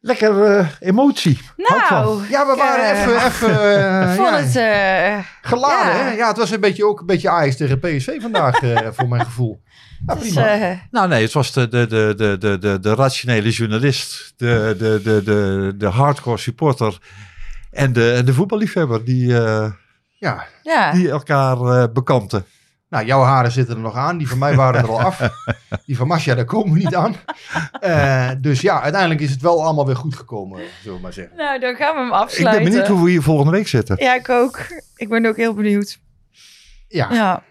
Lekker 0.00 0.44
eh, 0.44 0.66
emotie. 0.80 1.38
Nou, 1.56 2.22
Ja, 2.28 2.46
we 2.46 2.54
waren 2.56 2.90
even, 2.90 3.26
even 3.26 3.50
eh, 3.50 4.16
ja, 4.16 4.36
het... 4.36 4.56
eh, 4.56 5.24
geladen. 5.42 5.96
ja. 5.96 6.04
Hè? 6.04 6.10
Ja, 6.10 6.28
het 6.28 6.36
was 6.36 6.50
een 6.50 6.60
beetje 6.60 6.86
ook 6.86 7.00
een 7.00 7.06
beetje 7.06 7.30
Ajax 7.30 7.56
tegen 7.56 7.78
PSV 7.78 8.20
vandaag, 8.20 8.60
eh, 8.62 8.88
voor 8.96 9.08
mijn 9.08 9.24
gevoel. 9.24 9.62
Ja, 10.06 10.14
het 10.14 10.24
is, 10.24 10.32
prima. 10.32 10.80
Nou 10.90 11.08
nee, 11.08 11.22
het 11.22 11.32
was 11.32 11.52
de, 11.52 11.68
de, 11.68 11.86
de, 11.86 12.14
de, 12.16 12.38
de, 12.38 12.58
de, 12.58 12.80
de 12.80 12.94
rationele 12.94 13.50
journalist, 13.50 14.32
de, 14.36 14.74
de, 14.78 15.00
de, 15.02 15.22
de, 15.22 15.72
de 15.76 15.86
hardcore 15.86 16.38
supporter 16.38 16.98
en 17.70 17.92
de, 17.92 18.12
en 18.12 18.24
de 18.24 18.32
voetballiefhebber 18.34 19.04
die, 19.04 19.38
eh, 19.38 19.70
ja, 20.18 20.46
ja. 20.62 20.92
die 20.92 21.10
elkaar 21.10 21.60
eh 21.60 21.84
bekampten. 21.92 22.44
Nou, 22.90 23.04
jouw 23.06 23.22
haren 23.22 23.52
zitten 23.52 23.74
er 23.74 23.80
nog 23.80 23.94
aan. 23.96 24.18
Die 24.18 24.28
van 24.28 24.38
mij 24.38 24.54
waren 24.54 24.80
er 24.82 24.88
al 24.88 25.00
af. 25.00 25.20
Die 25.86 25.96
van 25.96 26.06
Masja, 26.06 26.34
daar 26.34 26.44
komen 26.44 26.72
we 26.72 26.78
niet 26.78 26.94
aan. 26.94 27.16
Eh, 27.80 28.30
dus 28.38 28.60
ja, 28.60 28.80
uiteindelijk 28.82 29.20
is 29.20 29.30
het 29.30 29.40
wel 29.42 29.64
allemaal 29.64 29.86
weer 29.86 29.96
goed 29.96 30.16
gekomen, 30.16 30.60
zullen 30.82 30.96
we 30.96 31.02
maar 31.02 31.12
zeggen. 31.12 31.36
Nou, 31.36 31.60
dan 31.60 31.74
gaan 31.74 31.92
we 31.94 31.98
hem 31.98 32.04
Ik 32.06 32.10
ben 32.12 32.20
afsluiten. 32.20 32.64
benieuwd 32.64 32.86
hoe 32.86 33.04
we 33.04 33.10
hier 33.10 33.22
volgende 33.22 33.50
week 33.52 33.68
zitten. 33.68 33.96
Ja, 33.98 34.14
ik 34.14 34.28
ook. 34.28 34.58
Ik 34.96 35.08
ben 35.08 35.26
ook 35.26 35.36
heel 35.36 35.54
benieuwd. 35.54 35.98
Ja, 36.88 37.12
Ja. 37.12 37.42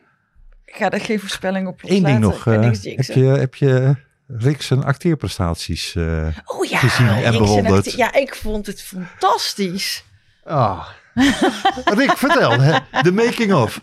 Ik 0.66 0.76
ga 0.76 0.90
er 0.90 1.02
geen 1.02 1.20
voorspelling 1.20 1.68
op 1.68 1.80
Eén 1.84 2.04
ding 2.04 2.20
nog. 2.20 2.48
Eh, 2.48 2.60
niks 2.60 2.84
heb, 2.84 3.06
je, 3.16 3.24
heb 3.24 3.56
je 3.56 3.96
Rick 4.28 4.62
zijn 4.62 4.84
acteerprestaties? 4.84 5.96
eh, 5.96 6.28
Oh 6.46 6.66
ja, 6.66 6.78
gezien 6.78 7.08
en 7.08 7.32
bewonderd? 7.32 7.92
Ja, 7.92 8.14
ik 8.14 8.36
vond 8.36 8.66
het 8.66 8.82
fantastisch. 8.82 10.04
Ah. 10.44 10.88
Rick, 12.00 12.12
vertel. 12.18 12.62
hè, 12.62 12.78
De 13.02 13.12
making 13.12 13.54
of. 13.54 13.82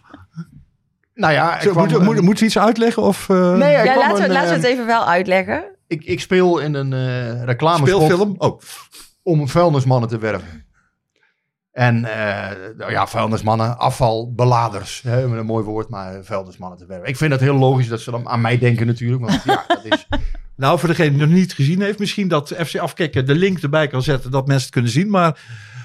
Nou 1.17 1.33
ja, 1.33 1.57
ik 1.57 1.63
Zo, 1.63 1.71
kwam, 1.71 1.85
moet, 1.85 1.99
eh, 1.99 2.05
moet, 2.05 2.21
moet 2.21 2.39
ze 2.39 2.45
iets 2.45 2.59
uitleggen? 2.59 3.03
Of, 3.03 3.29
eh, 3.29 3.53
Nee, 3.55 3.73
Ja, 3.73 3.97
laten 3.97 4.23
we, 4.23 4.33
laten 4.33 4.49
we 4.49 4.55
het 4.55 4.65
eh, 4.65 4.71
even 4.71 4.87
wel 4.87 5.07
uitleggen. 5.07 5.65
ik, 5.87 6.05
ik 6.05 6.21
speel 6.21 6.59
in 6.59 6.75
een 6.75 6.93
eh 6.93 7.45
reclamespot 7.45 8.03
speelfilm? 8.03 8.35
Oh, 8.39 8.61
om 9.23 9.49
vuilnismannen 9.49 10.09
te 10.09 10.19
werven. 10.19 10.65
En 11.73 12.05
eh, 12.05 12.57
nou 12.77 12.91
ja, 12.91 13.07
vuilnismannen, 13.07 13.79
afvalbeladers. 13.79 15.03
Hè, 15.03 15.29
met 15.29 15.39
een 15.39 15.47
mooi 15.47 15.65
woord, 15.65 15.89
maar 15.89 16.15
eh, 16.15 16.21
vuilnismannen 16.23 16.79
te 16.79 16.87
werven. 16.87 17.09
Ik 17.09 17.17
vind 17.17 17.33
het 17.33 17.41
heel 17.41 17.55
logisch 17.55 17.89
dat 17.89 18.01
ze 18.01 18.11
dan 18.11 18.29
aan 18.29 18.41
mij 18.41 18.59
denken 18.59 18.87
natuurlijk. 18.87 19.23
Want 19.23 19.43
ja, 19.45 19.65
dat 19.69 19.85
is... 19.85 20.07
Nou, 20.57 20.79
voor 20.79 20.89
degene 20.89 21.11
die 21.11 21.21
het 21.21 21.29
nog 21.29 21.39
niet 21.39 21.53
gezien 21.53 21.81
heeft, 21.81 21.99
misschien 21.99 22.29
dat 22.29 22.55
FC 22.65 22.77
Afkikken 22.77 23.27
de 23.27 23.35
link 23.35 23.59
erbij 23.59 23.87
kan 23.87 24.03
zetten, 24.03 24.31
dat 24.31 24.47
mensen 24.47 24.65
het 24.65 24.73
kunnen 24.73 24.91
zien. 24.91 25.11
Maar 25.11 25.41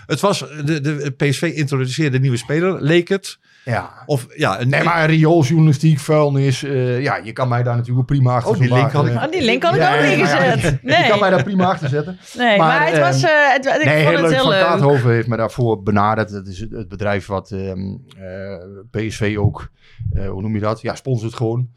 het 0.06 0.20
was, 0.20 0.40
de, 0.40 0.82
de 0.82 1.14
PSV 1.18 1.42
introduceerde 1.42 2.16
een 2.16 2.22
nieuwe 2.22 2.38
speler, 2.38 2.82
leek 2.82 3.08
het. 3.08 3.40
Ja. 3.66 3.92
Of 4.06 4.28
ja, 4.36 4.62
een, 4.62 4.70
Nee, 4.70 4.84
maar 4.84 5.06
riooljournalistiek, 5.10 6.00
vuilnis. 6.00 6.64
eh, 6.64 7.02
ja, 7.02 7.16
je 7.16 7.32
kan 7.34 7.48
mij 7.48 7.64
daar 7.64 7.74
natuurlijk 7.76 8.00
ook 8.00 8.06
prima 8.18 8.36
achter 8.36 8.52
Oh, 8.52 8.58
die 8.60 8.68
zo'n 8.68 8.78
link 8.78 8.92
had 8.92 9.06
ik- 9.08 9.14
Oh, 9.16 9.32
die 9.32 9.42
link 9.42 9.64
had 9.64 9.76
ik 9.76 9.82
Ja, 9.82 9.96
ook 9.96 10.02
niet 10.02 10.18
ja, 10.28 10.44
ja, 10.44 10.52
gezet. 10.52 10.62
Je 10.82 10.90
Nee, 10.90 11.08
kan 11.10 11.20
mij 11.20 11.30
daar 11.30 11.44
prima 11.44 11.66
achter 11.66 11.90
zetten. 11.90 12.18
nee 12.38 12.58
maar, 12.58 12.68
maar, 12.68 12.88
het 12.90 13.00
was... 13.00 13.24
ehm, 13.24 13.32
eh, 13.34 13.54
het, 13.54 13.66
ik 13.66 13.86
nee, 13.86 14.04
vond 14.04 14.08
heel 14.08 14.12
het 14.12 14.22
leuk. 14.22 14.32
heel 14.34 14.42
Van 14.42 14.50
leuk. 14.52 14.62
Kaathoven 14.64 15.12
heeft 15.12 15.28
me 15.28 15.38
daarvoor 15.38 15.84
benaderd. 15.84 16.32
Dat 16.32 16.48
is 16.48 16.60
het, 16.60 16.72
het 16.72 16.88
bedrijf 16.88 17.26
wat 17.26 17.52
ehm, 17.52 17.80
eh, 18.18 18.56
PSV 18.92 19.36
ook, 19.40 19.72
eh, 20.14 20.30
hoe 20.30 20.42
noem 20.42 20.54
je 20.54 20.60
dat? 20.62 20.82
Ja, 20.82 20.96
sponsort 20.96 21.34
gewoon. 21.34 21.70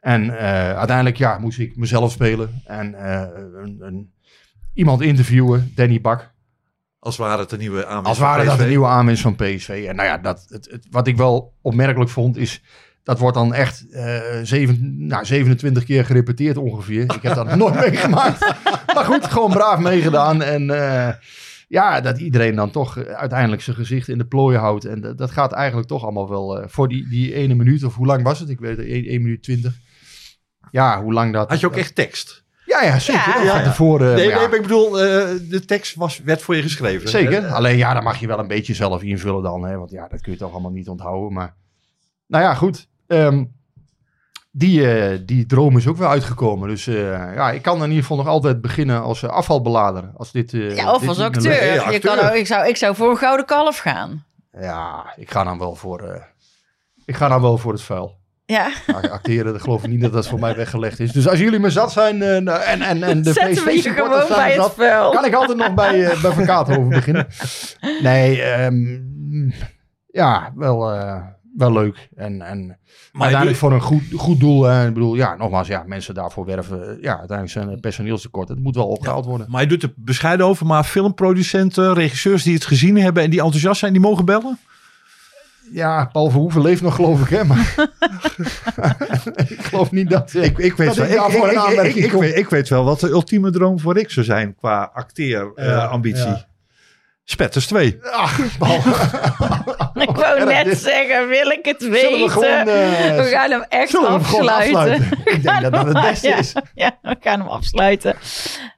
En 0.00 0.38
eh, 0.38 0.76
uiteindelijk 0.76 1.16
ja, 1.16 1.38
moest 1.38 1.58
ik 1.58 1.76
mezelf 1.76 2.12
spelen. 2.12 2.62
En 2.64 2.94
eh, 2.94 3.22
een, 3.62 3.76
een, 3.80 4.10
iemand 4.74 5.00
interviewen, 5.02 5.72
Danny 5.74 6.00
Bak. 6.00 6.30
Als 6.98 7.16
ware 7.16 7.42
het 7.42 7.52
een 7.52 7.58
nieuwe 7.58 7.86
aanwinst 7.86 8.20
Als 8.22 8.46
dat 8.46 8.68
nieuwe 8.68 8.86
aanwinst 8.86 9.22
van 9.22 9.36
PSV. 9.36 9.84
En 9.88 9.96
nou 9.96 10.08
ja, 10.08 10.18
dat, 10.18 10.44
het, 10.48 10.68
het, 10.70 10.86
wat 10.90 11.06
ik 11.06 11.16
wel 11.16 11.54
opmerkelijk 11.62 12.10
vond 12.10 12.36
is... 12.36 12.62
Dat 13.02 13.18
wordt 13.18 13.36
dan 13.36 13.54
echt 13.54 13.90
eh, 13.90 14.20
zeven, 14.42 15.06
nou, 15.06 15.24
27 15.24 15.84
keer 15.84 16.04
gerepeteerd 16.04 16.56
ongeveer. 16.56 17.02
Ik 17.02 17.22
heb 17.22 17.34
dat 17.34 17.56
nooit 17.56 17.74
meegemaakt. 17.74 18.40
Maar 18.94 19.04
goed, 19.04 19.24
gewoon 19.24 19.50
braaf 19.50 19.78
meegedaan. 19.78 20.42
En 20.42 20.70
eh, 20.70 21.14
ja, 21.68 22.00
dat 22.00 22.18
iedereen 22.18 22.54
dan 22.54 22.70
toch 22.70 22.98
uiteindelijk 23.04 23.62
zijn 23.62 23.76
gezicht 23.76 24.08
in 24.08 24.18
de 24.18 24.26
plooi 24.26 24.56
houdt. 24.56 24.84
En 24.84 25.00
dat, 25.00 25.18
dat 25.18 25.30
gaat 25.30 25.52
eigenlijk 25.52 25.88
toch 25.88 26.02
allemaal 26.02 26.28
wel 26.28 26.58
eh, 26.58 26.68
voor 26.68 26.88
die, 26.88 27.08
die 27.08 27.34
ene 27.34 27.54
minuut. 27.54 27.84
Of 27.84 27.94
hoe 27.94 28.06
lang 28.06 28.22
was 28.22 28.38
het? 28.38 28.48
Ik 28.48 28.60
weet 28.60 28.76
het, 28.76 28.86
1, 28.86 29.22
minuut 29.22 29.42
20. 29.42 29.74
Ja, 30.70 31.02
hoe 31.02 31.12
lang 31.12 31.32
dat... 31.32 31.48
Had 31.48 31.60
je 31.60 31.66
ook 31.66 31.76
echt 31.76 31.94
tekst? 31.94 32.44
Ja, 32.68 32.82
ja, 32.82 32.98
zeker. 32.98 33.44
Ja. 33.44 33.54
Van 33.54 33.62
tevoren, 33.62 34.06
nee, 34.14 34.24
maar 34.26 34.34
ja. 34.34 34.38
nee, 34.38 34.46
maar 34.48 34.56
ik 34.56 34.62
bedoel, 34.62 35.00
eh, 35.00 35.26
de 35.50 35.62
tekst 35.66 35.94
was, 35.94 36.18
werd 36.24 36.42
voor 36.42 36.56
je 36.56 36.62
geschreven. 36.62 37.08
Zeker. 37.08 37.46
Alleen 37.46 37.76
ja, 37.76 37.94
dan 37.94 38.02
mag 38.02 38.20
je 38.20 38.26
wel 38.26 38.38
een 38.38 38.46
beetje 38.46 38.74
zelf 38.74 39.02
invullen 39.02 39.42
dan. 39.42 39.62
Hè? 39.64 39.76
Want 39.78 39.90
ja, 39.90 40.08
dat 40.08 40.20
kun 40.20 40.32
je 40.32 40.38
toch 40.38 40.52
allemaal 40.52 40.70
niet 40.70 40.88
onthouden. 40.88 41.32
Maar 41.32 41.54
nou 42.26 42.44
ja, 42.44 42.54
goed. 42.54 42.88
Ehm, 43.06 43.44
die, 44.50 44.92
eh, 44.92 45.18
die 45.22 45.46
droom 45.46 45.76
is 45.76 45.86
ook 45.86 45.96
wel 45.96 46.08
uitgekomen. 46.10 46.68
Dus 46.68 46.86
eh, 46.86 47.34
ja, 47.34 47.50
ik 47.50 47.62
kan 47.62 47.76
in 47.76 47.82
ieder 47.88 48.00
geval 48.02 48.16
nog 48.16 48.26
altijd 48.26 48.60
beginnen 48.60 49.02
als 49.02 49.24
afvalbelader. 49.24 50.10
Als 50.16 50.32
dit, 50.32 50.52
eh, 50.54 50.76
Ja, 50.76 50.92
of 50.92 51.00
dit 51.00 51.08
als 51.08 51.20
acteur. 51.20 51.92
Je 51.92 51.98
kan 51.98 52.18
ook, 52.18 52.32
ik, 52.34 52.46
zou, 52.46 52.68
ik 52.68 52.76
zou 52.76 52.94
voor 52.94 53.10
een 53.10 53.16
gouden 53.16 53.46
kalf 53.46 53.78
gaan. 53.78 54.24
Ja, 54.60 55.12
ik 55.16 55.30
ga 55.30 55.44
dan 55.44 55.58
wel 55.58 55.74
voor... 55.74 56.00
eh, 56.00 56.22
ik 57.04 57.16
ga 57.16 57.28
dan 57.28 57.40
wel 57.40 57.58
voor 57.58 57.72
het 57.72 57.82
vuil. 57.82 58.17
Ja, 58.50 58.70
Nou, 58.86 59.08
acteren, 59.08 59.52
dat 59.52 59.62
geloof 59.62 59.82
ik 59.84 59.90
niet 59.90 60.00
dat 60.00 60.12
dat 60.12 60.28
voor 60.28 60.38
mij 60.40 60.56
weggelegd 60.56 61.00
is. 61.00 61.12
Dus 61.12 61.28
als 61.28 61.38
jullie 61.38 61.58
me 61.58 61.70
zat 61.70 61.92
zijn 61.92 62.22
eh, 62.22 62.36
en, 62.36 62.48
en, 62.82 63.02
en 63.02 63.22
de 63.22 63.32
PlayStation 63.32 63.94
gewoon 63.94 64.26
zijn 64.26 64.60
het 64.60 64.72
zat, 64.76 65.12
kan 65.12 65.24
ik 65.24 65.34
altijd 65.34 65.58
nog 65.58 65.74
bij, 65.74 66.04
eh 66.04 66.22
bij 66.22 66.32
Van 66.32 66.44
Kaathoven 66.44 66.88
beginnen. 66.88 67.26
Nee, 68.02 68.42
ehm, 68.42 69.50
ja, 70.06 70.52
wel, 70.54 70.92
eh, 70.92 71.22
wel 71.56 71.72
leuk. 71.72 72.08
En, 72.16 72.42
en 72.42 72.78
uiteindelijk 73.12 73.58
voor 73.58 73.72
een 73.72 73.80
goed, 73.80 74.02
goed 74.16 74.40
doel. 74.40 74.70
eh, 74.70 74.86
ik 74.86 74.94
bedoel, 74.94 75.14
ja, 75.14 75.34
nogmaals, 75.36 75.66
ja, 75.68 75.82
mensen 75.86 76.14
daarvoor 76.14 76.44
werven. 76.44 76.78
Ja, 77.00 77.18
uiteindelijk 77.18 77.50
zijn 77.50 77.68
er 77.70 77.80
personeelstekort. 77.80 78.48
Het 78.48 78.58
moet 78.58 78.74
wel 78.74 78.88
opgehaald 78.88 79.24
worden. 79.24 79.46
Maar 79.50 79.60
je 79.62 79.68
doet 79.68 79.82
er 79.82 79.92
bescheiden 79.96 80.46
over, 80.46 80.66
maar 80.66 80.84
filmproducenten, 80.84 81.94
regisseurs 81.94 82.42
die 82.42 82.54
het 82.54 82.64
gezien 82.64 82.96
hebben 82.98 83.22
en 83.22 83.30
die 83.30 83.40
enthousiast 83.42 83.80
zijn, 83.80 83.92
die 83.92 84.00
mogen 84.02 84.24
bellen? 84.24 84.58
Ja, 85.70 86.04
Paul 86.12 86.30
Verhoeven 86.30 86.62
leeft 86.62 86.82
nog, 86.82 86.94
geloof 86.94 87.20
ik, 87.20 87.28
hè. 87.28 87.44
Maar 87.44 87.74
ik 89.48 89.64
geloof 89.64 89.90
niet 89.90 90.10
dat... 90.10 90.34
Ik, 90.34 90.58
ik, 90.58 90.76
weet 90.76 90.86
dat 90.86 90.96
wel, 90.96 91.30
ik 91.84 92.12
weet, 92.12 92.50
weet 92.50 92.68
wel 92.68 92.84
wat 92.84 93.00
de 93.00 93.08
ultieme 93.08 93.50
droom 93.50 93.80
voor 93.80 93.94
Rick 93.94 94.10
zou 94.10 94.26
zijn 94.26 94.54
qua 94.54 94.90
acteerambitie. 94.94 96.26
Ja. 96.26 96.47
Spetters 97.30 97.66
2. 97.66 97.98
Ach, 98.10 98.40
Paul. 98.58 98.76
Ik 100.08 100.16
wou 100.16 100.44
net 100.44 100.64
dit. 100.64 100.78
zeggen, 100.78 101.28
wil 101.28 101.50
ik 101.50 101.64
het 101.64 101.88
weten? 101.88 102.00
Zullen 102.00 102.24
we 102.24 102.30
gewoon, 102.30 102.58
eh, 102.58 103.16
we 103.16 103.28
gaan 103.30 103.50
hem 103.50 103.64
echt 103.68 103.92
hem 103.92 104.04
afsluiten. 104.04 105.08
Ik 105.34 105.42
denk 105.42 105.60
dat 105.60 105.72
dat 105.72 105.86
het 105.86 106.00
beste 106.00 106.28
ja, 106.28 106.36
is. 106.36 106.52
Ja, 106.74 106.98
we 107.02 107.16
gaan 107.20 107.38
hem 107.40 107.48
afsluiten. 107.48 108.16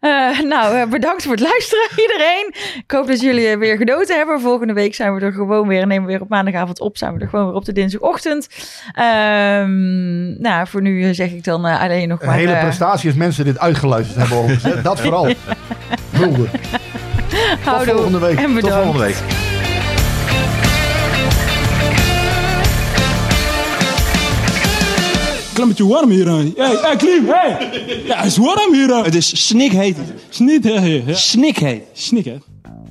Eh, 0.00 0.40
nou, 0.40 0.76
eh, 0.76 0.86
bedankt 0.86 1.22
voor 1.22 1.32
het 1.32 1.40
luisteren 1.40 1.88
iedereen. 2.04 2.54
Ik 2.84 2.90
hoop 2.90 3.06
dat 3.06 3.20
jullie 3.20 3.56
weer 3.56 3.76
genoten 3.76 4.16
hebben. 4.16 4.40
Volgende 4.40 4.72
week 4.72 4.94
zijn 4.94 5.14
we 5.14 5.20
er 5.20 5.32
gewoon 5.32 5.68
weer. 5.68 5.86
Nemen 5.86 6.06
we 6.06 6.12
weer 6.12 6.22
op 6.22 6.28
maandagavond 6.28 6.80
op. 6.80 6.96
Zijn 6.96 7.14
we 7.14 7.20
er 7.20 7.28
gewoon 7.28 7.46
weer 7.46 7.54
op 7.54 7.64
de 7.64 7.72
dinsdagochtend. 7.72 8.48
Ehm, 8.92 10.40
nou, 10.40 10.66
voor 10.66 10.82
nu 10.82 11.14
zeg 11.14 11.30
ik 11.30 11.44
dan 11.44 11.64
alleen 11.64 12.08
nog 12.08 12.20
Een 12.20 12.26
maar... 12.26 12.36
hele 12.36 12.52
eh, 12.52 12.62
prestatie 12.62 13.08
als 13.08 13.18
mensen 13.18 13.44
dit 13.44 13.58
uitgeluisterd 13.58 14.28
hebben. 14.28 14.82
Dat 14.82 15.00
vooral. 15.00 15.34
Hulde. 16.10 16.48
Tot 17.64 17.84
volgende 17.84 18.18
week. 18.18 18.38
En 18.38 18.44
Tot 18.44 18.54
bedankt. 18.54 18.82
volgende 18.84 19.06
week. 19.06 19.16
Klimmetje 25.54 25.86
warm 25.86 26.10
hier 26.10 26.28
aan. 26.28 26.52
Hey, 26.56 26.76
hey, 26.82 26.96
Klim, 26.96 27.26
hey! 27.28 27.56
Ja, 28.04 28.16
het 28.16 28.26
is 28.26 28.36
warm 28.36 28.74
hier 28.74 28.92
aan. 28.92 29.04
Het 29.04 29.14
is 29.14 29.46
snikheet. 29.46 29.96
Snikheet. 30.28 31.02
Ja. 31.06 31.14
Snikheet. 31.14 31.82
Snikheet. 31.92 32.42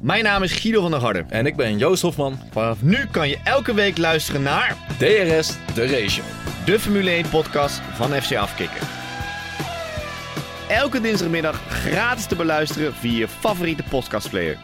Mijn 0.02 0.24
naam 0.24 0.44
is 0.44 0.52
Guido 0.52 0.82
van 0.82 0.92
der 0.92 1.00
Harde. 1.00 1.26
En 1.30 1.46
ik 1.46 1.56
ben 1.56 1.78
Joost 1.78 2.02
Hofman. 2.02 2.40
Vanaf 2.52 2.78
nu 2.82 2.98
kan 3.12 3.30
je 3.30 3.38
elke 3.44 3.74
week 3.74 3.98
luisteren 3.98 4.42
naar 4.42 4.76
DRS 4.98 5.50
The 5.74 5.86
Race 5.86 6.10
Show. 6.10 6.26
De 6.66 6.80
Formule 6.80 7.10
1 7.10 7.30
podcast 7.30 7.82
van 7.96 8.12
FC 8.22 8.36
Afkikken. 8.36 8.99
Elke 10.70 11.02
dinsdagmiddag 11.02 11.56
gratis 11.70 12.26
te 12.26 12.36
beluisteren 12.36 12.94
via 12.94 13.18
je 13.18 13.28
favoriete 13.28 13.84
podcastplayer. 13.84 14.58